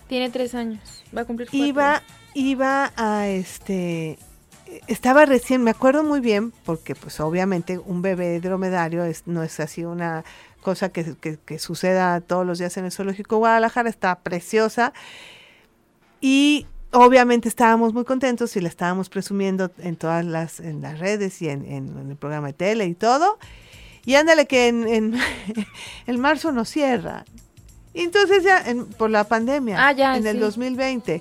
Tiene 0.08 0.30
tres 0.30 0.54
años, 0.54 1.02
va 1.16 1.22
a 1.22 1.24
cumplir 1.24 1.48
cuatro. 1.48 1.66
Iba, 1.66 2.02
iba 2.34 2.92
a 2.96 3.28
este, 3.28 4.18
estaba 4.86 5.24
recién, 5.24 5.62
me 5.62 5.70
acuerdo 5.70 6.02
muy 6.02 6.20
bien, 6.20 6.52
porque 6.64 6.94
pues 6.94 7.20
obviamente 7.20 7.78
un 7.78 8.02
bebé 8.02 8.40
dromedario 8.40 9.04
es, 9.04 9.26
no 9.26 9.42
es 9.42 9.60
así 9.60 9.84
una 9.84 10.24
cosa 10.62 10.90
que, 10.90 11.16
que, 11.44 11.58
suceda 11.58 12.20
todos 12.20 12.46
los 12.46 12.58
días 12.58 12.76
en 12.78 12.86
el 12.86 12.92
Zoológico 12.92 13.36
Guadalajara, 13.36 13.90
está 13.90 14.20
preciosa. 14.20 14.94
Y 16.20 16.66
obviamente 16.92 17.48
estábamos 17.48 17.92
muy 17.92 18.04
contentos 18.04 18.56
y 18.56 18.60
la 18.60 18.68
estábamos 18.68 19.08
presumiendo 19.08 19.70
en 19.78 19.96
todas 19.96 20.24
las, 20.24 20.60
en 20.60 20.80
las 20.80 20.98
redes 20.98 21.42
y 21.42 21.48
en, 21.48 21.64
el 22.08 22.16
programa 22.16 22.48
de 22.48 22.52
tele 22.54 22.86
y 22.86 22.94
todo. 22.94 23.38
Y 24.04 24.14
ándale 24.14 24.46
que 24.46 24.68
en, 24.68 25.14
en, 26.06 26.20
marzo 26.20 26.52
nos 26.52 26.68
cierra. 26.68 27.24
Y 27.92 28.02
entonces 28.02 28.42
ya, 28.42 28.64
por 28.96 29.10
la 29.10 29.24
pandemia, 29.24 29.76
ah, 29.78 30.16
en 30.16 30.26
el 30.26 30.40
2020. 30.40 31.20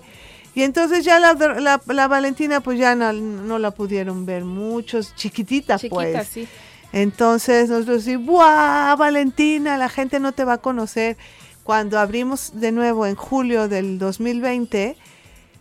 Y 0.54 0.64
entonces 0.64 1.06
ya 1.06 1.20
la, 1.20 1.82
la, 1.86 2.08
Valentina 2.08 2.60
pues 2.62 2.78
ya 2.78 2.96
no, 2.96 3.60
la 3.60 3.72
pudieron 3.72 4.26
ver 4.26 4.44
muchos, 4.44 5.16
chiquitita, 5.16 5.78
pues. 5.90 6.28
Sí. 6.28 6.48
Entonces 6.94 7.70
nosotros 7.70 8.06
decimos, 8.06 8.26
¡buah, 8.26 8.96
Valentina! 8.96 9.78
La 9.78 9.90
gente 9.90 10.20
no 10.20 10.32
te 10.32 10.44
va 10.44 10.54
a 10.54 10.58
conocer. 10.58 11.18
Cuando 11.64 12.00
abrimos 12.00 12.60
de 12.60 12.72
nuevo 12.72 13.06
en 13.06 13.16
julio 13.16 13.68
del 13.68 13.98
2020, 14.00 14.98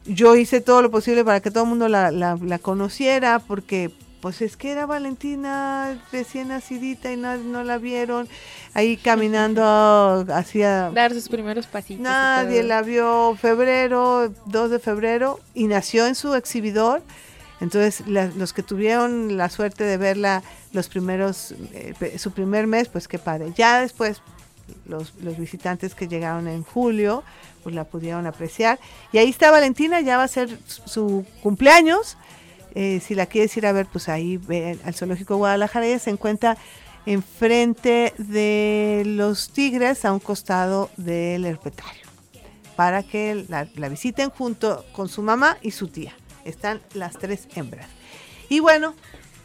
yo 0.07 0.35
hice 0.35 0.61
todo 0.61 0.83
lo 0.83 0.91
posible 0.91 1.25
para 1.25 1.41
que 1.41 1.51
todo 1.51 1.65
el 1.65 1.69
mundo 1.69 1.89
la, 1.89 2.11
la, 2.11 2.59
conociera, 2.59 3.39
porque 3.39 3.91
pues 4.21 4.43
es 4.43 4.57
que 4.57 4.71
era 4.71 4.87
Valentina 4.87 5.99
recién 6.13 6.49
nacidita 6.49 7.13
y 7.13 7.17
no, 7.17 7.37
no 7.37 7.65
la 7.65 7.79
vieron 7.79 8.29
ahí 8.75 8.97
caminando 8.97 10.27
hacia... 10.33 10.91
Dar 10.91 11.13
sus 11.13 11.29
primeros 11.29 11.67
pasitos. 11.67 12.03
Nadie 12.03 12.63
la 12.63 12.83
vio 12.83 13.37
febrero, 13.41 14.33
2 14.47 14.71
de 14.71 14.79
febrero, 14.79 15.39
y 15.55 15.67
nació 15.67 16.07
en 16.07 16.15
su 16.15 16.35
exhibidor. 16.35 17.03
Entonces, 17.61 18.07
los 18.07 18.53
que 18.53 18.63
tuvieron 18.63 19.37
la 19.37 19.51
suerte 19.51 19.85
de 19.85 19.97
verla 19.99 20.43
los 20.73 20.89
primeros, 20.89 21.55
eh, 21.73 22.19
su 22.19 22.33
primer 22.33 22.67
mes, 22.67 22.89
pues 22.89 23.07
qué 23.07 23.19
padre. 23.19 23.53
Ya 23.55 23.81
después, 23.81 24.23
los, 24.87 25.13
visitantes 25.39 25.95
que 25.95 26.09
llegaron 26.09 26.49
en 26.49 26.63
julio, 26.63 27.23
pues 27.63 27.75
la 27.75 27.85
pudieron 27.85 28.27
apreciar. 28.27 28.79
Y 29.13 29.19
ahí 29.19 29.29
está 29.29 29.51
Valentina, 29.51 30.01
ya 30.01 30.17
va 30.17 30.25
a 30.25 30.29
ser 30.29 30.59
su 30.67 31.27
cumpleaños. 31.43 32.17
Eh, 32.75 33.01
si 33.05 33.15
la 33.15 33.27
quieres 33.27 33.55
ir 33.57 33.67
a 33.67 33.73
ver, 33.73 33.87
pues 33.87 34.09
ahí 34.09 34.37
ve 34.39 34.79
al 34.85 34.95
Zoológico 34.95 35.37
Guadalajara. 35.37 35.87
Ella 35.87 35.99
se 35.99 36.11
encuentra 36.11 36.57
enfrente 37.05 38.15
de 38.19 39.03
los 39.05 39.51
tigres 39.51 40.05
a 40.05 40.13
un 40.13 40.21
costado 40.21 40.91
del 40.97 41.45
herpetario 41.45 42.07
para 42.77 43.03
que 43.03 43.45
la, 43.49 43.69
la, 43.75 43.89
visiten 43.89 44.31
junto 44.31 44.87
con 44.93 45.09
su 45.09 45.23
mamá 45.23 45.59
y 45.61 45.73
su 45.73 45.89
tía. 45.89 46.15
Están 46.45 46.81
las 46.95 47.19
tres 47.19 47.49
hembras. 47.55 47.89
Y 48.49 48.61
bueno, 48.61 48.95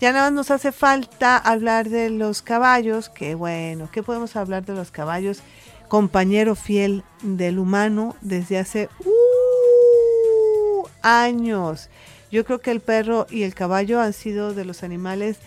ya 0.02 0.12
nada 0.12 0.26
más 0.26 0.34
nos 0.34 0.52
hace 0.52 0.72
falta 0.72 1.38
hablar 1.38 1.90
de 1.90 2.10
los 2.10 2.42
caballos, 2.42 3.10
que 3.10 3.36
bueno, 3.36 3.90
¿qué 3.92 4.04
podemos 4.04 4.36
hablar 4.36 4.66
de 4.66 4.74
los 4.74 4.92
caballos? 4.92 5.42
compañero 5.88 6.56
fiel 6.56 7.04
del 7.22 7.60
humano 7.60 8.16
desde 8.22 8.58
hace 8.58 8.90
uh, 9.06 10.88
años. 11.02 11.90
Yo 12.32 12.46
creo 12.46 12.60
que 12.60 12.72
el 12.72 12.82
perro 12.82 13.28
y 13.30 13.44
el 13.44 13.54
caballo 13.54 14.02
han 14.02 14.14
sido 14.14 14.54
de 14.54 14.66
los 14.66 14.84
animales 14.84 15.38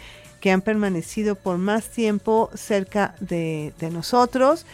que 0.41 0.53
han 0.53 0.63
permanecido 0.63 1.35
por 1.35 1.59
más 1.59 1.91
tiempo 1.91 2.51
cerca 2.55 3.15
de, 3.21 3.73
nosotros. 3.93 4.65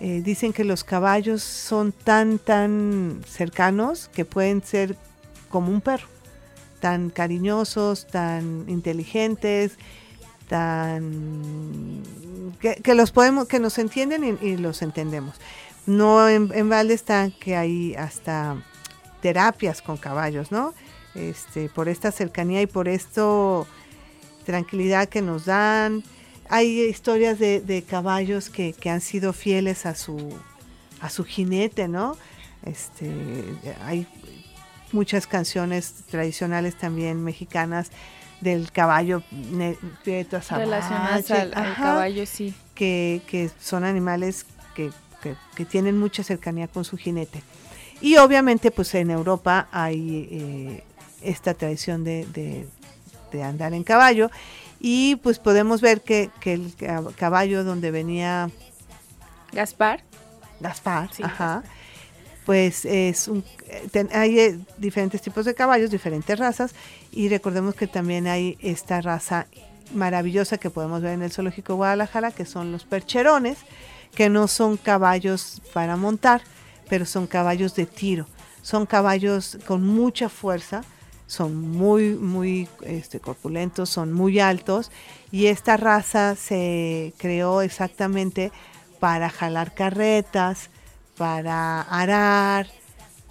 Eh, 0.00 0.22
dicen 0.24 0.52
que 0.52 0.64
los 0.64 0.82
caballos 0.82 1.42
son 1.42 1.92
tan, 1.92 2.38
tan 2.38 3.22
cercanos 3.26 4.10
que 4.12 4.24
pueden 4.24 4.62
ser 4.62 4.96
como 5.48 5.70
un 5.70 5.80
perro, 5.80 6.08
tan 6.84 7.08
cariñosos, 7.08 8.06
tan 8.06 8.66
inteligentes, 8.68 9.78
tan 10.50 12.02
que, 12.60 12.94
los 12.94 13.10
podemos, 13.10 13.48
que 13.48 13.58
nos 13.58 13.78
entienden 13.78 14.38
y, 14.42 14.58
los 14.58 14.82
entendemos. 14.82 15.36
No 15.86 16.28
en, 16.28 16.50
en 16.54 16.68
Valde 16.68 16.92
está 16.92 17.30
que 17.40 17.56
hay 17.56 17.94
hasta 17.94 18.62
terapias 19.22 19.80
con 19.80 19.96
caballos, 19.96 20.52
¿no? 20.52 20.74
Este, 21.14 21.70
por 21.70 21.88
esta 21.88 22.12
cercanía 22.12 22.60
y 22.60 22.66
por 22.66 22.86
esto 22.86 23.66
tranquilidad 24.44 25.08
que 25.08 25.22
nos 25.22 25.46
dan. 25.46 26.02
Hay 26.50 26.82
historias 26.82 27.38
de, 27.38 27.84
caballos 27.88 28.50
que, 28.50 28.74
han 28.90 29.00
sido 29.00 29.32
fieles 29.32 29.86
a 29.86 29.94
su, 29.94 30.18
a 31.00 31.08
su 31.08 31.24
jinete, 31.24 31.88
¿no? 31.88 32.18
Este, 32.66 33.10
hay 33.86 34.06
muchas 34.94 35.26
canciones 35.26 35.92
tradicionales 36.08 36.76
también 36.76 37.22
mexicanas 37.22 37.90
del 38.40 38.70
caballo 38.72 39.22
relacionadas 40.04 41.30
al, 41.30 41.50
caballo, 41.74 42.26
sí. 42.26 42.54
Que, 42.74 43.50
son 43.60 43.84
animales 43.84 44.46
que, 44.74 44.90
tienen 45.70 45.98
mucha 45.98 46.22
cercanía 46.22 46.68
con 46.68 46.84
su 46.84 46.96
jinete. 46.96 47.42
Y 48.00 48.16
obviamente, 48.18 48.70
pues 48.70 48.94
en 48.94 49.10
Europa 49.10 49.68
hay 49.72 50.28
eh, 50.30 50.84
esta 51.22 51.54
tradición 51.54 52.04
de, 52.04 52.66
andar 53.42 53.72
en 53.72 53.82
caballo. 53.82 54.30
Y 54.78 55.16
pues 55.16 55.38
podemos 55.38 55.80
ver 55.80 56.02
que, 56.02 56.30
el 56.44 56.74
caballo 57.16 57.64
donde 57.64 57.90
venía 57.90 58.50
Gaspar. 59.52 60.02
Gaspar, 60.60 61.08
ajá 61.22 61.62
pues 62.44 62.84
es 62.84 63.28
un, 63.28 63.44
hay 64.12 64.38
eh, 64.38 64.58
diferentes 64.78 65.22
tipos 65.22 65.44
de 65.44 65.54
caballos, 65.54 65.90
diferentes 65.90 66.38
razas, 66.38 66.74
y 67.10 67.28
recordemos 67.28 67.74
que 67.74 67.86
también 67.86 68.26
hay 68.26 68.58
esta 68.60 69.00
raza 69.00 69.46
maravillosa 69.94 70.58
que 70.58 70.70
podemos 70.70 71.02
ver 71.02 71.14
en 71.14 71.22
el 71.22 71.32
Zoológico 71.32 71.76
Guadalajara, 71.76 72.32
que 72.32 72.44
son 72.44 72.72
los 72.72 72.84
percherones, 72.84 73.58
que 74.14 74.28
no 74.28 74.48
son 74.48 74.76
caballos 74.76 75.60
para 75.72 75.96
montar, 75.96 76.42
pero 76.88 77.06
son 77.06 77.26
caballos 77.26 77.74
de 77.74 77.86
tiro. 77.86 78.26
Son 78.62 78.86
caballos 78.86 79.58
con 79.66 79.86
mucha 79.86 80.28
fuerza, 80.28 80.82
son 81.26 81.56
muy, 81.56 82.14
muy 82.14 82.68
este, 82.82 83.20
corpulentos, 83.20 83.90
son 83.90 84.12
muy 84.12 84.40
altos, 84.40 84.90
y 85.30 85.46
esta 85.46 85.76
raza 85.76 86.36
se 86.36 87.12
creó 87.18 87.60
exactamente 87.60 88.52
para 89.00 89.28
jalar 89.28 89.74
carretas, 89.74 90.70
para 91.16 91.82
arar, 91.82 92.68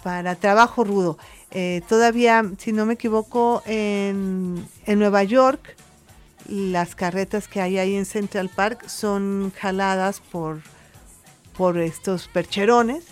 para 0.02 0.36
trabajo 0.36 0.84
rudo. 0.84 1.18
Eh, 1.50 1.82
todavía, 1.88 2.44
si 2.58 2.72
no 2.72 2.84
me 2.84 2.94
equivoco, 2.94 3.62
en, 3.66 4.66
Nueva 4.86 5.22
York, 5.24 5.76
las 6.48 6.94
carretas 6.94 7.48
que 7.48 7.60
hay 7.60 7.78
ahí 7.78 7.94
en 7.94 8.04
Central 8.04 8.50
Park 8.54 8.88
son 8.88 9.52
jaladas 9.56 10.20
por, 10.20 10.60
por 11.56 11.78
estos 11.78 12.28
percherones, 12.28 13.04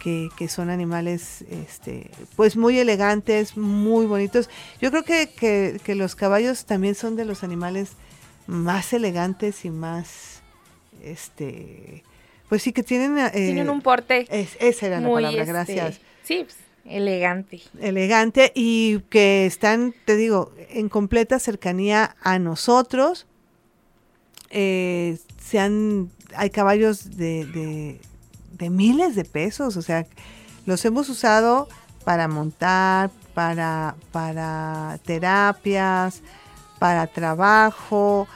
que, 0.00 0.48
son 0.48 0.68
animales 0.68 1.42
este, 1.48 2.10
pues 2.36 2.56
muy 2.56 2.78
elegantes, 2.78 3.56
muy 3.56 4.04
bonitos. 4.04 4.50
Yo 4.80 4.90
creo 4.90 5.02
que, 5.02 5.80
que, 5.82 5.94
los 5.94 6.14
caballos 6.14 6.66
también 6.66 6.94
son 6.94 7.16
de 7.16 7.24
los 7.24 7.42
animales 7.42 7.92
más 8.46 8.92
elegantes 8.92 9.64
y 9.64 9.70
más 9.70 10.42
este 11.02 12.04
pues 12.48 12.62
sí, 12.62 12.72
que 12.72 12.82
tienen... 12.82 13.18
Eh, 13.18 13.30
tienen 13.32 13.70
un 13.70 13.80
porte. 13.80 14.26
Es, 14.30 14.56
esa 14.60 14.86
era 14.86 15.00
la 15.00 15.08
palabra, 15.10 15.40
este, 15.40 15.52
gracias. 15.52 16.00
Sí, 16.22 16.44
pues, 16.44 16.56
elegante. 16.84 17.62
Elegante 17.80 18.52
y 18.54 19.00
que 19.10 19.46
están, 19.46 19.94
te 20.04 20.16
digo, 20.16 20.52
en 20.70 20.88
completa 20.88 21.38
cercanía 21.38 22.16
a 22.22 22.38
nosotros. 22.38 23.26
Eh, 24.50 25.18
hay 26.36 26.50
caballos 26.50 27.16
de, 27.16 27.98
de, 28.52 28.70
miles 28.70 29.14
de 29.14 29.24
pesos, 29.24 29.76
o 29.76 29.82
sea, 29.82 30.06
los 30.66 30.84
hemos 30.84 31.08
usado 31.08 31.68
para 32.04 32.28
montar, 32.28 33.10
para, 33.34 33.94
para 34.10 34.98
terapias, 35.04 36.22
para 36.78 37.06
trabajo, 37.06 38.26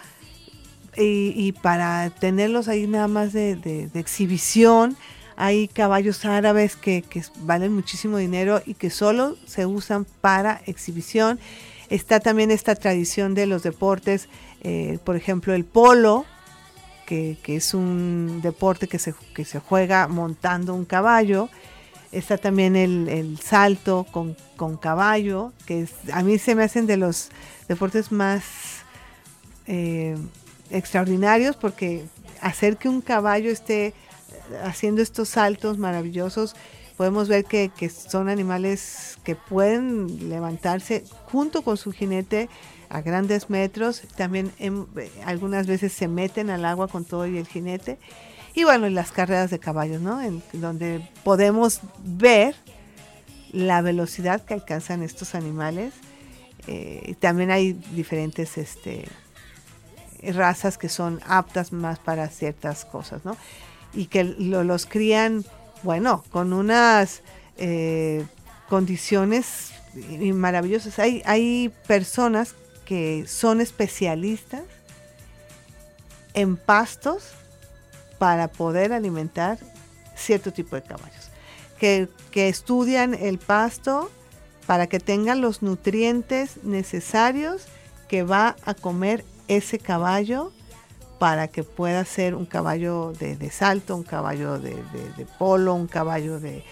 y, 0.99 1.53
para 1.53 2.11
tenerlos 2.11 2.68
ahí 2.68 2.86
nada 2.86 3.09
más 3.09 3.32
de, 3.32 3.88
exhibición. 3.94 4.96
Hay 5.36 5.68
caballos 5.68 6.24
árabes 6.24 6.74
que, 6.76 7.05
valen 7.40 7.72
muchísimo 7.72 8.16
dinero 8.16 8.61
y 8.66 8.74
que 8.74 8.90
solo 8.90 9.36
se 9.46 9.66
usan 9.66 10.05
para 10.20 10.61
exhibición. 10.66 11.38
Está 11.90 12.20
también 12.20 12.51
esta 12.51 12.74
tradición 12.74 13.34
de 13.34 13.46
los 13.46 13.62
deportes, 13.62 14.28
eh, 14.62 14.99
por 15.05 15.16
ejemplo 15.16 15.55
el 15.55 15.64
polo, 15.64 16.26
que, 17.07 17.38
es 17.46 17.72
un 17.72 18.40
deporte 18.42 18.88
que 18.88 18.99
se, 18.99 19.14
que 19.34 19.44
se 19.44 19.61
juega 19.61 20.09
montando 20.09 20.74
un 20.74 20.84
caballo. 20.84 21.49
Está 22.11 22.36
también 22.36 22.74
el, 22.74 23.38
salto 23.40 24.07
con, 24.11 24.36
con, 24.57 24.76
caballo, 24.76 25.53
que 25.66 25.86
a 26.12 26.22
mí 26.22 26.38
se 26.38 26.55
me 26.55 26.64
hacen 26.64 26.86
de 26.86 26.96
los 26.96 27.30
deportes 27.68 28.11
más 28.11 28.44
eh, 29.66 30.16
extraordinarios 30.71 31.57
porque 31.57 32.05
hacer 32.41 32.77
que 32.77 32.89
un 32.89 33.01
caballo 33.01 33.51
esté 33.51 33.95
haciendo 34.62 35.03
estos 35.03 35.29
saltos 35.31 35.79
maravillosos 35.79 36.55
podemos 36.97 37.29
ver 37.29 37.45
que, 37.45 37.71
son 37.91 38.29
animales 38.29 39.19
que 39.23 39.37
pueden 39.37 40.29
levantarse 40.29 41.05
junto 41.27 41.62
con 41.62 41.77
su 41.77 41.93
jinete 41.93 42.49
a 42.89 43.03
grandes 43.03 43.51
metros, 43.51 44.03
también 44.16 44.51
en- 44.59 44.87
eh, 44.97 45.11
algunas 45.25 45.66
veces 45.66 45.93
se 45.93 46.09
meten 46.09 46.51
al 46.51 46.64
agua 46.64 46.89
con 46.89 47.05
todo 47.05 47.27
y 47.27 47.37
el 47.39 47.47
jinete. 47.47 47.99
Y 48.55 48.64
bueno, 48.64 48.89
y 48.89 48.91
las 48.91 49.12
carreras 49.12 49.51
de 49.51 49.59
caballos, 49.61 50.01
¿no? 50.01 50.21
En 50.21 50.43
donde 50.55 51.07
podemos 51.23 51.81
ver 52.03 52.57
la 53.53 53.81
velocidad 53.83 54.43
que 54.45 54.55
alcanzan 54.55 55.03
estos 55.05 55.35
animales. 55.37 55.93
Eh, 56.66 57.14
también 57.21 57.51
hay 57.53 57.75
diferentes 57.95 58.59
este, 58.59 59.05
razas 60.35 60.79
que 60.79 60.89
son 60.89 61.21
aptas 61.27 61.73
más 61.73 61.99
para 61.99 62.29
ciertas 62.29 62.85
cosas, 62.85 63.25
¿no? 63.25 63.37
Y 63.95 64.07
que 64.07 64.25
lo- 64.25 64.64
los 64.64 64.87
crían, 64.87 65.45
bueno, 65.83 66.25
con 66.31 66.53
unas 66.53 67.23
eh, 67.57 68.25
condiciones 68.69 69.73
maravillosas. 70.35 70.99
Hay, 70.99 71.23
hay 71.25 71.73
personas 71.87 72.55
que 72.85 73.25
son 73.27 73.61
especialistas 73.61 74.62
en 76.35 76.57
pastos 76.57 77.31
para 78.19 78.49
poder 78.49 78.93
alimentar 78.93 79.59
cierto 80.16 80.53
tipo 80.53 80.77
de 80.77 80.83
caballos. 80.83 81.31
Que, 81.79 82.09
que 82.31 82.49
estudian 82.49 83.14
el 83.14 83.39
pasto 83.39 84.11
para 84.66 84.87
que 84.89 85.01
tengan 85.01 85.41
los 85.41 85.62
nutrientes 85.62 86.62
necesarios 86.64 87.62
que 88.09 88.23
va 88.23 88.57
a 88.64 88.75
comer 88.75 89.25
ese 89.49 89.78
caballo 89.78 90.53
para 91.18 91.49
que 91.49 91.64
pueda 91.64 92.05
ser 92.05 92.34
un 92.34 92.46
caballo 92.46 93.12
de, 93.18 93.36
de 93.36 93.51
salto, 93.51 93.96
un 93.96 94.05
caballo 94.05 94.59
de, 94.59 94.70
de- 94.70 95.12
de 95.16 95.26
polo, 95.26 95.74
un 95.74 95.88
caballo 95.88 96.38
de... 96.38 96.62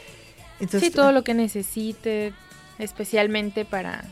sí, 0.70 0.90
todo 0.90 1.10
lo 1.10 1.24
que 1.24 1.34
necesite, 1.34 2.32
especialmente 2.78 3.64
para, 3.64 4.04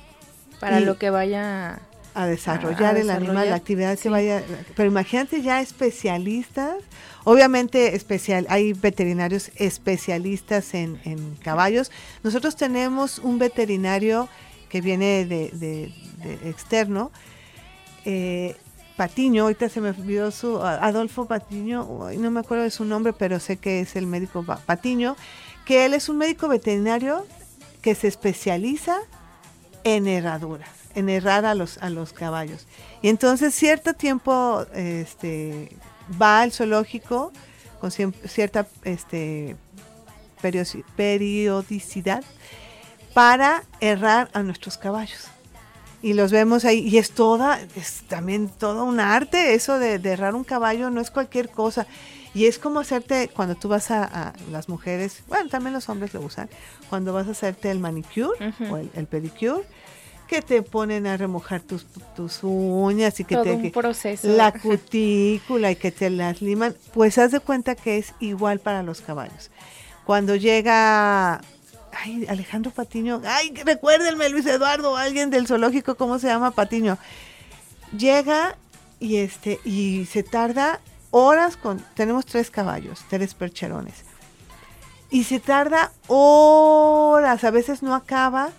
para 0.58 0.80
lo 0.80 0.98
que 0.98 1.10
vaya 1.10 1.78
a 2.16 2.26
desarrollar 2.26 2.96
a 2.96 3.00
el 3.00 3.10
animal, 3.10 3.20
desarrollar, 3.20 3.46
la 3.48 3.54
actividad 3.56 3.96
que 3.96 4.02
sí. 4.02 4.08
vaya. 4.08 4.42
Pero 4.74 4.88
imagínate 4.88 5.42
ya 5.42 5.60
especialistas, 5.60 6.76
obviamente 7.24 7.94
especial, 7.94 8.46
hay 8.48 8.72
veterinarios 8.72 9.50
especialistas 9.56 10.74
en, 10.74 11.00
en 11.04 11.36
caballos. 11.36 11.92
Nosotros 12.24 12.56
tenemos 12.56 13.18
un 13.20 13.38
veterinario 13.38 14.28
que 14.68 14.80
viene 14.80 15.24
de 15.26 15.92
externo, 16.44 17.12
eh, 18.04 18.56
Patiño, 18.96 19.42
ahorita 19.42 19.68
se 19.68 19.80
me 19.80 19.88
olvidó 19.90 20.30
su, 20.30 20.62
Adolfo 20.62 21.24
Patiño, 21.26 22.08
no 22.16 22.30
me 22.30 22.40
acuerdo 22.40 22.62
de 22.62 22.70
su 22.70 22.84
nombre, 22.84 23.12
pero 23.12 23.40
sé 23.40 23.56
que 23.56 23.80
es 23.80 23.96
el 23.96 24.06
médico 24.06 24.44
Pa- 24.44 24.58
Patiño, 24.58 25.16
que 25.64 25.84
él 25.84 25.94
es 25.94 26.08
un 26.08 26.18
médico 26.18 26.46
veterinario 26.46 27.26
que 27.82 27.94
se 27.96 28.06
especializa 28.06 28.98
en 29.82 30.06
herraduras, 30.06 30.68
en 30.94 31.08
herrar 31.08 31.44
a 31.44 31.54
los, 31.54 31.78
a 31.78 31.90
los 31.90 32.12
caballos. 32.12 32.66
Y 33.02 33.08
entonces 33.08 33.54
cierto 33.54 33.94
tiempo 33.94 34.64
este, 34.74 35.76
va 36.20 36.42
al 36.42 36.52
zoológico 36.52 37.32
con 37.80 37.90
cierta 37.90 38.66
este, 38.84 39.56
periodicidad 40.96 42.22
para 43.12 43.64
herrar 43.80 44.30
a 44.32 44.42
nuestros 44.42 44.78
caballos. 44.78 45.28
Y 46.04 46.12
los 46.12 46.30
vemos 46.30 46.66
ahí, 46.66 46.80
y 46.86 46.98
es 46.98 47.12
toda, 47.12 47.58
es 47.76 48.02
también 48.08 48.50
todo 48.50 48.84
un 48.84 49.00
arte, 49.00 49.54
eso 49.54 49.78
de, 49.78 49.98
de 49.98 50.10
herrar 50.10 50.34
un 50.34 50.44
caballo 50.44 50.90
no 50.90 51.00
es 51.00 51.10
cualquier 51.10 51.48
cosa. 51.48 51.86
Y 52.34 52.44
es 52.44 52.58
como 52.58 52.80
hacerte, 52.80 53.30
cuando 53.34 53.54
tú 53.54 53.68
vas 53.68 53.90
a, 53.90 54.04
a 54.04 54.32
las 54.50 54.68
mujeres, 54.68 55.22
bueno, 55.28 55.48
también 55.48 55.72
los 55.72 55.88
hombres 55.88 56.12
lo 56.12 56.20
usan, 56.20 56.50
cuando 56.90 57.14
vas 57.14 57.26
a 57.28 57.30
hacerte 57.30 57.70
el 57.70 57.78
manicure 57.78 58.52
o 58.70 58.76
el, 58.76 58.90
el 58.94 59.06
pedicure, 59.06 59.62
que 60.28 60.42
te 60.42 60.60
ponen 60.60 61.06
a 61.06 61.16
remojar 61.16 61.62
tus, 61.62 61.86
tus 62.14 62.40
uñas 62.42 63.18
y 63.20 63.24
que 63.24 63.36
todo 63.36 63.44
te... 63.44 63.52
un 63.52 63.70
proceso. 63.70 64.28
la 64.28 64.52
cutícula 64.52 65.70
y 65.70 65.76
que 65.76 65.90
te 65.90 66.10
las 66.10 66.42
liman, 66.42 66.74
pues 66.92 67.16
haz 67.16 67.32
de 67.32 67.40
cuenta 67.40 67.76
que 67.76 67.96
es 67.96 68.12
igual 68.20 68.58
para 68.60 68.82
los 68.82 69.00
caballos. 69.00 69.50
Cuando 70.04 70.36
llega, 70.36 71.40
ay, 72.02 72.26
Alejandro 72.28 72.70
Patiño, 72.70 73.20
ay, 73.26 73.52
recuérdenme 73.64 74.28
Luis 74.28 74.46
Eduardo, 74.46 74.96
alguien 74.96 75.30
del 75.30 75.46
zoológico, 75.46 75.96
¿cómo 75.96 76.18
se 76.18 76.26
llama 76.28 76.50
Patiño? 76.52 76.98
Llega 77.96 78.56
y 79.00 79.16
este, 79.16 79.60
y 79.64 80.06
se 80.06 80.22
tarda 80.22 80.80
horas 81.10 81.56
con, 81.56 81.78
tenemos 81.94 82.26
tres 82.26 82.50
caballos, 82.50 83.04
tres 83.08 83.34
percherones. 83.34 84.04
Y 85.10 85.24
se 85.24 85.38
tarda 85.38 85.92
horas, 86.08 87.44
a 87.44 87.50
veces 87.50 87.82
no 87.82 87.94
acaba 87.94 88.50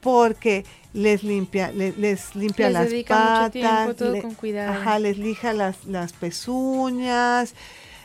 porque 0.00 0.64
les 0.92 1.22
limpia, 1.22 1.70
le- 1.70 1.92
les 1.92 2.34
limpia 2.34 2.66
Les 2.66 2.72
las 2.74 2.90
dedica 2.90 3.14
mucho 3.16 3.32
patas, 3.34 3.52
tiempo, 3.52 3.94
todo 3.94 4.12
le- 4.12 4.22
con 4.22 4.34
cuidado. 4.34 4.72
Ajá, 4.72 4.98
les 4.98 5.18
lija 5.18 5.52
las, 5.52 5.84
las 5.84 6.12
pezuñas, 6.12 7.54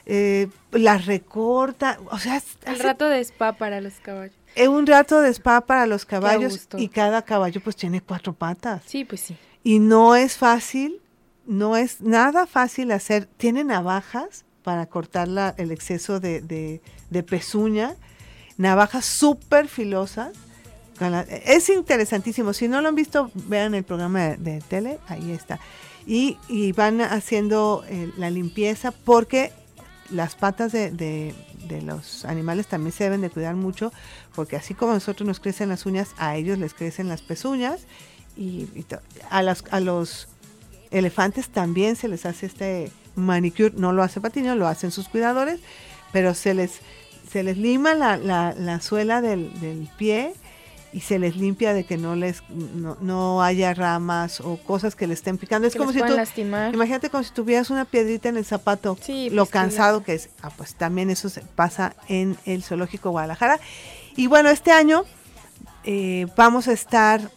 eh, 0.06 0.50
las 0.72 1.08
recorta, 1.08 1.98
o 2.12 2.20
sea, 2.20 2.40
El 2.66 2.78
rato 2.80 3.10
de 3.10 3.22
spa 3.22 3.54
para 3.54 3.82
los 3.82 3.94
caballos. 3.96 4.36
Eh, 4.56 4.68
un 4.68 4.86
rato 4.88 5.22
de 5.22 5.30
spa 5.30 5.62
para 5.62 5.86
los 5.86 6.06
caballos 6.06 6.54
y 6.80 6.88
cada 6.90 7.22
caballo 7.24 7.62
pues 7.64 7.76
tiene 7.76 8.02
cuatro 8.02 8.34
patas. 8.34 8.84
Sí, 8.86 9.06
pues 9.06 9.22
sí. 9.22 9.38
Y 9.64 9.80
no 9.80 10.16
es 10.16 10.38
fácil, 10.38 11.02
no 11.46 11.76
es 11.78 12.02
nada 12.02 12.46
fácil 12.48 12.92
hacer. 12.92 13.28
Tiene 13.38 13.64
navajas 13.64 14.46
para 14.64 14.86
cortar 14.88 15.28
la- 15.28 15.54
el 15.58 15.72
exceso 15.72 16.20
de, 16.20 16.42
de- 16.42 16.82
de 17.10 17.24
pezuña, 17.24 17.96
navajas 18.58 19.06
súper 19.06 19.68
filosas. 19.68 20.30
es 21.46 21.70
interesantísimo. 21.70 22.54
Si 22.54 22.68
no 22.68 22.82
lo 22.82 22.88
han 22.90 22.96
visto, 22.96 23.30
vean 23.34 23.76
el 23.76 23.84
programa 23.84 24.22
de, 24.22 24.38
de 24.38 24.62
tele, 24.62 25.00
ahí 25.08 25.32
está. 25.32 25.60
Y, 26.08 26.38
y 26.48 26.72
van 26.72 27.02
haciendo 27.02 27.84
eh, 27.90 28.12
la 28.18 28.30
limpieza 28.30 28.92
porque 28.92 29.52
las 30.12 30.36
patas 30.36 30.72
de, 30.72 30.92
de- 30.92 31.34
de 31.68 31.82
los 31.82 32.26
animales 32.26 32.68
también 32.68 32.92
se 32.92 33.04
deben 33.06 33.22
de 33.22 33.30
cuidar 33.30 33.56
mucho 33.56 33.92
porque 34.36 34.56
así 34.56 34.74
como 34.74 34.94
nosotros 34.94 35.26
nos 35.28 35.40
crecen 35.40 35.70
las 35.70 35.86
uñas, 35.86 36.10
a 36.18 36.36
ellos 36.36 36.58
les 36.58 36.74
crecen 36.74 37.08
las 37.08 37.22
pezuñas 37.22 37.82
y, 38.38 38.68
a, 39.30 39.42
las, 39.42 39.64
a 39.72 39.80
los 39.80 40.28
elefantes 40.92 41.50
también 41.50 41.96
se 41.96 42.08
les 42.08 42.26
hace 42.26 42.46
este 42.46 42.92
manicure, 43.16 43.74
no 43.78 43.94
lo 43.94 44.04
hace 44.04 44.22
Patiño, 44.22 44.56
lo 44.56 44.68
hacen 44.68 44.92
sus 44.92 45.08
cuidadores, 45.08 45.60
pero 46.12 46.34
se 46.34 46.54
les, 46.54 46.80
se 47.32 47.44
les 47.44 47.58
lima 47.58 47.94
la, 47.94 48.18
la- 48.18 48.54
la 48.58 48.82
suela 48.82 49.22
del, 49.22 49.60
del 49.62 49.90
pie 49.98 50.34
y 50.96 51.02
se 51.02 51.20
les 51.20 51.36
limpia 51.36 51.74
de 51.74 51.84
que 51.84 51.98
no 51.98 52.16
les 52.16 52.42
no, 52.50 52.96
no 53.02 53.44
haya 53.44 53.74
ramas 53.74 54.40
o 54.40 54.56
cosas 54.58 54.96
que 54.96 55.08
le 55.08 55.14
estén 55.14 55.38
picando. 55.38 55.68
Es 55.68 55.74
Que 55.74 55.80
como 55.80 55.92
les 55.92 56.02
si 56.02 56.08
tú, 56.08 56.16
lastimar. 56.16 56.74
imagínate 56.74 57.10
como 57.10 57.22
si 57.24 57.32
tuvieras 57.34 57.70
una 57.70 57.84
piedrita 57.84 58.30
en 58.30 58.38
el 58.38 58.46
zapato, 58.46 58.98
Sí, 59.02 59.30
lo 59.30 59.44
pues, 59.44 59.50
que 59.52 59.58
ya- 59.58 59.62
cansado 59.62 60.04
que 60.04 60.14
es. 60.14 60.30
Ah, 60.42 60.52
pues 60.56 60.74
también 60.76 61.10
eso 61.10 61.28
se 61.28 61.42
pasa 61.42 61.96
en 62.08 62.38
el 62.46 62.64
Zoológico 62.64 63.10
Guadalajara. 63.12 63.60
Y 64.16 64.28
bueno, 64.28 64.50
este 64.50 64.72
año 64.72 65.04
eh, 65.84 66.28
vamos 66.38 66.70
a 66.70 66.72
estar 66.72 67.30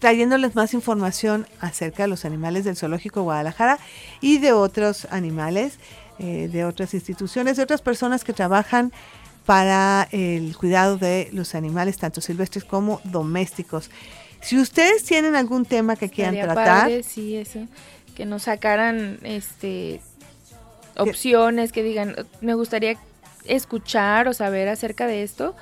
trayéndoles 0.00 0.54
más 0.54 0.74
información 0.74 1.46
acerca 1.60 2.02
de 2.02 2.08
los 2.08 2.24
animales 2.24 2.64
del 2.64 2.76
Zoológico 2.76 3.22
Guadalajara 3.22 3.78
y 4.20 4.38
de 4.38 4.52
otros 4.52 5.06
animales, 5.10 5.78
eh, 6.18 6.48
de 6.52 6.64
otras 6.64 6.94
instituciones, 6.94 7.56
de 7.56 7.62
otras 7.62 7.80
personas 7.80 8.24
que 8.24 8.32
trabajan 8.32 8.92
para 9.46 10.08
el 10.10 10.56
cuidado 10.56 10.98
de 10.98 11.30
los 11.32 11.54
animales, 11.54 11.96
tanto 11.96 12.20
silvestres 12.20 12.64
como 12.64 13.00
domésticos. 13.04 13.90
Si 14.40 14.58
ustedes 14.58 15.04
tienen 15.04 15.36
algún 15.36 15.64
tema 15.64 15.96
que 15.96 16.10
quieran 16.10 16.34
Estaría 16.34 16.54
tratar, 16.54 16.80
padre, 16.82 17.02
sí, 17.02 17.36
eso. 17.36 17.60
Que 18.14 18.26
nos 18.26 18.42
sacaran 18.42 19.18
este 19.22 20.00
opciones, 20.96 21.72
que 21.72 21.82
digan, 21.82 22.16
me 22.40 22.54
gustaría 22.54 22.96
escuchar 23.44 24.28
o 24.28 24.32
saber 24.32 24.68
acerca 24.68 25.06
de 25.06 25.22
esto. 25.22 25.54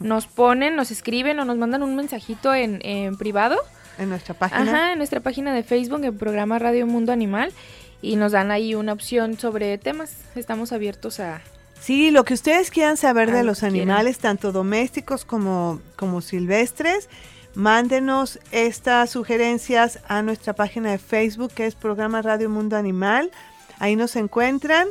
Nos 0.00 0.26
ponen, 0.26 0.74
nos 0.74 0.90
escriben 0.90 1.38
o 1.38 1.44
nos 1.44 1.56
mandan 1.56 1.82
un 1.82 1.94
mensajito 1.94 2.54
en, 2.54 2.80
en 2.82 3.16
privado. 3.16 3.58
en 3.98 4.08
nuestra 4.08 4.34
página, 4.34 4.62
Ajá, 4.62 4.92
en 4.92 4.98
nuestra 4.98 5.20
página 5.20 5.52
de 5.52 5.62
Facebook, 5.62 6.04
en 6.04 6.16
programa 6.16 6.58
Radio 6.58 6.86
Mundo 6.86 7.12
Animal. 7.12 7.52
Y 8.00 8.16
nos 8.16 8.32
dan 8.32 8.50
ahí 8.50 8.74
una 8.74 8.92
opción 8.92 9.38
sobre 9.38 9.76
temas. 9.78 10.16
Estamos 10.34 10.72
abiertos 10.72 11.20
a... 11.20 11.42
Sí, 11.80 12.10
lo 12.10 12.24
que 12.24 12.34
ustedes 12.34 12.70
quieran 12.70 12.96
saber 12.96 13.30
de 13.30 13.44
los 13.44 13.60
quieran. 13.60 13.76
animales, 13.76 14.18
tanto 14.18 14.52
domésticos 14.52 15.24
como, 15.24 15.80
como 15.96 16.20
silvestres, 16.20 17.08
mándenos 17.54 18.40
estas 18.50 19.10
sugerencias 19.10 20.00
a 20.08 20.22
nuestra 20.22 20.52
página 20.52 20.90
de 20.90 20.98
Facebook, 20.98 21.52
que 21.52 21.66
es 21.66 21.74
Programa 21.74 22.22
Radio 22.22 22.50
Mundo 22.50 22.76
Animal. 22.76 23.30
Ahí 23.78 23.96
nos 23.96 24.16
encuentran. 24.16 24.88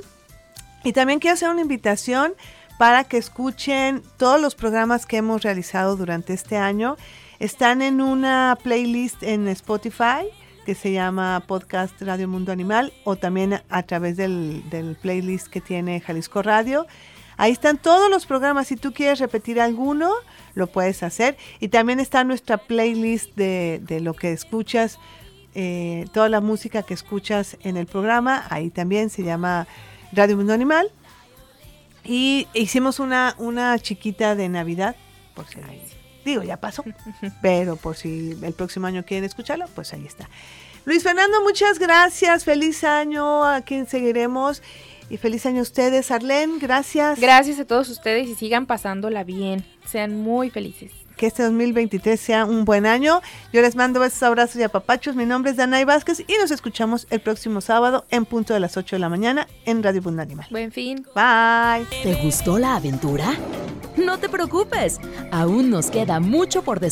Y 0.83 0.93
también 0.93 1.19
quiero 1.19 1.33
hacer 1.33 1.49
una 1.49 1.61
invitación 1.61 2.33
para 2.77 3.03
que 3.03 3.17
escuchen 3.17 4.03
todos 4.17 4.39
los 4.39 4.55
programas 4.55 5.05
que 5.05 5.17
hemos 5.17 5.43
realizado 5.43 5.95
durante 5.95 6.33
este 6.33 6.57
año. 6.57 6.97
Están 7.39 7.81
en 7.81 8.01
una 8.01 8.57
playlist 8.61 9.21
en 9.23 9.47
Spotify 9.47 10.25
que 10.65 10.75
se 10.75 10.91
llama 10.91 11.43
Podcast 11.47 12.01
Radio 12.01 12.27
Mundo 12.27 12.51
Animal 12.51 12.91
o 13.03 13.15
también 13.15 13.61
a 13.69 13.83
través 13.83 14.17
del, 14.17 14.67
del 14.69 14.95
playlist 14.95 15.47
que 15.47 15.61
tiene 15.61 16.01
Jalisco 16.01 16.41
Radio. 16.41 16.87
Ahí 17.37 17.51
están 17.51 17.77
todos 17.77 18.09
los 18.09 18.25
programas. 18.25 18.67
Si 18.67 18.75
tú 18.75 18.91
quieres 18.91 19.19
repetir 19.19 19.61
alguno, 19.61 20.11
lo 20.55 20.67
puedes 20.67 21.03
hacer. 21.03 21.37
Y 21.59 21.67
también 21.67 21.99
está 21.99 22.23
nuestra 22.23 22.57
playlist 22.57 23.35
de, 23.35 23.79
de 23.83 23.99
lo 23.99 24.13
que 24.13 24.31
escuchas, 24.31 24.99
eh, 25.53 26.07
toda 26.11 26.29
la 26.29 26.41
música 26.41 26.83
que 26.83 26.93
escuchas 26.93 27.57
en 27.61 27.77
el 27.77 27.85
programa. 27.85 28.45
Ahí 28.49 28.69
también 28.69 29.09
se 29.09 29.23
llama 29.23 29.67
Radio 30.11 30.37
Mundo 30.37 30.53
Animal. 30.53 30.89
Y 32.03 32.47
hicimos 32.53 32.99
una, 32.99 33.35
una 33.37 33.77
chiquita 33.79 34.35
de 34.35 34.49
Navidad, 34.49 34.95
por 35.33 35.45
si 35.47 35.59
digo, 36.25 36.43
ya 36.43 36.57
pasó, 36.57 36.83
pero 37.41 37.75
por 37.77 37.95
si 37.95 38.37
el 38.41 38.53
próximo 38.53 38.87
año 38.87 39.05
quieren 39.05 39.23
escucharlo, 39.23 39.65
pues 39.75 39.93
ahí 39.93 40.05
está. 40.05 40.29
Luis 40.83 41.03
Fernando, 41.03 41.41
muchas 41.41 41.79
gracias, 41.79 42.43
feliz 42.43 42.83
año, 42.83 43.45
a 43.45 43.61
quien 43.61 43.87
seguiremos 43.87 44.61
y 45.09 45.17
feliz 45.17 45.45
año 45.45 45.59
a 45.59 45.63
ustedes. 45.63 46.11
Arlene, 46.11 46.59
gracias. 46.59 47.19
Gracias 47.19 47.59
a 47.59 47.65
todos 47.65 47.89
ustedes 47.89 48.27
y 48.27 48.35
sigan 48.35 48.65
pasándola 48.65 49.23
bien, 49.23 49.65
sean 49.85 50.15
muy 50.15 50.49
felices 50.49 51.04
que 51.15 51.27
este 51.27 51.43
2023 51.43 52.19
sea 52.19 52.45
un 52.45 52.65
buen 52.65 52.85
año. 52.85 53.21
Yo 53.53 53.61
les 53.61 53.75
mando 53.75 53.99
besos, 53.99 54.23
abrazos 54.23 54.57
y 54.57 54.63
apapachos. 54.63 55.15
Mi 55.15 55.25
nombre 55.25 55.51
es 55.51 55.57
Danay 55.57 55.85
Vázquez 55.85 56.21
y 56.27 56.33
nos 56.39 56.51
escuchamos 56.51 57.07
el 57.09 57.19
próximo 57.19 57.61
sábado 57.61 58.05
en 58.09 58.25
punto 58.25 58.53
de 58.53 58.59
las 58.59 58.77
8 58.77 58.95
de 58.95 58.99
la 58.99 59.09
mañana 59.09 59.47
en 59.65 59.83
Radio 59.83 60.01
Bunda 60.01 60.23
Animal. 60.23 60.47
Buen 60.51 60.71
fin. 60.71 61.05
Bye. 61.15 61.85
¿Te 62.03 62.21
gustó 62.23 62.57
la 62.57 62.75
aventura? 62.75 63.33
No 63.97 64.17
te 64.19 64.27
preocupes, 64.27 64.99
aún 65.31 65.69
nos 65.69 65.89
queda 65.89 66.19
mucho 66.19 66.63
por 66.63 66.81
descubrir 66.81 66.85